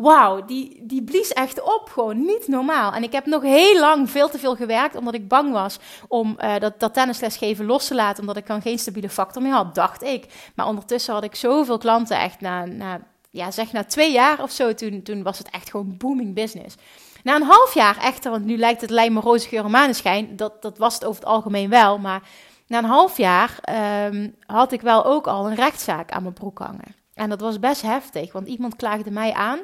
wauw, 0.00 0.44
die, 0.44 0.80
die 0.82 1.02
blies 1.02 1.32
echt 1.32 1.62
op. 1.62 1.90
Gewoon 1.92 2.24
niet 2.24 2.48
normaal. 2.48 2.92
En 2.92 3.02
ik 3.02 3.12
heb 3.12 3.26
nog 3.26 3.42
heel 3.42 3.80
lang 3.80 4.10
veel 4.10 4.28
te 4.28 4.38
veel 4.38 4.56
gewerkt, 4.56 4.96
omdat 4.96 5.14
ik 5.14 5.28
bang 5.28 5.52
was 5.52 5.78
om 6.08 6.36
uh, 6.38 6.58
dat, 6.58 6.80
dat 6.80 6.94
tennislesgeven 6.94 7.66
los 7.66 7.86
te 7.86 7.94
laten, 7.94 8.20
omdat 8.20 8.36
ik 8.36 8.46
dan 8.46 8.62
geen 8.62 8.78
stabiele 8.78 9.08
factor 9.08 9.42
meer 9.42 9.52
had, 9.52 9.74
dacht 9.74 10.02
ik. 10.02 10.50
Maar 10.54 10.66
ondertussen 10.66 11.14
had 11.14 11.24
ik 11.24 11.34
zoveel 11.34 11.78
klanten, 11.78 12.18
echt 12.18 12.40
na, 12.40 12.64
na, 12.64 13.00
ja, 13.30 13.50
zeg 13.50 13.72
na 13.72 13.84
twee 13.84 14.12
jaar 14.12 14.42
of 14.42 14.50
zo, 14.50 14.74
toen, 14.74 15.02
toen 15.02 15.22
was 15.22 15.38
het 15.38 15.50
echt 15.50 15.70
gewoon 15.70 15.96
booming 15.98 16.34
business. 16.34 16.76
Na 17.22 17.34
een 17.34 17.42
half 17.42 17.74
jaar 17.74 17.98
echter, 17.98 18.30
want 18.30 18.44
nu 18.44 18.56
lijkt 18.56 18.80
het 18.80 18.90
lijm 18.90 19.18
roze 19.18 19.48
geur 19.48 19.64
en 19.64 19.70
maneschijn, 19.70 20.36
dat, 20.36 20.62
dat 20.62 20.78
was 20.78 20.94
het 20.94 21.04
over 21.04 21.20
het 21.20 21.30
algemeen 21.30 21.70
wel, 21.70 21.98
maar 21.98 22.22
na 22.66 22.78
een 22.78 22.84
half 22.84 23.16
jaar 23.16 23.58
um, 24.06 24.36
had 24.46 24.72
ik 24.72 24.80
wel 24.80 25.04
ook 25.04 25.26
al 25.26 25.46
een 25.46 25.54
rechtszaak 25.54 26.10
aan 26.10 26.22
mijn 26.22 26.34
broek 26.34 26.58
hangen. 26.58 26.94
En 27.14 27.28
dat 27.28 27.40
was 27.40 27.58
best 27.58 27.82
heftig, 27.82 28.32
want 28.32 28.46
iemand 28.46 28.76
klaagde 28.76 29.10
mij 29.10 29.32
aan 29.32 29.58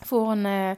voor 0.00 0.30
een. 0.30 0.76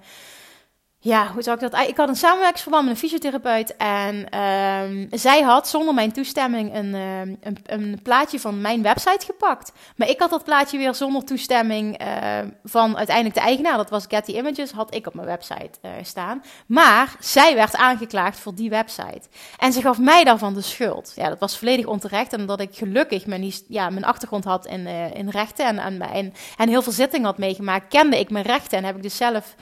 Ja, 1.06 1.32
hoe 1.32 1.42
zou 1.42 1.56
ik 1.56 1.70
dat? 1.70 1.88
Ik 1.88 1.96
had 1.96 2.08
een 2.08 2.16
samenwerkingsverband 2.16 2.84
met 2.84 2.92
een 2.92 2.98
fysiotherapeut. 2.98 3.76
En 3.76 4.40
um, 4.40 5.08
zij 5.10 5.42
had 5.42 5.68
zonder 5.68 5.94
mijn 5.94 6.12
toestemming 6.12 6.74
een, 6.74 6.94
uh, 6.94 7.20
een, 7.20 7.58
een, 7.66 8.00
plaatje 8.02 8.40
van 8.40 8.60
mijn 8.60 8.82
website 8.82 9.24
gepakt. 9.24 9.72
Maar 9.96 10.08
ik 10.08 10.20
had 10.20 10.30
dat 10.30 10.44
plaatje 10.44 10.78
weer 10.78 10.94
zonder 10.94 11.24
toestemming 11.24 12.02
uh, 12.02 12.38
van 12.64 12.96
uiteindelijk 12.96 13.36
de 13.36 13.42
eigenaar. 13.42 13.76
Dat 13.76 13.90
was 13.90 14.04
Getty 14.08 14.32
Images, 14.32 14.70
had 14.70 14.94
ik 14.94 15.06
op 15.06 15.14
mijn 15.14 15.26
website 15.26 15.70
uh, 15.82 15.90
staan. 16.02 16.42
Maar 16.66 17.16
zij 17.20 17.54
werd 17.54 17.76
aangeklaagd 17.76 18.38
voor 18.38 18.54
die 18.54 18.70
website. 18.70 19.28
En 19.58 19.72
ze 19.72 19.80
gaf 19.80 19.98
mij 19.98 20.24
daarvan 20.24 20.54
de 20.54 20.62
schuld. 20.62 21.12
Ja, 21.16 21.28
dat 21.28 21.38
was 21.38 21.58
volledig 21.58 21.86
onterecht. 21.86 22.32
En 22.32 22.40
omdat 22.40 22.60
ik 22.60 22.76
gelukkig 22.76 23.26
mijn, 23.26 23.52
ja, 23.68 23.90
mijn 23.90 24.04
achtergrond 24.04 24.44
had 24.44 24.66
in, 24.66 24.86
in 25.14 25.28
rechten 25.28 25.66
en, 25.66 25.78
en, 25.78 26.00
en, 26.00 26.34
en 26.56 26.68
heel 26.68 26.82
veel 26.82 26.92
zitting 26.92 27.24
had 27.24 27.38
meegemaakt, 27.38 27.88
kende 27.88 28.18
ik 28.18 28.30
mijn 28.30 28.44
rechten 28.44 28.78
en 28.78 28.84
heb 28.84 28.96
ik 28.96 29.02
dus 29.02 29.16
zelf 29.16 29.54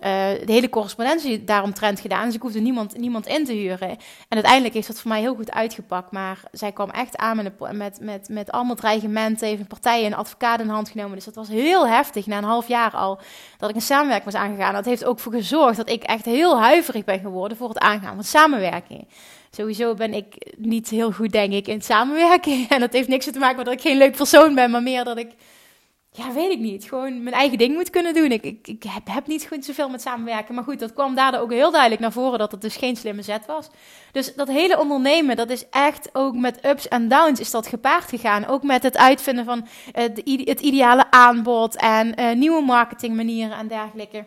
de 0.00 0.52
hele 0.52 0.68
correspondentie 0.68 1.44
daaromtrent 1.44 2.00
gedaan. 2.00 2.24
Dus 2.24 2.34
ik 2.34 2.42
hoefde 2.42 2.60
niemand, 2.60 2.98
niemand 2.98 3.26
in 3.26 3.44
te 3.44 3.52
huren. 3.52 3.88
En 3.88 3.98
uiteindelijk 4.28 4.74
is 4.74 4.86
dat 4.86 5.00
voor 5.00 5.10
mij 5.10 5.20
heel 5.20 5.34
goed 5.34 5.52
uitgepakt. 5.52 6.12
Maar 6.12 6.40
zij 6.52 6.72
kwam 6.72 6.90
echt 6.90 7.16
aan 7.16 7.36
met, 7.36 7.72
met, 7.72 7.98
met, 8.00 8.28
met 8.28 8.50
allemaal 8.50 8.74
dreigementen. 8.74 9.48
Even 9.48 9.66
partijen 9.66 10.06
en 10.06 10.18
advocaat 10.18 10.60
in 10.60 10.68
hand 10.68 10.88
genomen. 10.88 11.14
Dus 11.14 11.24
dat 11.24 11.34
was 11.34 11.48
heel 11.48 11.86
heftig 11.86 12.26
na 12.26 12.38
een 12.38 12.44
half 12.44 12.68
jaar 12.68 12.92
al. 12.92 13.18
Dat 13.58 13.70
ik 13.70 13.76
een 13.76 13.82
samenwerking 13.82 14.32
was 14.32 14.42
aangegaan. 14.42 14.74
Dat 14.74 14.84
heeft 14.84 15.04
ook 15.04 15.18
voor 15.18 15.32
gezorgd 15.32 15.76
dat 15.76 15.90
ik 15.90 16.02
echt 16.02 16.24
heel 16.24 16.60
huiverig 16.60 17.04
ben 17.04 17.20
geworden 17.20 17.56
voor 17.56 17.68
het 17.68 17.78
aangaan 17.78 18.14
van 18.14 18.24
samenwerking. 18.24 19.08
Sowieso 19.50 19.94
ben 19.94 20.14
ik 20.14 20.54
niet 20.56 20.88
heel 20.88 21.12
goed, 21.12 21.32
denk 21.32 21.52
ik, 21.52 21.66
in 21.66 21.82
samenwerking. 21.82 22.68
En 22.70 22.80
dat 22.80 22.92
heeft 22.92 23.08
niks 23.08 23.24
te 23.24 23.38
maken 23.38 23.56
met 23.56 23.64
dat 23.64 23.74
ik 23.74 23.80
geen 23.80 23.98
leuk 23.98 24.16
persoon 24.16 24.54
ben, 24.54 24.70
maar 24.70 24.82
meer 24.82 25.04
dat 25.04 25.18
ik 25.18 25.30
ja, 26.12 26.32
weet 26.32 26.50
ik 26.50 26.58
niet. 26.58 26.84
Gewoon 26.84 27.22
mijn 27.22 27.34
eigen 27.34 27.58
ding 27.58 27.74
moet 27.74 27.90
kunnen 27.90 28.14
doen. 28.14 28.30
Ik, 28.32 28.44
ik, 28.44 28.68
ik 28.68 28.82
heb, 28.82 29.08
heb, 29.10 29.26
niet 29.26 29.46
goed 29.46 29.64
zoveel 29.64 29.88
met 29.88 30.00
samenwerken. 30.00 30.54
Maar 30.54 30.64
goed, 30.64 30.78
dat 30.78 30.92
kwam 30.92 31.14
daardoor 31.14 31.40
ook 31.40 31.52
heel 31.52 31.70
duidelijk 31.70 32.00
naar 32.00 32.12
voren 32.12 32.38
dat 32.38 32.52
het 32.52 32.60
dus 32.60 32.76
geen 32.76 32.96
slimme 32.96 33.22
zet 33.22 33.46
was. 33.46 33.68
Dus 34.12 34.34
dat 34.34 34.48
hele 34.48 34.78
ondernemen, 34.80 35.36
dat 35.36 35.50
is 35.50 35.68
echt 35.68 36.10
ook 36.12 36.34
met 36.34 36.64
ups 36.64 36.88
en 36.88 37.08
downs 37.08 37.40
is 37.40 37.50
dat 37.50 37.66
gepaard 37.66 38.08
gegaan. 38.08 38.46
Ook 38.46 38.62
met 38.62 38.82
het 38.82 38.96
uitvinden 38.96 39.44
van 39.44 39.58
uh, 39.58 40.02
het 40.44 40.60
ideale 40.60 41.10
aanbod 41.10 41.76
en 41.76 42.20
uh, 42.20 42.32
nieuwe 42.32 42.62
marketingmanieren 42.62 43.56
en 43.56 43.68
dergelijke. 43.68 44.24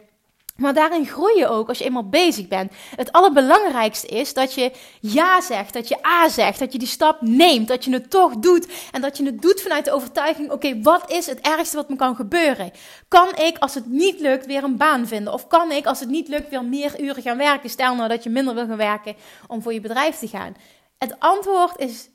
Maar 0.64 0.74
daarin 0.74 1.06
groei 1.06 1.38
je 1.38 1.48
ook 1.48 1.68
als 1.68 1.78
je 1.78 1.84
eenmaal 1.84 2.10
bezig 2.10 2.48
bent. 2.48 2.72
Het 2.96 3.12
allerbelangrijkste 3.12 4.08
is 4.08 4.34
dat 4.34 4.54
je 4.54 4.72
ja 5.00 5.42
zegt, 5.42 5.74
dat 5.74 5.88
je 5.88 6.06
a 6.06 6.30
zegt, 6.30 6.60
dat 6.60 6.72
je 6.72 6.80
die 6.80 6.88
stap 6.88 7.22
neemt, 7.22 7.68
dat 7.68 7.86
je 7.86 7.94
het 7.94 8.10
toch 8.10 8.36
doet. 8.36 8.68
En 8.92 9.02
dat 9.02 9.18
je 9.18 9.26
het 9.26 9.42
doet 9.42 9.62
vanuit 9.62 9.86
de 9.86 9.92
overtuiging: 9.92 10.52
oké, 10.52 10.82
wat 10.82 11.12
is 11.12 11.26
het 11.26 11.40
ergste 11.40 11.76
wat 11.76 11.90
me 11.90 11.96
kan 11.96 12.16
gebeuren? 12.16 12.72
Kan 13.08 13.36
ik, 13.36 13.58
als 13.58 13.74
het 13.74 13.86
niet 13.86 14.20
lukt, 14.20 14.46
weer 14.46 14.64
een 14.64 14.78
baan 14.78 15.08
vinden? 15.08 15.34
Of 15.34 15.48
kan 15.48 15.72
ik, 15.72 15.86
als 15.86 16.00
het 16.00 16.10
niet 16.10 16.28
lukt, 16.28 16.50
weer 16.50 16.66
meer 16.66 17.02
uren 17.02 17.24
gaan 17.24 17.38
werken? 17.38 17.70
Stel 17.70 17.96
nou 17.96 18.10
dat 18.10 18.24
je 18.24 18.30
minder 18.30 18.54
wil 18.54 18.66
gaan 18.66 18.78
werken 18.78 19.16
om 19.48 19.62
voor 19.62 19.74
je 19.74 19.82
bedrijf 19.82 20.18
te 20.18 20.28
gaan. 20.28 20.56
Het 20.98 21.20
antwoord 21.20 21.80
is: 21.80 22.10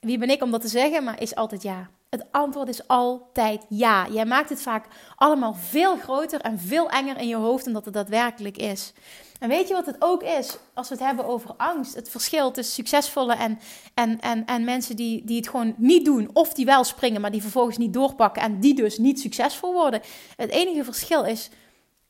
wie 0.00 0.18
ben 0.18 0.30
ik 0.30 0.42
om 0.42 0.50
dat 0.50 0.60
te 0.60 0.68
zeggen, 0.68 1.04
maar 1.04 1.20
is 1.20 1.34
altijd 1.34 1.62
ja. 1.62 1.90
Het 2.10 2.26
antwoord 2.30 2.68
is 2.68 2.88
altijd 2.88 3.64
ja. 3.68 4.06
Jij 4.10 4.26
maakt 4.26 4.48
het 4.48 4.62
vaak 4.62 4.86
allemaal 5.16 5.54
veel 5.54 5.96
groter 5.96 6.40
en 6.40 6.58
veel 6.58 6.90
enger 6.90 7.16
in 7.16 7.28
je 7.28 7.36
hoofd 7.36 7.64
dan 7.64 7.72
dat 7.72 7.84
het 7.84 7.94
daadwerkelijk 7.94 8.56
is. 8.56 8.92
En 9.38 9.48
weet 9.48 9.68
je 9.68 9.74
wat 9.74 9.86
het 9.86 9.96
ook 9.98 10.22
is? 10.22 10.58
Als 10.74 10.88
we 10.88 10.94
het 10.94 11.04
hebben 11.04 11.26
over 11.26 11.54
angst. 11.56 11.94
Het 11.94 12.10
verschil 12.10 12.50
tussen 12.50 12.74
succesvolle 12.74 13.34
en, 13.34 13.58
en, 13.94 14.20
en, 14.20 14.44
en 14.44 14.64
mensen 14.64 14.96
die, 14.96 15.24
die 15.24 15.36
het 15.36 15.48
gewoon 15.48 15.74
niet 15.76 16.04
doen. 16.04 16.30
Of 16.32 16.54
die 16.54 16.64
wel 16.64 16.84
springen, 16.84 17.20
maar 17.20 17.30
die 17.30 17.42
vervolgens 17.42 17.76
niet 17.78 17.92
doorpakken. 17.92 18.42
En 18.42 18.60
die 18.60 18.74
dus 18.74 18.98
niet 18.98 19.20
succesvol 19.20 19.72
worden. 19.72 20.00
Het 20.36 20.50
enige 20.50 20.84
verschil 20.84 21.24
is 21.24 21.50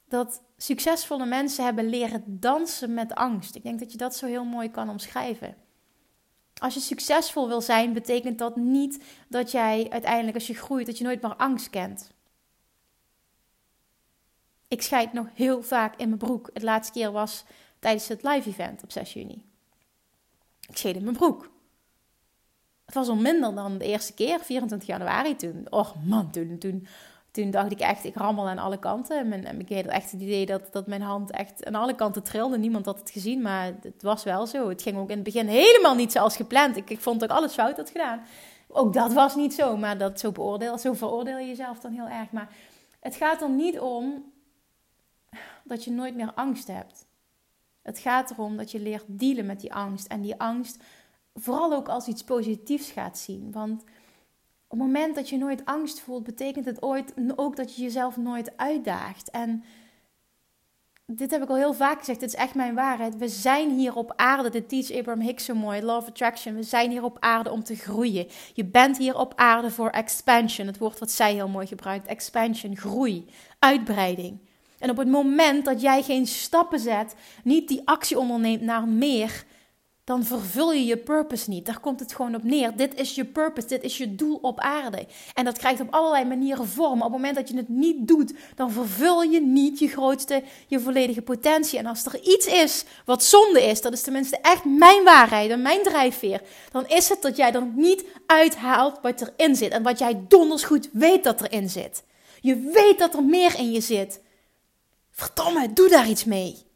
dat 0.09 0.43
succesvolle 0.57 1.27
mensen 1.27 1.65
hebben 1.65 1.89
leren 1.89 2.25
dansen 2.27 2.95
met 2.95 3.15
angst. 3.15 3.55
Ik 3.55 3.63
denk 3.63 3.79
dat 3.79 3.93
je 3.93 3.99
dat 3.99 4.17
zo 4.17 4.27
heel 4.27 4.45
mooi 4.45 4.71
kan 4.71 4.89
omschrijven. 4.89 5.68
Als 6.59 6.75
je 6.75 6.81
succesvol 6.81 7.49
wil 7.49 7.61
zijn, 7.61 7.93
betekent 7.93 8.39
dat 8.39 8.57
niet 8.57 9.05
dat 9.29 9.51
jij 9.51 9.87
uiteindelijk 9.91 10.35
als 10.35 10.47
je 10.47 10.55
groeit, 10.55 10.87
dat 10.87 10.99
je 10.99 11.05
nooit 11.05 11.23
meer 11.23 11.37
angst 11.37 11.71
kent. 11.71 12.11
Ik 14.69 14.83
scheid 14.83 15.13
nog 15.13 15.27
heel 15.35 15.63
vaak 15.63 15.97
in 15.97 16.07
mijn 16.07 16.19
broek. 16.19 16.51
Het 16.53 16.63
laatste 16.63 16.93
keer 16.93 17.13
was 17.13 17.45
tijdens 17.79 18.09
het 18.09 18.23
live 18.23 18.49
event 18.49 18.83
op 18.83 18.93
6 18.93 19.13
juni. 19.13 19.45
Ik 20.69 20.77
scheed 20.77 20.97
in 20.97 21.05
mijn 21.05 21.17
broek. 21.17 21.51
Het 22.85 22.95
was 22.95 23.09
al 23.09 23.17
minder 23.17 23.55
dan 23.55 23.79
de 23.79 23.85
eerste 23.85 24.15
keer, 24.15 24.41
24 24.41 24.89
januari 24.89 25.37
toen. 25.37 25.67
Och 25.71 25.95
man, 26.05 26.31
toen, 26.31 26.59
toen 26.59 26.87
toen 27.31 27.51
dacht 27.51 27.73
ik 27.73 27.81
echt, 27.81 28.05
ik 28.05 28.17
rammel 28.17 28.49
aan 28.49 28.59
alle 28.59 28.79
kanten. 28.79 29.33
En, 29.33 29.61
ik 29.61 29.69
had 29.69 29.85
echt 29.85 30.11
het 30.11 30.21
idee 30.21 30.47
dat, 30.47 30.63
dat 30.73 30.87
mijn 30.87 31.03
hand 31.03 31.31
echt 31.31 31.65
aan 31.65 31.75
alle 31.75 31.95
kanten 31.95 32.23
trilde. 32.23 32.59
Niemand 32.59 32.87
had 32.87 32.99
het 32.99 33.11
gezien, 33.11 33.43
maar 33.43 33.73
het 33.83 34.03
was 34.03 34.25
wel 34.25 34.47
zo. 34.47 34.69
Het 34.69 34.83
ging 34.83 34.97
ook 34.97 35.09
in 35.09 35.15
het 35.15 35.25
begin 35.25 35.47
helemaal 35.47 35.95
niet 35.95 36.13
zoals 36.13 36.37
gepland. 36.37 36.77
Ik, 36.77 36.91
ik 36.91 37.01
vond 37.01 37.21
dat 37.21 37.31
alles 37.31 37.53
fout 37.53 37.77
had 37.77 37.91
gedaan. 37.91 38.21
Ook 38.69 38.93
dat 38.93 39.13
was 39.13 39.35
niet 39.35 39.55
zo, 39.55 39.77
maar 39.77 39.99
dat 39.99 40.21
zo, 40.21 40.33
beoordeel, 40.33 40.79
zo 40.79 40.93
veroordeel 40.93 41.39
je 41.39 41.47
jezelf 41.47 41.79
dan 41.79 41.93
heel 41.93 42.09
erg. 42.09 42.31
Maar 42.31 42.49
het 43.01 43.17
gaat 43.17 43.43
er 43.43 43.51
niet 43.51 43.81
om 43.81 44.33
dat 45.65 45.85
je 45.85 45.91
nooit 45.91 46.15
meer 46.15 46.33
angst 46.35 46.67
hebt. 46.67 47.07
Het 47.83 47.99
gaat 47.99 48.31
erom 48.31 48.57
dat 48.57 48.71
je 48.71 48.81
leert 48.81 49.05
dealen 49.07 49.47
met 49.47 49.61
die 49.61 49.75
angst. 49.75 50.07
En 50.07 50.21
die 50.21 50.41
angst 50.41 50.83
vooral 51.35 51.73
ook 51.73 51.89
als 51.89 52.07
iets 52.07 52.25
positiefs 52.25 52.91
gaat 52.91 53.19
zien. 53.19 53.53
Want 53.53 53.85
op 54.69 54.79
het 54.79 54.87
moment 54.87 55.15
dat 55.15 55.29
je 55.29 55.39
nooit 55.39 55.65
angst 55.65 56.01
voelt, 56.01 56.25
betekent 56.25 56.65
het 56.65 56.83
ooit, 56.83 57.15
ook 57.37 57.57
dat 57.57 57.77
je 57.77 57.83
jezelf 57.83 58.17
nooit 58.17 58.57
uitdaagt. 58.57 59.31
En 59.31 59.65
dit 61.07 61.31
heb 61.31 61.43
ik 61.43 61.49
al 61.49 61.57
heel 61.57 61.75
vaak 61.75 61.99
gezegd, 61.99 62.21
dit 62.21 62.29
is 62.29 62.35
echt 62.35 62.55
mijn 62.55 62.75
waarheid. 62.75 63.17
We 63.17 63.29
zijn 63.29 63.71
hier 63.71 63.95
op 63.95 64.13
aarde, 64.17 64.51
dit 64.51 64.69
teach 64.69 64.93
Abraham 64.93 65.23
Hicks 65.23 65.45
zo 65.45 65.55
mooi, 65.55 65.83
Law 65.83 65.97
of 65.97 66.09
Attraction. 66.09 66.55
We 66.55 66.63
zijn 66.63 66.91
hier 66.91 67.05
op 67.05 67.17
aarde 67.21 67.51
om 67.51 67.63
te 67.65 67.77
groeien. 67.77 68.27
Je 68.55 68.65
bent 68.65 68.99
hier 68.99 69.19
op 69.19 69.33
aarde 69.37 69.71
voor 69.71 69.91
expansion, 69.91 70.67
het 70.67 70.79
woord 70.79 70.99
wat 70.99 71.11
zij 71.11 71.33
heel 71.33 71.49
mooi 71.49 71.67
gebruikt. 71.67 72.07
Expansion, 72.07 72.77
groei, 72.77 73.25
uitbreiding. 73.59 74.39
En 74.79 74.91
op 74.91 74.97
het 74.97 75.09
moment 75.09 75.65
dat 75.65 75.81
jij 75.81 76.03
geen 76.03 76.27
stappen 76.27 76.79
zet, 76.79 77.15
niet 77.45 77.69
die 77.69 77.83
actie 77.85 78.19
onderneemt 78.19 78.63
naar 78.63 78.89
meer, 78.89 79.45
dan 80.09 80.25
vervul 80.25 80.73
je 80.73 80.85
je 80.85 80.97
purpose 80.97 81.51
niet. 81.51 81.67
Daar 81.67 81.81
komt 81.81 82.01
het 82.01 82.15
gewoon 82.15 82.35
op 82.35 82.43
neer. 82.43 82.77
Dit 82.77 82.95
is 82.95 83.15
je 83.15 83.25
purpose, 83.25 83.67
dit 83.67 83.83
is 83.83 83.99
je 83.99 84.15
doel 84.15 84.39
op 84.43 84.61
aarde. 84.61 85.07
En 85.35 85.45
dat 85.45 85.59
krijgt 85.59 85.81
op 85.81 85.95
allerlei 85.95 86.25
manieren 86.25 86.69
vorm. 86.69 86.97
Op 86.97 87.03
het 87.03 87.11
moment 87.11 87.35
dat 87.35 87.49
je 87.49 87.57
het 87.57 87.69
niet 87.69 88.09
doet, 88.09 88.33
dan 88.55 88.73
vervul 88.73 89.23
je 89.23 89.41
niet 89.41 89.79
je 89.79 89.89
grootste, 89.89 90.43
je 90.67 90.81
volledige 90.81 91.23
potentie. 91.23 91.79
En 91.79 91.87
als 91.87 92.05
er 92.05 92.21
iets 92.23 92.47
is 92.47 92.85
wat 93.05 93.25
zonde 93.25 93.63
is, 93.63 93.81
dat 93.81 93.93
is 93.93 94.03
tenminste 94.03 94.39
echt 94.43 94.65
mijn 94.65 95.05
waarheid 95.05 95.51
en 95.51 95.63
mijn 95.63 95.83
drijfveer, 95.83 96.43
dan 96.73 96.87
is 96.87 97.09
het 97.09 97.23
dat 97.23 97.37
jij 97.37 97.53
er 97.53 97.67
niet 97.75 98.05
uithaalt 98.27 98.99
wat 99.03 99.21
erin 99.21 99.57
zit. 99.57 99.73
En 99.73 99.83
wat 99.83 99.99
jij 99.99 100.25
donders 100.29 100.65
goed 100.65 100.89
weet 100.93 101.25
dat 101.25 101.41
erin 101.41 101.69
zit. 101.69 102.03
Je 102.41 102.71
weet 102.75 102.99
dat 102.99 103.15
er 103.15 103.25
meer 103.25 103.59
in 103.59 103.73
je 103.73 103.81
zit. 103.81 104.21
Verdomme, 105.11 105.73
doe 105.73 105.89
daar 105.89 106.09
iets 106.09 106.25
mee. 106.25 106.68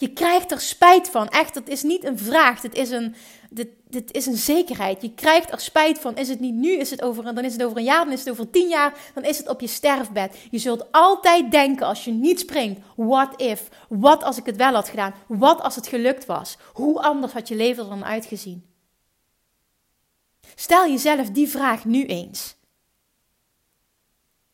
Je 0.00 0.12
krijgt 0.12 0.50
er 0.50 0.60
spijt 0.60 1.08
van. 1.08 1.28
Echt, 1.28 1.54
het 1.54 1.68
is 1.68 1.82
niet 1.82 2.04
een 2.04 2.18
vraag. 2.18 2.60
Dit 2.60 2.74
is 2.74 2.90
een, 2.90 3.14
dit, 3.50 3.68
dit 3.88 4.12
is 4.12 4.26
een 4.26 4.36
zekerheid. 4.36 5.02
Je 5.02 5.14
krijgt 5.14 5.52
er 5.52 5.60
spijt 5.60 5.98
van. 5.98 6.16
Is 6.16 6.28
het 6.28 6.40
niet 6.40 6.54
nu, 6.54 6.72
is 6.72 6.90
het 6.90 7.02
over, 7.02 7.34
dan 7.34 7.44
is 7.44 7.52
het 7.52 7.62
over 7.62 7.76
een 7.76 7.84
jaar, 7.84 8.04
dan 8.04 8.12
is 8.12 8.18
het 8.18 8.30
over 8.30 8.50
tien 8.50 8.68
jaar, 8.68 8.94
dan 9.14 9.24
is 9.24 9.38
het 9.38 9.48
op 9.48 9.60
je 9.60 9.66
sterfbed. 9.66 10.36
Je 10.50 10.58
zult 10.58 10.92
altijd 10.92 11.50
denken 11.50 11.86
als 11.86 12.04
je 12.04 12.12
niet 12.12 12.40
springt: 12.40 12.80
what 12.96 13.40
if? 13.40 13.68
Wat 13.88 14.22
als 14.22 14.38
ik 14.38 14.46
het 14.46 14.56
wel 14.56 14.72
had 14.72 14.88
gedaan? 14.88 15.14
Wat 15.26 15.60
als 15.60 15.76
het 15.76 15.86
gelukt 15.86 16.26
was? 16.26 16.56
Hoe 16.72 17.02
anders 17.02 17.32
had 17.32 17.48
je 17.48 17.56
leven 17.56 17.82
er 17.82 17.88
dan 17.88 18.04
uitgezien? 18.04 18.64
Stel 20.54 20.88
jezelf 20.88 21.30
die 21.30 21.48
vraag 21.48 21.84
nu 21.84 22.04
eens. 22.04 22.56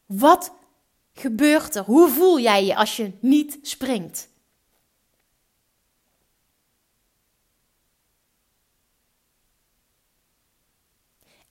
Wat 0.06 0.52
gebeurt 1.12 1.74
er? 1.74 1.84
Hoe 1.84 2.08
voel 2.08 2.40
jij 2.40 2.64
je 2.64 2.76
als 2.76 2.96
je 2.96 3.12
niet 3.20 3.58
springt? 3.62 4.34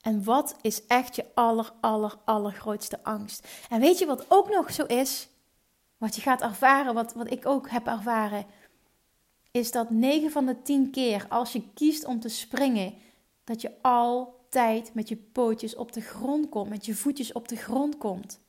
En 0.06 0.24
wat 0.24 0.56
is 0.60 0.86
echt 0.86 1.16
je 1.16 1.24
aller, 1.34 1.72
aller, 1.80 2.14
allergrootste 2.24 3.04
angst? 3.04 3.48
En 3.70 3.80
weet 3.80 3.98
je 3.98 4.06
wat 4.06 4.24
ook 4.28 4.50
nog 4.50 4.72
zo 4.72 4.84
is? 4.84 5.28
Wat 5.96 6.14
je 6.14 6.20
gaat 6.20 6.40
ervaren, 6.40 6.94
wat, 6.94 7.12
wat 7.12 7.30
ik 7.30 7.46
ook 7.46 7.70
heb 7.70 7.86
ervaren, 7.86 8.46
is 9.50 9.70
dat 9.70 9.90
9 9.90 10.30
van 10.30 10.46
de 10.46 10.62
10 10.62 10.90
keer 10.90 11.26
als 11.28 11.52
je 11.52 11.62
kiest 11.74 12.04
om 12.04 12.20
te 12.20 12.28
springen, 12.28 12.94
dat 13.44 13.60
je 13.60 13.72
altijd 13.82 14.94
met 14.94 15.08
je 15.08 15.16
pootjes 15.16 15.76
op 15.76 15.92
de 15.92 16.00
grond 16.00 16.48
komt, 16.48 16.68
met 16.68 16.86
je 16.86 16.94
voetjes 16.94 17.32
op 17.32 17.48
de 17.48 17.56
grond 17.56 17.98
komt. 17.98 18.40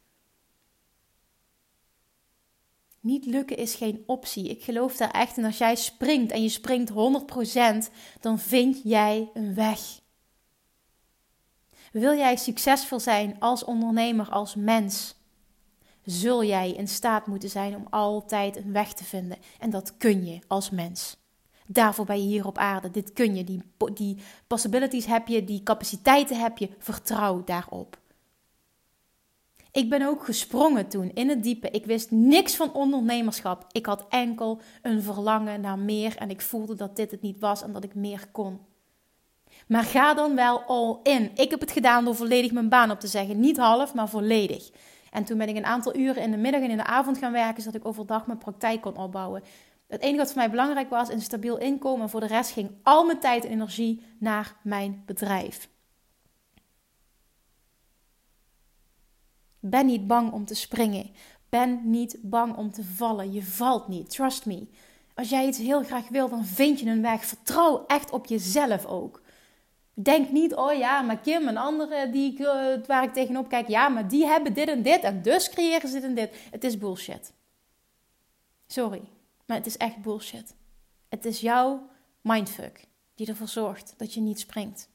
Niet 3.00 3.26
lukken 3.26 3.58
is 3.58 3.76
geen 3.76 4.04
optie. 4.06 4.50
Ik 4.50 4.63
geloof 4.63 4.98
daar 4.98 5.12
echt 5.12 5.38
in. 5.38 5.46
Als 5.46 5.58
jij 5.58 5.76
springt 5.76 6.32
en 6.32 6.41
je 6.41 6.50
springt 6.50 6.91
100%, 6.91 6.93
dan 8.20 8.39
vind 8.39 8.82
jij 8.84 9.30
een 9.34 9.56
weg. 9.56 10.06
Wil 12.00 12.18
jij 12.18 12.36
succesvol 12.36 13.00
zijn 13.00 13.36
als 13.40 13.64
ondernemer, 13.64 14.30
als 14.30 14.56
mens? 14.56 15.16
Zul 16.04 16.44
jij 16.44 16.72
in 16.72 16.88
staat 16.88 17.28
moeten 17.28 17.50
zijn 17.50 17.76
om 17.76 17.88
altijd 17.90 18.56
een 18.56 18.72
weg 18.72 18.94
te 18.94 19.04
vinden. 19.04 19.38
En 19.60 19.70
dat 19.70 19.98
kun 19.98 20.26
je 20.26 20.40
als 20.48 20.70
mens. 20.70 21.18
Daarvoor 21.68 22.06
ben 22.06 22.22
je 22.22 22.28
hier 22.28 22.48
op 22.48 22.58
aarde. 22.58 22.92
Dit 22.92 23.14
kun 23.14 23.36
je. 23.36 23.44
Die, 23.44 23.62
die 23.94 24.18
possibilities 24.48 25.06
heb 25.06 25.28
je, 25.28 25.44
die 25.44 25.64
capaciteiten 25.64 26.40
heb 26.40 26.58
je. 26.58 26.70
Vertrouw 26.78 27.44
daarop. 27.44 27.98
Ik 29.72 29.90
ben 29.90 30.08
ook 30.08 30.26
gesprongen 30.26 30.88
toen 30.88 31.12
in 31.14 31.30
het 31.30 31.44
diepe. 31.44 31.70
Ik 31.70 31.86
wist 31.86 32.12
niks 32.12 32.56
van 32.56 32.74
ondernemerschap. 32.74 33.66
Ik 33.72 33.86
had 33.86 34.06
enkel 34.10 34.62
een 34.82 35.02
verlangen 35.02 35.62
naar 35.62 35.80
meer 35.80 36.16
en 36.18 36.30
ik 36.30 36.42
voelde 36.42 36.76
dat 36.76 36.96
dit 36.96 37.12
het 37.12 37.22
niet 37.22 37.40
was 37.40 37.62
en 37.62 37.74
dat 37.74 37.84
ik 37.84 37.96
meer 37.96 38.28
kon. 38.32 38.60
Maar 39.67 39.84
ga 39.84 40.13
dan 40.13 40.36
wel 40.36 40.62
all 40.62 40.99
in. 41.03 41.32
Ik 41.36 41.49
heb 41.49 41.60
het 41.60 41.71
gedaan 41.71 42.06
door 42.06 42.15
volledig 42.15 42.51
mijn 42.51 42.69
baan 42.69 42.91
op 42.91 42.99
te 42.99 43.08
zeggen. 43.08 43.39
Niet 43.39 43.58
half, 43.58 43.93
maar 43.93 44.10
volledig. 44.10 44.69
En 45.12 45.23
toen 45.23 45.38
ben 45.38 45.49
ik 45.49 45.56
een 45.56 45.65
aantal 45.65 45.95
uren 45.95 46.23
in 46.23 46.32
de 46.32 46.38
middag 46.38 46.62
en 46.62 46.69
in 46.69 46.77
de 46.77 46.86
avond 46.86 47.17
gaan 47.17 47.32
werken, 47.32 47.63
zodat 47.63 47.82
ik 47.82 47.88
overdag 47.88 48.27
mijn 48.27 48.38
praktijk 48.38 48.82
kon 48.82 48.97
opbouwen. 48.97 49.43
Het 49.88 50.01
enige 50.01 50.17
wat 50.17 50.27
voor 50.27 50.38
mij 50.38 50.49
belangrijk 50.49 50.89
was, 50.89 51.10
een 51.10 51.21
stabiel 51.21 51.58
inkomen. 51.58 52.01
En 52.01 52.10
voor 52.10 52.19
de 52.19 52.27
rest 52.27 52.51
ging 52.51 52.71
al 52.84 53.06
mijn 53.06 53.19
tijd 53.19 53.45
en 53.45 53.51
energie 53.51 54.01
naar 54.20 54.55
mijn 54.61 55.03
bedrijf. 55.05 55.70
Ben 59.59 59.86
niet 59.86 60.07
bang 60.07 60.32
om 60.32 60.45
te 60.45 60.55
springen. 60.55 61.11
Ben 61.49 61.82
niet 61.84 62.18
bang 62.22 62.55
om 62.55 62.72
te 62.72 62.84
vallen. 62.84 63.32
Je 63.32 63.43
valt 63.43 63.88
niet. 63.88 64.09
Trust 64.09 64.45
me. 64.45 64.68
Als 65.15 65.30
jij 65.30 65.47
iets 65.47 65.57
heel 65.57 65.84
graag 65.84 66.09
wil, 66.09 66.30
dan 66.30 66.45
vind 66.45 66.80
je 66.80 66.89
een 66.89 67.01
weg. 67.01 67.26
Vertrouw 67.26 67.86
echt 67.88 68.11
op 68.11 68.26
jezelf 68.26 68.86
ook. 68.86 69.22
Denk 70.00 70.32
niet, 70.32 70.56
oh 70.56 70.74
ja, 70.74 71.02
maar 71.02 71.20
Kim 71.20 71.48
en 71.48 71.58
anderen 71.58 72.12
die, 72.12 72.39
uh, 72.39 72.86
waar 72.86 73.04
ik 73.04 73.14
tegenop 73.14 73.50
kijk, 73.50 73.68
ja, 73.68 73.88
maar 73.88 74.08
die 74.08 74.26
hebben 74.26 74.54
dit 74.54 74.68
en 74.70 74.82
dit 74.82 75.02
en 75.02 75.22
dus 75.22 75.50
creëren 75.50 75.89
ze 75.89 75.93
dit 75.93 76.04
en 76.04 76.14
dit. 76.14 76.36
Het 76.52 76.64
is 76.64 76.78
bullshit. 76.78 77.34
Sorry, 78.68 79.02
maar 79.45 79.58
het 79.58 79.66
is 79.66 79.78
echt 79.78 80.02
bullshit. 80.02 80.56
Het 81.10 81.26
is 81.26 81.39
jouw 81.39 81.89
mindfuck 82.22 82.86
die 83.16 83.28
ervoor 83.28 83.48
zorgt 83.48 83.93
dat 83.98 84.14
je 84.14 84.22
niet 84.22 84.39
springt. 84.39 84.89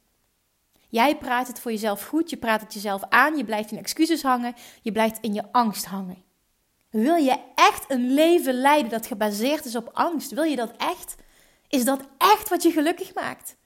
Jij 0.89 1.17
praat 1.17 1.47
het 1.47 1.61
voor 1.61 1.71
jezelf 1.71 2.07
goed, 2.07 2.31
je 2.31 2.37
praat 2.37 2.61
het 2.61 2.75
jezelf 2.75 3.03
aan, 3.09 3.37
je 3.37 3.45
blijft 3.45 3.71
in 3.71 3.79
excuses 3.79 4.23
hangen, 4.23 4.55
je 4.83 4.93
blijft 4.93 5.19
in 5.21 5.35
je 5.35 5.53
angst 5.53 5.85
hangen. 5.85 6.23
Wil 6.91 7.17
je 7.17 7.39
echt 7.55 7.91
een 7.91 8.15
leven 8.15 8.55
leiden 8.55 8.91
dat 8.91 9.07
gebaseerd 9.07 9.65
is 9.65 9.77
op 9.77 9.91
angst? 9.93 10.31
Wil 10.31 10.45
je 10.45 10.57
dat 10.57 10.77
echt? 10.77 11.15
Is 11.69 11.85
dat 11.85 12.01
echt 12.19 12.49
wat 12.49 12.63
je 12.63 12.71
gelukkig 12.71 13.15
maakt? 13.15 13.57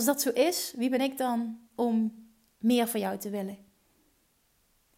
Als 0.00 0.08
dat 0.08 0.20
zo 0.20 0.30
is, 0.30 0.72
wie 0.76 0.90
ben 0.90 1.00
ik 1.00 1.18
dan 1.18 1.58
om 1.74 2.12
meer 2.58 2.88
van 2.88 3.00
jou 3.00 3.18
te 3.18 3.30
willen? 3.30 3.58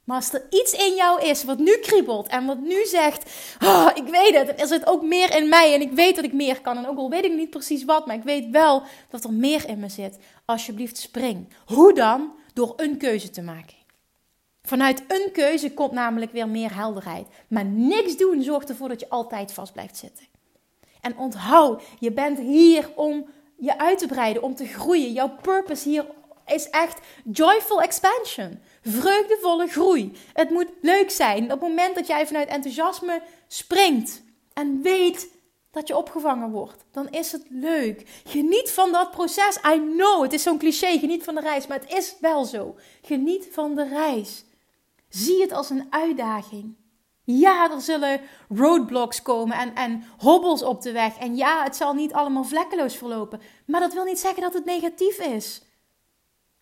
Maar 0.05 0.17
als 0.17 0.33
er 0.33 0.47
iets 0.51 0.73
in 0.73 0.95
jou 0.95 1.23
is 1.23 1.45
wat 1.45 1.59
nu 1.59 1.77
kriebelt 1.77 2.29
en 2.29 2.47
wat 2.47 2.61
nu 2.61 2.85
zegt: 2.85 3.33
oh, 3.63 3.91
Ik 3.95 4.07
weet 4.07 4.35
het, 4.35 4.61
er 4.61 4.67
zit 4.67 4.87
ook 4.87 5.03
meer 5.03 5.37
in 5.37 5.49
mij 5.49 5.75
en 5.75 5.81
ik 5.81 5.93
weet 5.93 6.15
dat 6.17 6.25
ik 6.25 6.33
meer 6.33 6.61
kan. 6.61 6.77
En 6.77 6.87
ook 6.87 6.97
al 6.97 7.11
weet 7.11 7.25
ik 7.25 7.35
niet 7.35 7.51
precies 7.51 7.85
wat, 7.85 8.07
maar 8.07 8.17
ik 8.17 8.23
weet 8.23 8.51
wel 8.51 8.83
dat 9.11 9.25
er 9.25 9.33
meer 9.33 9.69
in 9.69 9.79
me 9.79 9.89
zit. 9.89 10.19
Alsjeblieft, 10.45 10.97
spring. 10.97 11.49
Hoe 11.67 11.95
dan? 11.95 12.33
Door 12.53 12.73
een 12.77 12.97
keuze 12.97 13.31
te 13.31 13.43
maken. 13.43 13.77
Vanuit 14.63 15.05
een 15.09 15.33
keuze 15.33 15.73
komt 15.73 15.93
namelijk 15.93 16.33
weer 16.33 16.49
meer 16.49 16.75
helderheid. 16.75 17.27
Maar 17.49 17.65
niks 17.65 18.17
doen 18.17 18.43
zorgt 18.43 18.69
ervoor 18.69 18.89
dat 18.89 19.01
je 19.01 19.09
altijd 19.09 19.53
vast 19.53 19.73
blijft 19.73 19.97
zitten. 19.97 20.27
En 21.01 21.17
onthoud, 21.17 21.83
je 21.99 22.13
bent 22.13 22.39
hier 22.39 22.91
om 22.95 23.27
je 23.63 23.79
uit 23.79 23.99
te 23.99 24.07
breiden, 24.07 24.43
om 24.43 24.55
te 24.55 24.67
groeien. 24.67 25.13
Jouw 25.13 25.37
purpose 25.43 25.89
hier 25.89 26.07
is 26.47 26.71
echt 26.71 27.01
joyful 27.25 27.83
expansion. 27.83 28.59
Vreugdevolle 28.83 29.67
groei. 29.67 30.13
Het 30.33 30.51
moet 30.51 30.69
leuk 30.81 31.11
zijn. 31.11 31.45
Op 31.45 31.51
het 31.51 31.61
moment 31.61 31.95
dat 31.95 32.07
jij 32.07 32.27
vanuit 32.27 32.49
enthousiasme 32.49 33.23
springt 33.47 34.23
en 34.53 34.83
weet 34.83 35.29
dat 35.71 35.89
je 35.89 35.97
opgevangen 35.97 36.51
wordt, 36.51 36.85
dan 36.93 37.09
is 37.09 37.33
het 37.33 37.45
leuk. 37.49 38.23
Geniet 38.25 38.71
van 38.71 38.93
dat 38.93 39.11
proces. 39.11 39.57
I 39.57 39.81
know, 39.97 40.23
het 40.23 40.33
is 40.33 40.43
zo'n 40.43 40.59
cliché, 40.59 40.99
geniet 40.99 41.25
van 41.25 41.35
de 41.35 41.41
reis, 41.41 41.67
maar 41.67 41.81
het 41.81 41.93
is 41.93 42.17
wel 42.21 42.45
zo. 42.45 42.77
Geniet 43.03 43.49
van 43.51 43.75
de 43.75 43.89
reis. 43.89 44.45
Zie 45.09 45.41
het 45.41 45.53
als 45.53 45.71
een 45.71 45.87
uitdaging. 45.91 46.77
Ja, 47.25 47.71
er 47.71 47.81
zullen 47.81 48.21
roadblocks 48.49 49.23
komen 49.23 49.57
en, 49.57 49.75
en 49.75 50.05
hobbels 50.19 50.63
op 50.63 50.83
de 50.83 50.93
weg. 50.93 51.17
En 51.19 51.37
ja, 51.37 51.63
het 51.63 51.77
zal 51.77 51.95
niet 51.95 52.13
allemaal 52.13 52.45
vlekkeloos 52.45 52.97
verlopen. 52.97 53.41
Maar 53.67 53.81
dat 53.81 53.93
wil 53.93 54.05
niet 54.05 54.19
zeggen 54.19 54.43
dat 54.43 54.55
het 54.55 54.65
negatief 54.65 55.19
is. 55.19 55.63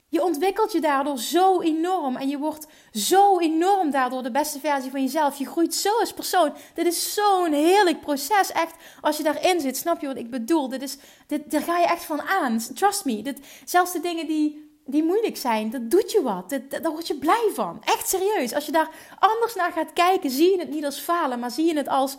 Je 0.08 0.24
ontwikkelt 0.24 0.72
je 0.72 0.80
daardoor 0.80 1.18
zo 1.18 1.60
enorm 1.60 2.16
en 2.16 2.28
je 2.28 2.38
wordt 2.38 2.66
zo 2.92 3.38
enorm 3.38 3.90
daardoor 3.90 4.22
de 4.22 4.30
beste 4.30 4.60
versie 4.60 4.90
van 4.90 5.02
jezelf. 5.02 5.38
Je 5.38 5.46
groeit 5.46 5.74
zo 5.74 5.98
als 5.98 6.12
persoon. 6.12 6.52
Dit 6.74 6.86
is 6.86 7.14
zo'n 7.14 7.52
heerlijk 7.52 8.00
proces. 8.00 8.52
Echt, 8.52 8.74
als 9.00 9.16
je 9.16 9.22
daarin 9.22 9.60
zit, 9.60 9.76
snap 9.76 10.00
je 10.00 10.06
wat 10.06 10.16
ik 10.16 10.30
bedoel? 10.30 10.68
Dit 10.68 10.82
is, 10.82 10.96
dit, 11.26 11.50
daar 11.50 11.62
ga 11.62 11.78
je 11.78 11.86
echt 11.86 12.04
van 12.04 12.22
aan. 12.22 12.58
Trust 12.74 13.04
me. 13.04 13.22
Dit, 13.22 13.40
zelfs 13.64 13.92
de 13.92 14.00
dingen 14.00 14.26
die 14.26 14.69
die 14.90 15.04
moeilijk 15.04 15.36
zijn, 15.36 15.70
dat 15.70 15.90
doet 15.90 16.12
je 16.12 16.22
wat. 16.22 16.50
Dat, 16.50 16.70
daar 16.70 16.92
word 16.92 17.06
je 17.06 17.18
blij 17.18 17.50
van. 17.54 17.82
Echt 17.84 18.08
serieus. 18.08 18.54
Als 18.54 18.66
je 18.66 18.72
daar 18.72 18.90
anders 19.18 19.54
naar 19.54 19.72
gaat 19.72 19.92
kijken, 19.92 20.30
zie 20.30 20.50
je 20.50 20.58
het 20.58 20.70
niet 20.70 20.84
als 20.84 21.00
falen, 21.00 21.38
maar 21.38 21.50
zie 21.50 21.66
je 21.66 21.76
het 21.76 21.88
als 21.88 22.16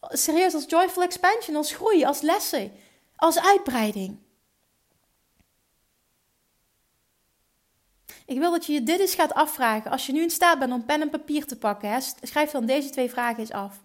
serieus 0.00 0.54
als 0.54 0.64
joyful 0.68 1.02
expansion, 1.02 1.56
als 1.56 1.72
groei, 1.72 2.04
als 2.04 2.20
lessen, 2.20 2.72
als 3.16 3.40
uitbreiding. 3.40 4.18
Ik 8.26 8.38
wil 8.38 8.50
dat 8.50 8.66
je 8.66 8.72
je 8.72 8.82
dit 8.82 9.00
eens 9.00 9.14
gaat 9.14 9.34
afvragen. 9.34 9.90
Als 9.90 10.06
je 10.06 10.12
nu 10.12 10.22
in 10.22 10.30
staat 10.30 10.58
bent 10.58 10.72
om 10.72 10.84
pen 10.84 11.00
en 11.00 11.10
papier 11.10 11.46
te 11.46 11.56
pakken, 11.56 11.90
hè, 11.90 11.98
schrijf 12.22 12.50
dan 12.50 12.66
deze 12.66 12.90
twee 12.90 13.10
vragen 13.10 13.38
eens 13.38 13.52
af. 13.52 13.82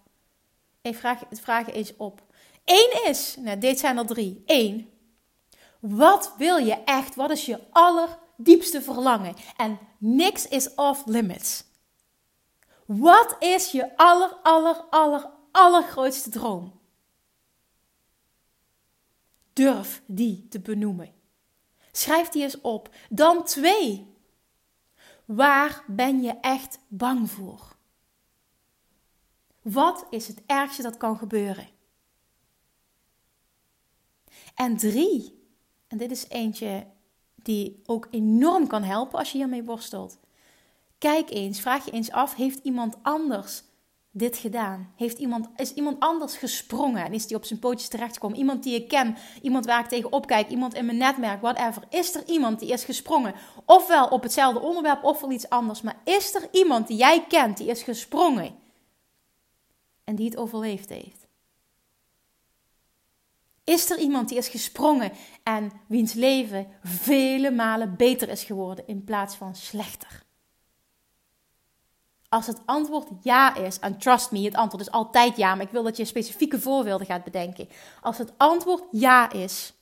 Ik 0.82 0.96
vraag, 0.96 1.22
vragen 1.30 1.72
eens 1.72 1.96
op. 1.96 2.22
Eén 2.64 3.08
is, 3.08 3.36
nou, 3.38 3.58
dit 3.58 3.78
zijn 3.78 3.98
er 3.98 4.06
drie. 4.06 4.42
Eén, 4.46 4.90
wat 5.80 6.34
wil 6.38 6.56
je 6.56 6.74
echt? 6.84 7.14
Wat 7.14 7.30
is 7.30 7.46
je 7.46 7.60
allerdiepste 8.36 8.82
verlangen? 8.82 9.34
En 9.56 9.78
niks 9.98 10.48
is 10.48 10.74
off 10.74 11.06
limits. 11.06 11.64
Wat 12.86 13.36
is 13.38 13.70
je 13.70 13.96
aller, 13.96 14.34
aller, 14.42 14.76
aller, 14.90 15.30
allergrootste 15.50 16.30
droom? 16.30 16.80
Durf 19.52 20.02
die 20.06 20.48
te 20.48 20.60
benoemen. 20.60 21.14
Schrijf 21.92 22.28
die 22.28 22.42
eens 22.42 22.60
op. 22.60 22.94
Dan 23.08 23.44
twee. 23.44 24.14
Waar 25.24 25.84
ben 25.86 26.22
je 26.22 26.32
echt 26.40 26.78
bang 26.88 27.30
voor? 27.30 27.76
Wat 29.62 30.06
is 30.10 30.28
het 30.28 30.42
ergste 30.46 30.82
dat 30.82 30.96
kan 30.96 31.18
gebeuren? 31.18 31.68
En 34.54 34.76
drie, 34.76 35.44
en 35.86 35.98
dit 35.98 36.10
is 36.10 36.28
eentje 36.28 36.86
die 37.46 37.82
ook 37.86 38.08
enorm 38.10 38.66
kan 38.66 38.82
helpen 38.82 39.18
als 39.18 39.32
je 39.32 39.38
hiermee 39.38 39.64
worstelt. 39.64 40.18
Kijk 40.98 41.30
eens, 41.30 41.60
vraag 41.60 41.84
je 41.84 41.90
eens 41.90 42.10
af: 42.10 42.34
heeft 42.34 42.58
iemand 42.62 42.96
anders 43.02 43.62
dit 44.10 44.36
gedaan? 44.36 44.92
Heeft 44.96 45.18
iemand, 45.18 45.48
is 45.56 45.72
iemand 45.72 46.00
anders 46.00 46.36
gesprongen 46.36 47.04
en 47.04 47.12
is 47.12 47.26
die 47.26 47.36
op 47.36 47.44
zijn 47.44 47.58
pootjes 47.58 47.88
terechtgekomen? 47.88 48.38
Iemand 48.38 48.62
die 48.62 48.74
ik 48.74 48.88
ken, 48.88 49.16
iemand 49.42 49.66
waar 49.66 49.80
ik 49.80 49.88
tegen 49.88 50.12
opkijk, 50.12 50.48
iemand 50.48 50.74
in 50.74 50.86
mijn 50.86 50.98
netwerk, 50.98 51.40
whatever. 51.40 51.82
Is 51.88 52.14
er 52.14 52.22
iemand 52.26 52.58
die 52.58 52.72
is 52.72 52.84
gesprongen? 52.84 53.34
Ofwel 53.64 54.06
op 54.08 54.22
hetzelfde 54.22 54.60
onderwerp, 54.60 55.04
ofwel 55.04 55.30
iets 55.30 55.48
anders. 55.48 55.82
Maar 55.82 56.00
is 56.04 56.34
er 56.34 56.48
iemand 56.52 56.86
die 56.86 56.96
jij 56.96 57.24
kent 57.28 57.56
die 57.56 57.66
is 57.66 57.82
gesprongen 57.82 58.54
en 60.04 60.16
die 60.16 60.26
het 60.26 60.36
overleefd 60.36 60.88
heeft? 60.88 61.25
Is 63.66 63.90
er 63.90 63.98
iemand 63.98 64.28
die 64.28 64.38
is 64.38 64.48
gesprongen 64.48 65.12
en 65.42 65.72
wiens 65.88 66.12
leven 66.12 66.66
vele 66.82 67.50
malen 67.50 67.96
beter 67.96 68.28
is 68.28 68.44
geworden 68.44 68.86
in 68.86 69.04
plaats 69.04 69.34
van 69.34 69.54
slechter? 69.54 70.24
Als 72.28 72.46
het 72.46 72.60
antwoord 72.64 73.08
ja 73.22 73.54
is, 73.54 73.78
en 73.78 73.98
trust 73.98 74.30
me, 74.30 74.44
het 74.44 74.54
antwoord 74.54 74.86
is 74.86 74.92
altijd 74.92 75.36
ja, 75.36 75.54
maar 75.54 75.64
ik 75.64 75.70
wil 75.70 75.82
dat 75.82 75.96
je 75.96 76.04
specifieke 76.04 76.60
voorbeelden 76.60 77.06
gaat 77.06 77.24
bedenken. 77.24 77.68
Als 78.02 78.18
het 78.18 78.32
antwoord 78.36 78.84
ja 78.90 79.30
is, 79.32 79.72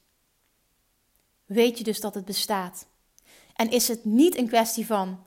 weet 1.44 1.78
je 1.78 1.84
dus 1.84 2.00
dat 2.00 2.14
het 2.14 2.24
bestaat. 2.24 2.86
En 3.54 3.70
is 3.70 3.88
het 3.88 4.04
niet 4.04 4.36
een 4.36 4.48
kwestie 4.48 4.86
van 4.86 5.24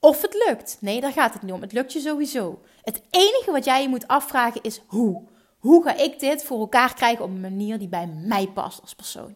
of 0.00 0.22
het 0.22 0.44
lukt. 0.46 0.76
Nee, 0.80 1.00
daar 1.00 1.12
gaat 1.12 1.32
het 1.32 1.42
niet 1.42 1.52
om. 1.52 1.60
Het 1.60 1.72
lukt 1.72 1.92
je 1.92 2.00
sowieso. 2.00 2.62
Het 2.82 3.02
enige 3.10 3.50
wat 3.50 3.64
jij 3.64 3.82
je 3.82 3.88
moet 3.88 4.08
afvragen 4.08 4.62
is 4.62 4.80
hoe. 4.86 5.28
Hoe 5.58 5.82
ga 5.84 5.96
ik 5.96 6.20
dit 6.20 6.44
voor 6.44 6.60
elkaar 6.60 6.94
krijgen 6.94 7.24
op 7.24 7.30
een 7.30 7.40
manier 7.40 7.78
die 7.78 7.88
bij 7.88 8.06
mij 8.06 8.46
past 8.46 8.80
als 8.80 8.94
persoon? 8.94 9.34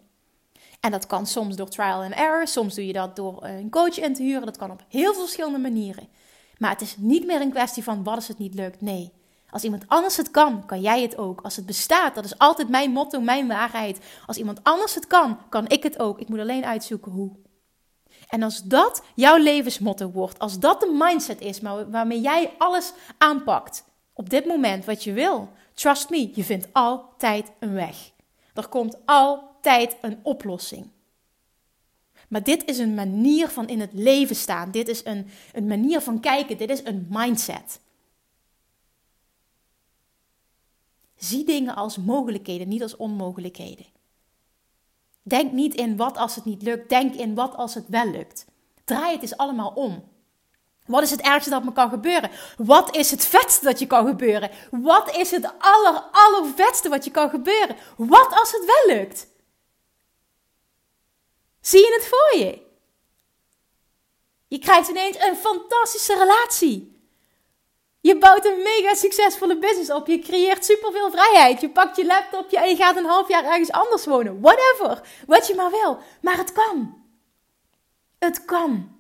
En 0.81 0.91
dat 0.91 1.07
kan 1.07 1.27
soms 1.27 1.57
door 1.57 1.69
trial 1.69 2.03
and 2.03 2.15
error, 2.15 2.47
soms 2.47 2.75
doe 2.75 2.87
je 2.87 2.93
dat 2.93 3.17
door 3.17 3.45
een 3.45 3.71
coach 3.71 3.99
in 3.99 4.15
te 4.15 4.23
huren. 4.23 4.47
Dat 4.47 4.57
kan 4.57 4.71
op 4.71 4.85
heel 4.89 5.13
veel 5.13 5.23
verschillende 5.23 5.59
manieren. 5.59 6.09
Maar 6.59 6.71
het 6.71 6.81
is 6.81 6.97
niet 6.99 7.27
meer 7.27 7.41
een 7.41 7.51
kwestie 7.51 7.83
van 7.83 8.03
wat 8.03 8.15
als 8.15 8.29
het 8.29 8.39
niet 8.39 8.55
lukt. 8.55 8.81
Nee. 8.81 9.13
Als 9.51 9.63
iemand 9.63 9.85
anders 9.87 10.17
het 10.17 10.31
kan, 10.31 10.67
kan 10.67 10.81
jij 10.81 11.03
het 11.03 11.19
ook. 11.19 11.41
Als 11.41 11.57
het 11.57 11.67
bestaat, 11.67 12.15
dat 12.15 12.25
is 12.25 12.39
altijd 12.39 12.69
mijn 12.69 12.91
motto, 12.91 13.21
mijn 13.21 13.49
waarheid. 13.49 14.01
Als 14.27 14.37
iemand 14.37 14.61
anders 14.63 14.95
het 14.95 15.07
kan, 15.07 15.39
kan 15.49 15.69
ik 15.69 15.83
het 15.83 15.99
ook. 15.99 16.21
Ik 16.21 16.29
moet 16.29 16.39
alleen 16.39 16.65
uitzoeken 16.65 17.13
hoe. 17.13 17.31
En 18.29 18.43
als 18.43 18.63
dat 18.63 19.03
jouw 19.15 19.37
levensmotto 19.37 20.11
wordt, 20.11 20.39
als 20.39 20.59
dat 20.59 20.81
de 20.81 20.97
mindset 20.99 21.41
is 21.41 21.61
waarmee 21.91 22.21
jij 22.21 22.55
alles 22.59 22.93
aanpakt, 23.19 23.85
op 24.13 24.31
dit 24.31 24.47
moment 24.47 24.85
wat 24.85 25.05
je 25.05 25.13
wil, 25.13 25.49
Trust 25.83 26.11
me, 26.11 26.31
je 26.35 26.45
vindt 26.45 26.69
altijd 26.73 27.53
een 27.59 27.73
weg. 27.73 28.13
Er 28.55 28.69
komt 28.69 28.97
altijd 29.05 29.97
een 30.01 30.19
oplossing. 30.23 30.91
Maar 32.29 32.43
dit 32.43 32.65
is 32.65 32.79
een 32.79 32.95
manier 32.95 33.49
van 33.49 33.69
in 33.69 33.81
het 33.81 33.93
leven 33.93 34.37
staan. 34.37 34.71
Dit 34.71 34.89
is 34.89 35.05
een, 35.05 35.29
een 35.53 35.67
manier 35.67 36.01
van 36.01 36.21
kijken. 36.21 36.59
Dit 36.59 36.71
is 36.71 36.85
een 36.85 37.07
mindset. 37.11 37.81
Zie 41.17 41.45
dingen 41.45 41.75
als 41.75 41.97
mogelijkheden, 41.97 42.69
niet 42.69 42.83
als 42.83 42.97
onmogelijkheden. 42.97 43.87
Denk 45.23 45.53
niet 45.53 45.75
in 45.75 45.97
wat 45.97 46.17
als 46.17 46.35
het 46.35 46.45
niet 46.45 46.63
lukt. 46.63 46.89
Denk 46.89 47.15
in 47.15 47.35
wat 47.35 47.55
als 47.55 47.75
het 47.75 47.89
wel 47.89 48.11
lukt. 48.11 48.47
Draai 48.85 49.13
het 49.13 49.23
eens 49.23 49.37
allemaal 49.37 49.71
om. 49.71 50.05
Wat 50.87 51.03
is 51.03 51.11
het 51.11 51.21
ergste 51.21 51.51
dat 51.51 51.65
me 51.65 51.73
kan 51.73 51.91
gebeuren? 51.91 52.31
Wat 52.57 52.97
is 52.97 53.11
het 53.11 53.25
vetste 53.25 53.65
dat 53.65 53.79
je 53.79 53.87
kan 53.87 54.07
gebeuren? 54.07 54.51
Wat 54.71 55.17
is 55.17 55.31
het 55.31 55.53
aller, 55.59 56.03
allervetste 56.13 56.89
wat 56.89 57.05
je 57.05 57.11
kan 57.11 57.31
gebeuren? 57.31 57.77
Wat 57.97 58.35
als 58.35 58.53
het 58.53 58.65
wel 58.65 58.97
lukt? 58.97 59.27
Zie 61.61 61.81
je 61.81 61.93
het 61.95 62.07
voor 62.07 62.47
je? 62.47 62.71
Je 64.49 64.59
krijgt 64.59 64.89
ineens 64.89 65.17
een 65.19 65.37
fantastische 65.37 66.19
relatie. 66.19 66.93
Je 68.01 68.19
bouwt 68.19 68.45
een 68.45 68.63
mega 68.63 68.95
succesvolle 68.95 69.59
business 69.59 69.91
op. 69.91 70.07
Je 70.07 70.19
creëert 70.19 70.65
superveel 70.65 71.11
vrijheid. 71.11 71.61
Je 71.61 71.71
pakt 71.71 71.97
je 71.97 72.07
laptopje 72.07 72.59
en 72.59 72.69
je 72.69 72.77
gaat 72.77 72.97
een 72.97 73.05
half 73.05 73.29
jaar 73.29 73.45
ergens 73.45 73.71
anders 73.71 74.05
wonen. 74.05 74.41
Whatever. 74.41 75.01
Wat 75.27 75.47
je 75.47 75.55
maar 75.55 75.71
wil. 75.71 75.99
Maar 76.21 76.37
het 76.37 76.53
kan. 76.53 77.05
Het 78.19 78.45
kan. 78.45 78.92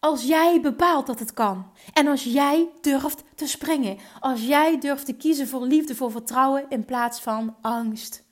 Als 0.00 0.24
jij 0.24 0.60
bepaalt 0.60 1.06
dat 1.06 1.18
het 1.18 1.34
kan. 1.34 1.72
En 1.92 2.06
als 2.06 2.24
jij 2.24 2.68
durft 2.80 3.24
te 3.34 3.46
springen. 3.46 3.98
Als 4.20 4.46
jij 4.46 4.78
durft 4.78 5.06
te 5.06 5.12
kiezen 5.12 5.48
voor 5.48 5.66
liefde, 5.66 5.94
voor 5.94 6.10
vertrouwen 6.10 6.66
in 6.68 6.84
plaats 6.84 7.20
van 7.20 7.56
angst. 7.60 8.24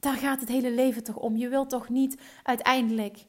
Daar 0.00 0.16
gaat 0.16 0.40
het 0.40 0.48
hele 0.48 0.70
leven 0.70 1.04
toch 1.04 1.16
om. 1.16 1.36
Je 1.36 1.48
wilt 1.48 1.70
toch 1.70 1.88
niet 1.88 2.20
uiteindelijk 2.42 3.26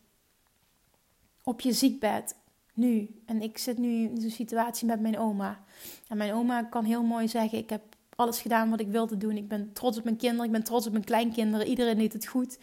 op 1.43 1.61
je 1.61 1.73
ziekbed 1.73 2.35
Nu. 2.73 3.21
En 3.25 3.41
ik 3.41 3.57
zit 3.57 3.77
nu 3.77 4.03
in 4.03 4.21
zo'n 4.21 4.29
situatie 4.29 4.87
met 4.87 4.99
mijn 4.99 5.19
oma. 5.19 5.63
En 6.07 6.17
mijn 6.17 6.33
oma 6.33 6.63
kan 6.63 6.85
heel 6.85 7.03
mooi 7.03 7.27
zeggen: 7.27 7.57
Ik 7.57 7.69
heb 7.69 7.81
alles 8.15 8.41
gedaan 8.41 8.69
wat 8.69 8.79
ik 8.79 8.87
wilde 8.87 9.17
doen. 9.17 9.37
Ik 9.37 9.47
ben 9.47 9.73
trots 9.73 9.97
op 9.97 10.03
mijn 10.03 10.17
kinderen, 10.17 10.45
ik 10.45 10.51
ben 10.51 10.63
trots 10.63 10.85
op 10.85 10.91
mijn 10.91 11.03
kleinkinderen. 11.03 11.67
Iedereen 11.67 11.97
deed 11.97 12.13
het 12.13 12.27
goed. 12.27 12.59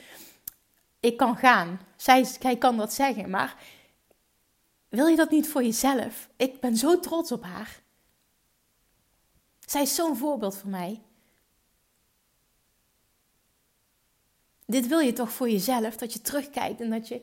Ik 1.01 1.16
kan 1.16 1.36
gaan. 1.36 1.80
Zij, 1.97 2.57
kan 2.59 2.76
dat 2.76 2.93
zeggen, 2.93 3.30
maar 3.30 3.57
wil 4.91 5.07
je 5.07 5.16
dat 5.16 5.30
niet 5.30 5.49
voor 5.49 5.62
jezelf? 5.62 6.28
Ik 6.36 6.61
ben 6.61 6.76
zo 6.76 7.01
trots 7.01 7.32
op 7.32 7.43
haar. 7.43 7.82
Zij 9.66 9.82
is 9.82 9.95
zo'n 9.95 10.16
voorbeeld 10.16 10.57
voor 10.57 10.70
mij. 10.70 11.03
Dit 14.66 14.86
wil 14.86 14.99
je 14.99 15.12
toch 15.12 15.32
voor 15.32 15.51
jezelf, 15.51 15.97
dat 15.97 16.12
je 16.12 16.20
terugkijkt 16.20 16.80
en 16.80 16.91
dat 16.91 17.09
je 17.09 17.22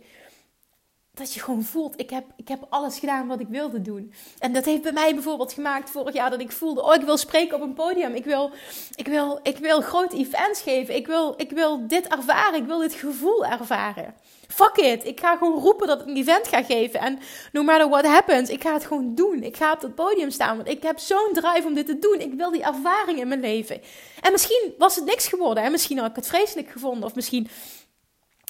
dat 1.17 1.33
je 1.33 1.39
gewoon 1.39 1.63
voelt, 1.63 1.99
ik 1.99 2.09
heb, 2.09 2.25
ik 2.35 2.47
heb 2.47 2.65
alles 2.69 2.99
gedaan 2.99 3.27
wat 3.27 3.39
ik 3.39 3.47
wilde 3.49 3.81
doen. 3.81 4.13
En 4.39 4.53
dat 4.53 4.65
heeft 4.65 4.81
bij 4.81 4.91
mij 4.91 5.13
bijvoorbeeld 5.13 5.53
gemaakt 5.53 5.89
vorig 5.89 6.13
jaar 6.13 6.29
dat 6.29 6.41
ik 6.41 6.51
voelde, 6.51 6.83
oh 6.83 6.93
ik 6.93 7.01
wil 7.01 7.17
spreken 7.17 7.55
op 7.55 7.61
een 7.61 7.73
podium. 7.73 8.13
Ik 8.13 8.25
wil, 8.25 8.51
ik 8.95 9.07
wil, 9.07 9.39
ik 9.43 9.57
wil 9.57 9.81
grote 9.81 10.17
events 10.17 10.61
geven. 10.61 10.95
Ik 10.95 11.07
wil, 11.07 11.33
ik 11.37 11.51
wil 11.51 11.87
dit 11.87 12.07
ervaren. 12.07 12.59
Ik 12.59 12.65
wil 12.65 12.79
dit 12.79 12.93
gevoel 12.93 13.45
ervaren. 13.45 14.13
Fuck 14.47 14.77
it. 14.77 15.05
Ik 15.05 15.19
ga 15.19 15.37
gewoon 15.37 15.59
roepen 15.59 15.87
dat 15.87 16.01
ik 16.01 16.07
een 16.07 16.15
event 16.15 16.47
ga 16.47 16.63
geven. 16.63 16.99
En 16.99 17.19
no 17.51 17.63
matter 17.63 17.89
what 17.89 18.05
happens, 18.05 18.49
ik 18.49 18.61
ga 18.61 18.73
het 18.73 18.85
gewoon 18.85 19.15
doen. 19.15 19.43
Ik 19.43 19.57
ga 19.57 19.71
op 19.71 19.81
dat 19.81 19.95
podium 19.95 20.29
staan. 20.29 20.55
Want 20.55 20.69
ik 20.69 20.83
heb 20.83 20.99
zo'n 20.99 21.29
drive 21.33 21.63
om 21.67 21.73
dit 21.73 21.85
te 21.85 21.99
doen. 21.99 22.19
Ik 22.19 22.33
wil 22.33 22.51
die 22.51 22.63
ervaring 22.63 23.19
in 23.19 23.27
mijn 23.27 23.39
leven. 23.39 23.81
En 24.21 24.31
misschien 24.31 24.73
was 24.77 24.95
het 24.95 25.05
niks 25.05 25.27
geworden. 25.27 25.63
En 25.63 25.71
misschien 25.71 25.97
had 25.97 26.09
ik 26.09 26.15
het 26.15 26.27
vreselijk 26.27 26.69
gevonden. 26.69 27.03
Of 27.03 27.15
misschien 27.15 27.47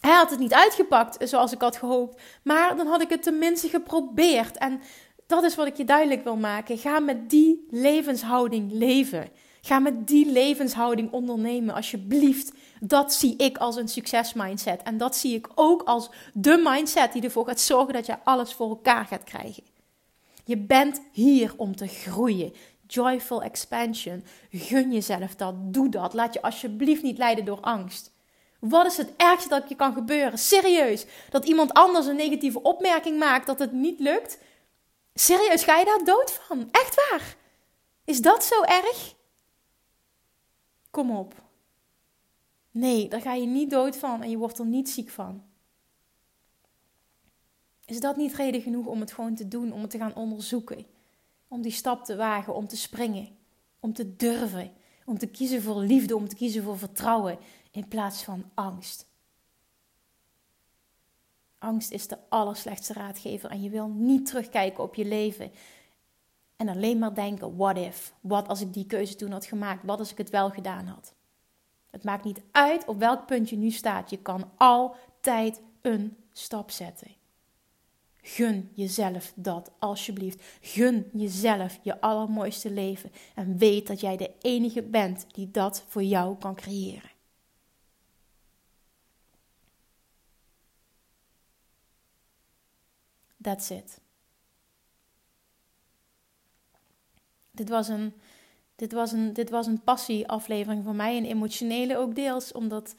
hij 0.02 0.16
had 0.16 0.30
het 0.30 0.40
niet 0.40 0.54
uitgepakt 0.54 1.30
zoals 1.30 1.52
ik 1.52 1.62
had 1.62 1.78
gehoopt. 1.78 2.22
Maar 2.44 2.76
dan 2.76 2.88
had 2.88 3.02
ik 3.02 3.10
het 3.10 3.24
tenminste 3.24 3.70
geprobeerd. 3.70 4.58
En 4.58 4.82
dat 5.28 5.44
is 5.44 5.56
wat 5.56 5.68
ik 5.68 5.78
je 5.78 5.86
duidelijk 5.86 6.24
wil 6.24 6.36
maken. 6.36 6.78
Ga 6.78 7.00
met 7.00 7.30
die 7.30 7.68
levenshouding 7.70 8.72
leven. 8.72 9.30
Ga 9.62 9.80
met 9.80 10.08
die 10.08 10.32
levenshouding 10.32 11.12
ondernemen, 11.12 11.76
alsjeblieft. 11.76 12.52
Dat 12.80 13.14
zie 13.14 13.36
ik 13.38 13.58
als 13.58 13.76
een 13.76 13.88
succesmindset. 13.88 14.84
En 14.84 14.98
dat 14.98 15.16
zie 15.16 15.36
ik 15.36 15.48
ook 15.56 15.82
als 15.82 16.10
de 16.34 16.62
mindset 16.64 17.14
die 17.14 17.22
ervoor 17.22 17.48
gaat 17.48 17.60
zorgen 17.60 17.94
dat 17.94 18.06
je 18.06 18.24
alles 18.24 18.54
voor 18.54 18.70
elkaar 18.70 19.06
gaat 19.06 19.24
krijgen. 19.24 19.64
Je 20.46 20.58
bent 20.58 21.02
hier 21.12 21.54
om 21.58 21.76
te 21.76 21.88
groeien. 21.88 22.54
Joyful 22.88 23.44
expansion. 23.44 24.24
Gun 24.52 24.92
jezelf 24.92 25.36
dat. 25.36 25.74
Doe 25.74 25.90
dat. 25.90 26.14
Laat 26.14 26.34
je 26.34 26.42
alsjeblieft 26.42 27.04
niet 27.04 27.18
leiden 27.18 27.46
door 27.46 27.60
angst. 27.60 28.12
Wat 28.60 28.86
is 28.86 28.98
het 28.98 29.14
ergste 29.18 29.50
dat 29.50 29.70
je 29.70 29.76
kan 29.76 29.94
gebeuren? 29.94 30.38
Serieus. 30.38 31.06
Dat 31.30 31.46
iemand 31.46 31.74
anders 31.74 32.06
een 32.06 32.16
negatieve 32.16 32.62
opmerking 32.62 33.20
maakt 33.20 33.46
dat 33.46 33.60
het 33.60 33.72
niet 33.72 34.00
lukt? 34.00 34.40
Serieus, 35.14 35.64
ga 35.64 35.78
je 35.78 35.86
daar 35.86 36.04
dood 36.04 36.32
van? 36.32 36.68
Echt 36.72 36.96
waar? 36.96 37.36
Is 38.06 38.22
dat 38.22 38.44
zo 38.44 38.62
erg? 38.62 39.16
Kom 40.90 41.12
op. 41.12 41.34
Nee, 42.72 43.10
daar 43.10 43.22
ga 43.22 43.34
je 43.34 43.46
niet 43.46 43.70
dood 43.70 43.98
van 43.98 44.24
en 44.24 44.30
je 44.30 44.38
wordt 44.38 44.60
er 44.60 44.66
niet 44.66 44.90
ziek 44.90 45.10
van. 45.10 45.44
Is 47.86 48.00
dat 48.00 48.18
niet 48.18 48.34
reden 48.34 48.62
genoeg 48.62 48.86
om 48.86 49.00
het 49.00 49.14
gewoon 49.14 49.36
te 49.36 49.48
doen, 49.48 49.72
om 49.72 49.82
het 49.82 49.90
te 49.90 49.98
gaan 49.98 50.16
onderzoeken? 50.16 50.86
Om 51.48 51.62
die 51.62 51.72
stap 51.72 52.06
te 52.06 52.16
wagen, 52.16 52.56
om 52.56 52.68
te 52.68 52.78
springen, 52.78 53.38
om 53.80 53.94
te 53.94 54.16
durven, 54.16 54.72
om 55.06 55.18
te 55.18 55.28
kiezen 55.28 55.62
voor 55.62 55.82
liefde, 55.82 56.16
om 56.16 56.28
te 56.28 56.36
kiezen 56.36 56.64
voor 56.64 56.78
vertrouwen, 56.78 57.38
in 57.78 57.88
plaats 57.88 58.24
van 58.24 58.52
angst. 58.54 59.08
Angst 61.58 61.92
is 61.92 62.08
de 62.08 62.18
allerslechtste 62.30 62.94
raadgever 62.94 63.50
en 63.50 63.62
je 63.62 63.70
wil 63.70 63.88
niet 63.88 64.26
terugkijken 64.26 64.84
op 64.84 64.96
je 64.96 65.06
leven 65.06 65.52
en 66.56 66.70
alleen 66.70 67.00
maar 67.00 67.14
denken: 67.14 67.56
what 67.56 67.78
if? 67.78 68.14
Wat 68.22 68.48
als 68.48 68.62
ik 68.62 68.74
die 68.74 68.86
keuze 68.86 69.16
toen 69.16 69.32
had 69.32 69.46
gemaakt? 69.46 69.86
Wat 69.86 70.00
als 70.00 70.12
ik 70.12 70.18
het 70.18 70.30
wel 70.30 70.50
gedaan 70.50 70.86
had? 70.86 71.14
Het 71.90 72.04
maakt 72.04 72.24
niet 72.24 72.42
uit 72.52 72.86
op 72.86 73.00
welk 73.00 73.26
punt 73.26 73.50
je 73.50 73.58
nu 73.58 73.72
staat. 73.72 74.10
Je 74.10 74.18
kan 74.18 74.52
altijd 74.58 75.62
een 75.82 76.18
stap 76.32 76.72
zetten. 76.72 77.16
Gun 78.14 78.70
jezelf 78.74 79.34
dat 79.36 79.72
alsjeblieft. 79.80 80.44
Gun 80.62 81.10
jezelf 81.14 81.80
je 81.82 82.02
allermooiste 82.02 82.72
leven 82.72 83.12
en 83.36 83.58
weet 83.58 83.88
dat 83.88 84.00
jij 84.00 84.18
de 84.18 84.32
enige 84.42 84.84
bent 84.84 85.26
die 85.32 85.52
dat 85.52 85.84
voor 85.88 86.04
jou 86.04 86.38
kan 86.38 86.56
creëren. 86.56 87.16
That's 93.42 93.70
it. 93.70 94.00
Dit 97.52 97.70
was 97.70 97.88
een, 97.88 98.14
dit 98.76 98.92
was 98.92 99.12
een, 99.12 99.34
dit 99.34 99.50
was 99.50 99.68
een 99.68 99.82
passie-aflevering 99.82 100.84
voor 100.84 100.96
mij. 100.96 101.18
Een 101.18 101.26
emotionele 101.26 101.98
ook 101.98 102.16
deels, 102.16 102.52
omdat 102.52 102.96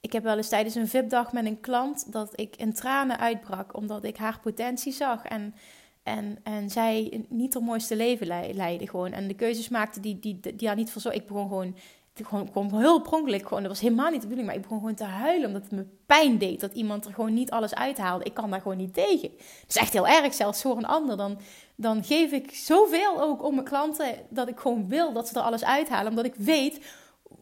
ik 0.00 0.12
heb 0.12 0.22
wel 0.22 0.36
eens 0.36 0.48
tijdens 0.48 0.74
een 0.74 0.88
VIP-dag 0.88 1.32
met 1.32 1.46
een 1.46 1.60
klant 1.60 2.12
dat 2.12 2.40
ik 2.40 2.56
in 2.56 2.72
tranen 2.72 3.18
uitbrak, 3.18 3.76
omdat 3.76 4.04
ik 4.04 4.16
haar 4.16 4.40
potentie 4.40 4.92
zag. 4.92 5.24
En, 5.24 5.54
en, 6.02 6.38
en 6.42 6.70
zij 6.70 7.24
niet 7.28 7.54
haar 7.54 7.62
mooiste 7.62 7.96
leven 7.96 8.26
leidde 8.54 8.88
gewoon. 8.88 9.12
En 9.12 9.28
de 9.28 9.34
keuzes 9.34 9.68
maakte 9.68 10.00
die, 10.00 10.18
die, 10.18 10.40
die, 10.40 10.54
daar 10.56 10.76
niet 10.76 10.90
voor. 10.90 11.12
Ik 11.12 11.26
begon 11.26 11.48
gewoon 11.48 11.76
gewoon, 12.14 12.48
gewoon 12.52 12.80
heel 12.80 13.00
pronkelijk. 13.00 13.42
Gewoon, 13.48 13.62
dat 13.62 13.70
was 13.70 13.80
helemaal 13.80 14.10
niet 14.10 14.20
de 14.20 14.26
bedoeling. 14.26 14.46
Maar 14.46 14.56
ik 14.56 14.62
begon 14.62 14.78
gewoon 14.78 14.94
te 14.94 15.04
huilen 15.04 15.46
omdat 15.46 15.62
het 15.62 15.72
me 15.72 15.86
pijn 16.06 16.38
deed. 16.38 16.60
Dat 16.60 16.74
iemand 16.74 17.04
er 17.06 17.14
gewoon 17.14 17.34
niet 17.34 17.50
alles 17.50 17.74
uithaalde. 17.74 18.24
Ik 18.24 18.34
kan 18.34 18.50
daar 18.50 18.60
gewoon 18.60 18.76
niet 18.76 18.94
tegen. 18.94 19.30
Het 19.38 19.64
is 19.68 19.76
echt 19.76 19.92
heel 19.92 20.06
erg, 20.06 20.34
zelfs 20.34 20.62
voor 20.62 20.76
een 20.76 20.86
ander. 20.86 21.16
Dan, 21.16 21.38
dan 21.76 22.04
geef 22.04 22.32
ik 22.32 22.54
zoveel 22.54 23.20
ook 23.20 23.44
om 23.44 23.54
mijn 23.54 23.66
klanten 23.66 24.14
dat 24.28 24.48
ik 24.48 24.58
gewoon 24.58 24.88
wil 24.88 25.12
dat 25.12 25.28
ze 25.28 25.34
er 25.34 25.44
alles 25.44 25.64
uithalen. 25.64 26.08
Omdat 26.08 26.24
ik 26.24 26.34
weet 26.34 26.80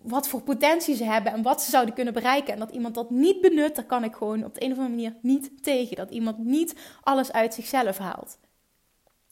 wat 0.03 0.29
voor 0.29 0.43
potentie 0.43 0.97
ze 0.97 1.05
hebben 1.05 1.33
en 1.33 1.43
wat 1.43 1.63
ze 1.63 1.71
zouden 1.71 1.95
kunnen 1.95 2.15
bereiken. 2.15 2.53
En 2.53 2.59
dat 2.59 2.71
iemand 2.71 2.95
dat 2.95 3.11
niet 3.11 3.41
benut, 3.41 3.75
daar 3.75 3.85
kan 3.85 4.05
ik 4.05 4.15
gewoon 4.15 4.45
op 4.45 4.55
de 4.55 4.65
een 4.65 4.73
of 4.73 4.79
andere 4.79 4.97
manier 4.97 5.17
niet 5.23 5.63
tegen. 5.63 5.97
Dat 5.97 6.11
iemand 6.11 6.39
niet 6.39 6.75
alles 7.03 7.33
uit 7.33 7.55
zichzelf 7.55 7.99
haalt. 7.99 8.39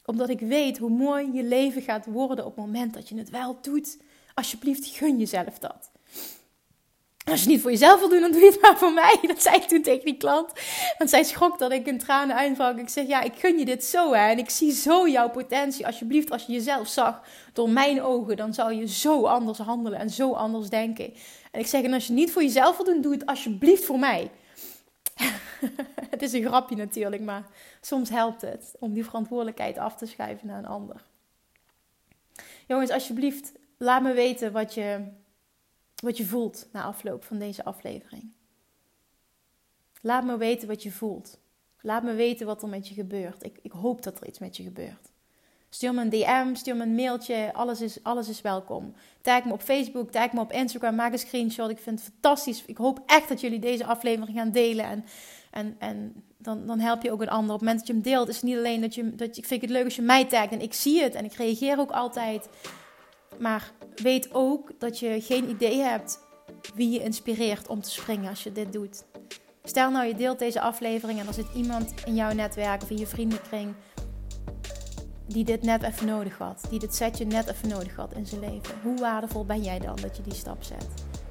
Omdat 0.05 0.29
ik 0.29 0.41
weet 0.41 0.79
hoe 0.79 0.91
mooi 0.91 1.33
je 1.33 1.45
leven 1.45 1.83
gaat 1.83 2.07
worden 2.07 2.45
op 2.45 2.57
het 2.57 2.65
moment 2.65 2.95
dat 2.95 3.09
je 3.09 3.17
het 3.17 3.31
wel 3.31 3.59
doet. 3.61 3.99
Alsjeblieft, 4.39 4.87
gun 4.87 5.19
jezelf 5.19 5.59
dat. 5.59 5.91
Als 7.25 7.35
je 7.35 7.45
het 7.45 7.47
niet 7.47 7.61
voor 7.61 7.71
jezelf 7.71 7.99
wil 7.99 8.09
doen, 8.09 8.21
dan 8.21 8.33
doe 8.33 8.41
je 8.41 8.51
het 8.51 8.61
maar 8.61 8.79
voor 8.79 8.93
mij. 8.93 9.19
Dat 9.27 9.43
zei 9.43 9.57
ik 9.57 9.63
toen 9.63 9.83
tegen 9.83 10.05
die 10.05 10.17
klant. 10.17 10.53
Want 10.99 11.11
zij 11.11 11.25
schrok 11.25 11.59
dat 11.59 11.73
ik 11.73 11.87
een 11.87 11.99
tranen 11.99 12.37
uitbrak. 12.37 12.79
Ik 12.79 12.89
zeg, 12.89 13.07
ja, 13.07 13.23
ik 13.23 13.35
gun 13.35 13.59
je 13.59 13.65
dit 13.65 13.85
zo 13.85 14.13
hè. 14.13 14.31
En 14.31 14.39
ik 14.39 14.51
zie 14.51 14.73
zo 14.73 15.09
jouw 15.09 15.31
potentie. 15.31 15.87
Alsjeblieft, 15.87 16.31
als 16.31 16.47
je 16.47 16.53
jezelf 16.53 16.89
zag 16.89 17.23
door 17.53 17.71
mijn 17.71 18.03
ogen, 18.03 18.37
dan 18.37 18.55
zou 18.55 18.73
je 18.73 18.89
zo 18.89 19.25
anders 19.25 19.59
handelen 19.59 19.99
en 19.99 20.11
zo 20.11 20.33
anders 20.33 20.69
denken. 20.69 21.15
En 21.53 21.61
ik 21.61 21.67
zeg, 21.67 21.83
en 21.83 21.93
als 21.93 22.07
je 22.07 22.13
het 22.13 22.21
niet 22.21 22.33
voor 22.33 22.43
jezelf 22.43 22.77
wil 22.77 22.87
doen, 22.87 23.01
doe 23.01 23.13
het 23.13 23.27
alsjeblieft 23.27 23.85
voor 23.85 23.99
mij. 23.99 24.31
het 26.11 26.23
is 26.23 26.33
een 26.33 26.45
grapje 26.45 26.77
natuurlijk, 26.77 27.23
maar 27.23 27.47
soms 27.81 28.11
helpt 28.11 28.41
het 28.41 28.75
om 28.79 28.93
die 28.93 29.05
verantwoordelijkheid 29.05 29.79
af 29.79 29.97
te 29.97 30.07
schuiven 30.07 30.47
naar 30.47 30.59
een 30.59 30.67
ander. 30.67 31.05
Jongens, 32.67 32.91
alsjeblieft, 32.91 33.53
laat 33.79 34.03
me 34.03 34.13
weten 34.13 34.53
wat 34.53 34.75
je, 34.75 35.05
wat 35.95 36.17
je 36.17 36.27
voelt 36.27 36.69
na 36.73 36.83
afloop 36.83 37.25
van 37.25 37.39
deze 37.39 37.65
aflevering. 37.65 38.33
Laat 40.01 40.25
me 40.25 40.37
weten 40.37 40.69
wat 40.69 40.83
je 40.83 40.93
voelt. 40.93 41.39
Laat 41.81 42.03
me 42.03 42.15
weten 42.15 42.47
wat 42.47 42.63
er 42.63 42.69
met 42.69 42.89
je 42.89 42.95
gebeurt. 42.95 43.45
Ik, 43.45 43.59
ik 43.63 43.73
hoop 43.73 44.03
dat 44.03 44.21
er 44.21 44.27
iets 44.27 44.39
met 44.39 44.57
je 44.57 44.63
gebeurt. 44.63 45.11
Stuur 45.71 45.95
me 45.95 46.01
een 46.01 46.11
DM, 46.11 46.55
stuur 46.55 46.77
me 46.77 46.83
een 46.83 46.95
mailtje. 46.95 47.51
Alles 47.53 47.81
is, 47.81 48.03
alles 48.03 48.29
is 48.29 48.41
welkom. 48.41 48.95
Tag 49.21 49.45
me 49.45 49.53
op 49.53 49.63
Facebook, 49.63 50.11
tag 50.11 50.33
me 50.33 50.41
op 50.41 50.53
Instagram, 50.53 50.95
maak 50.95 51.13
een 51.13 51.19
screenshot. 51.19 51.71
Ik 51.71 51.79
vind 51.79 52.01
het 52.01 52.11
fantastisch. 52.13 52.65
Ik 52.67 52.77
hoop 52.77 53.03
echt 53.07 53.29
dat 53.29 53.41
jullie 53.41 53.59
deze 53.59 53.85
aflevering 53.85 54.39
gaan 54.39 54.51
delen. 54.51 54.85
En, 54.85 55.05
en, 55.51 55.77
en 55.79 56.25
dan, 56.37 56.67
dan 56.67 56.79
help 56.79 57.03
je 57.03 57.13
ook 57.13 57.23
een 57.23 57.29
ander. 57.29 57.55
Op 57.55 57.61
het 57.61 57.69
moment 57.69 57.79
dat 57.79 57.87
je 57.87 57.93
hem 57.93 58.03
deelt, 58.03 58.29
is 58.29 58.35
het 58.35 58.45
niet 58.45 58.57
alleen 58.57 58.81
dat 58.81 58.95
je... 58.95 59.15
Dat 59.15 59.37
ik 59.37 59.45
vind 59.45 59.61
het 59.61 59.71
leuk 59.71 59.85
als 59.85 59.97
je 59.97 60.03
mij 60.03 60.25
tagt 60.25 60.53
en 60.53 60.61
ik 60.61 60.75
zie 60.75 61.03
het. 61.03 61.15
En 61.15 61.25
ik 61.25 61.33
reageer 61.33 61.79
ook 61.79 61.91
altijd. 61.91 62.49
Maar 63.39 63.73
weet 63.95 64.29
ook 64.33 64.71
dat 64.79 64.99
je 64.99 65.21
geen 65.21 65.49
idee 65.49 65.81
hebt 65.81 66.19
wie 66.75 66.91
je 66.91 67.03
inspireert 67.03 67.69
om 67.69 67.83
te 67.83 67.91
springen 67.91 68.31
als 68.31 68.43
je 68.43 68.53
dit 68.53 68.73
doet. 68.73 69.05
Stel 69.65 69.91
nou 69.91 70.07
je 70.07 70.15
deelt 70.15 70.39
deze 70.39 70.61
aflevering 70.61 71.21
en 71.21 71.27
er 71.27 71.35
zit 71.35 71.47
iemand 71.55 71.93
in 72.05 72.15
jouw 72.15 72.33
netwerk 72.33 72.83
of 72.83 72.91
in 72.91 72.99
je 72.99 73.07
vriendenkring 73.07 73.75
die 75.27 75.45
dit 75.45 75.63
net 75.63 75.83
even 75.83 76.07
nodig 76.07 76.39
had. 76.39 76.67
Die 76.71 76.79
dit 76.79 76.95
setje 76.95 77.25
net 77.25 77.49
even 77.49 77.69
nodig 77.69 77.97
had 77.97 78.13
in 78.13 78.27
zijn 78.27 78.41
leven. 78.41 78.75
Hoe 78.83 78.99
waardevol 78.99 79.45
ben 79.45 79.63
jij 79.63 79.79
dan 79.79 79.97
dat 79.97 80.17
je 80.17 80.23
die 80.23 80.35
stap 80.35 80.63
zet? 80.63 80.87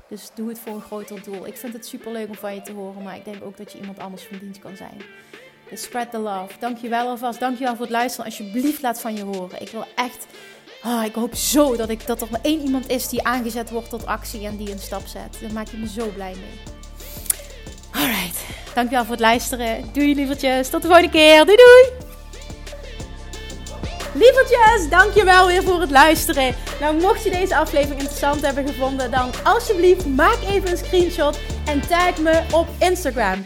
Dus 0.10 0.30
doe 0.36 0.50
het 0.50 0.60
voor 0.60 0.74
een 0.74 0.82
groter 0.82 1.24
doel. 1.24 1.48
Ik 1.48 1.58
vind 1.58 1.74
het 1.74 1.86
super 1.86 2.12
leuk 2.12 2.28
om 2.28 2.36
van 2.36 2.56
je 2.56 2.62
te 2.62 2.72
horen, 2.72 3.04
maar 3.04 3.16
ik 3.16 3.26
denk 3.26 3.44
ook 3.44 3.58
dat 3.58 3.72
je 3.72 3.80
iemand 3.80 4.00
anders 4.00 4.24
van 4.24 4.38
dienst 4.38 4.60
kan 4.60 4.76
zijn. 4.76 5.02
Dus 5.70 5.82
spread 5.82 6.12
the 6.12 6.18
love. 6.18 6.60
Dankjewel 6.60 7.08
alvast. 7.08 7.40
Dankjewel 7.40 7.76
voor 7.76 7.86
het 7.86 7.94
luisteren. 7.94 8.26
Alsjeblieft 8.26 8.82
laat 8.82 9.02
van 9.02 9.16
je 9.16 9.24
horen. 9.24 9.62
Ik 9.62 9.70
wil 9.70 9.86
echt 9.96 10.28
Oh, 10.88 11.04
ik 11.04 11.16
hoop 11.16 11.36
zo 11.36 11.76
dat, 11.76 11.90
ik, 11.90 12.08
dat 12.08 12.22
er 12.22 12.28
maar 12.32 12.40
één 12.44 12.62
iemand 12.62 12.90
is 12.90 13.08
die 13.08 13.24
aangezet 13.24 13.70
wordt 13.70 13.90
tot 13.90 14.06
actie 14.06 14.46
en 14.46 14.58
die 14.58 14.72
een 14.72 14.80
stap 14.80 15.08
zet. 15.08 15.38
Daar 15.42 15.52
maak 15.52 15.68
je 15.68 15.78
me 15.78 15.88
zo 15.88 16.08
blij 16.08 16.36
mee. 16.40 16.76
Alright, 17.92 18.38
Dankjewel 18.74 19.04
voor 19.04 19.12
het 19.12 19.24
luisteren. 19.24 19.90
Doei 19.94 20.16
lievertjes. 20.16 20.70
Tot 20.70 20.82
de 20.82 20.88
volgende 20.88 21.12
keer. 21.12 21.46
Doei 21.46 21.58
doei. 21.58 22.06
Lievertjes, 24.14 24.90
dankjewel 24.90 25.48
weer 25.48 25.64
voor 25.64 25.82
het 25.82 25.92
luisteren. 25.92 26.56
Nou, 26.80 27.02
mocht 27.02 27.24
je 27.24 27.30
deze 27.30 27.58
aflevering 27.58 28.00
interessant 28.00 28.42
hebben 28.42 28.68
gevonden, 28.68 29.12
dan 29.12 29.32
alsjeblieft 29.44 30.06
maak 30.06 30.38
even 30.48 30.72
een 30.72 30.78
screenshot 30.78 31.40
en 31.66 31.88
tag 31.88 32.18
me 32.18 32.42
op 32.52 32.68
Instagram. 32.80 33.46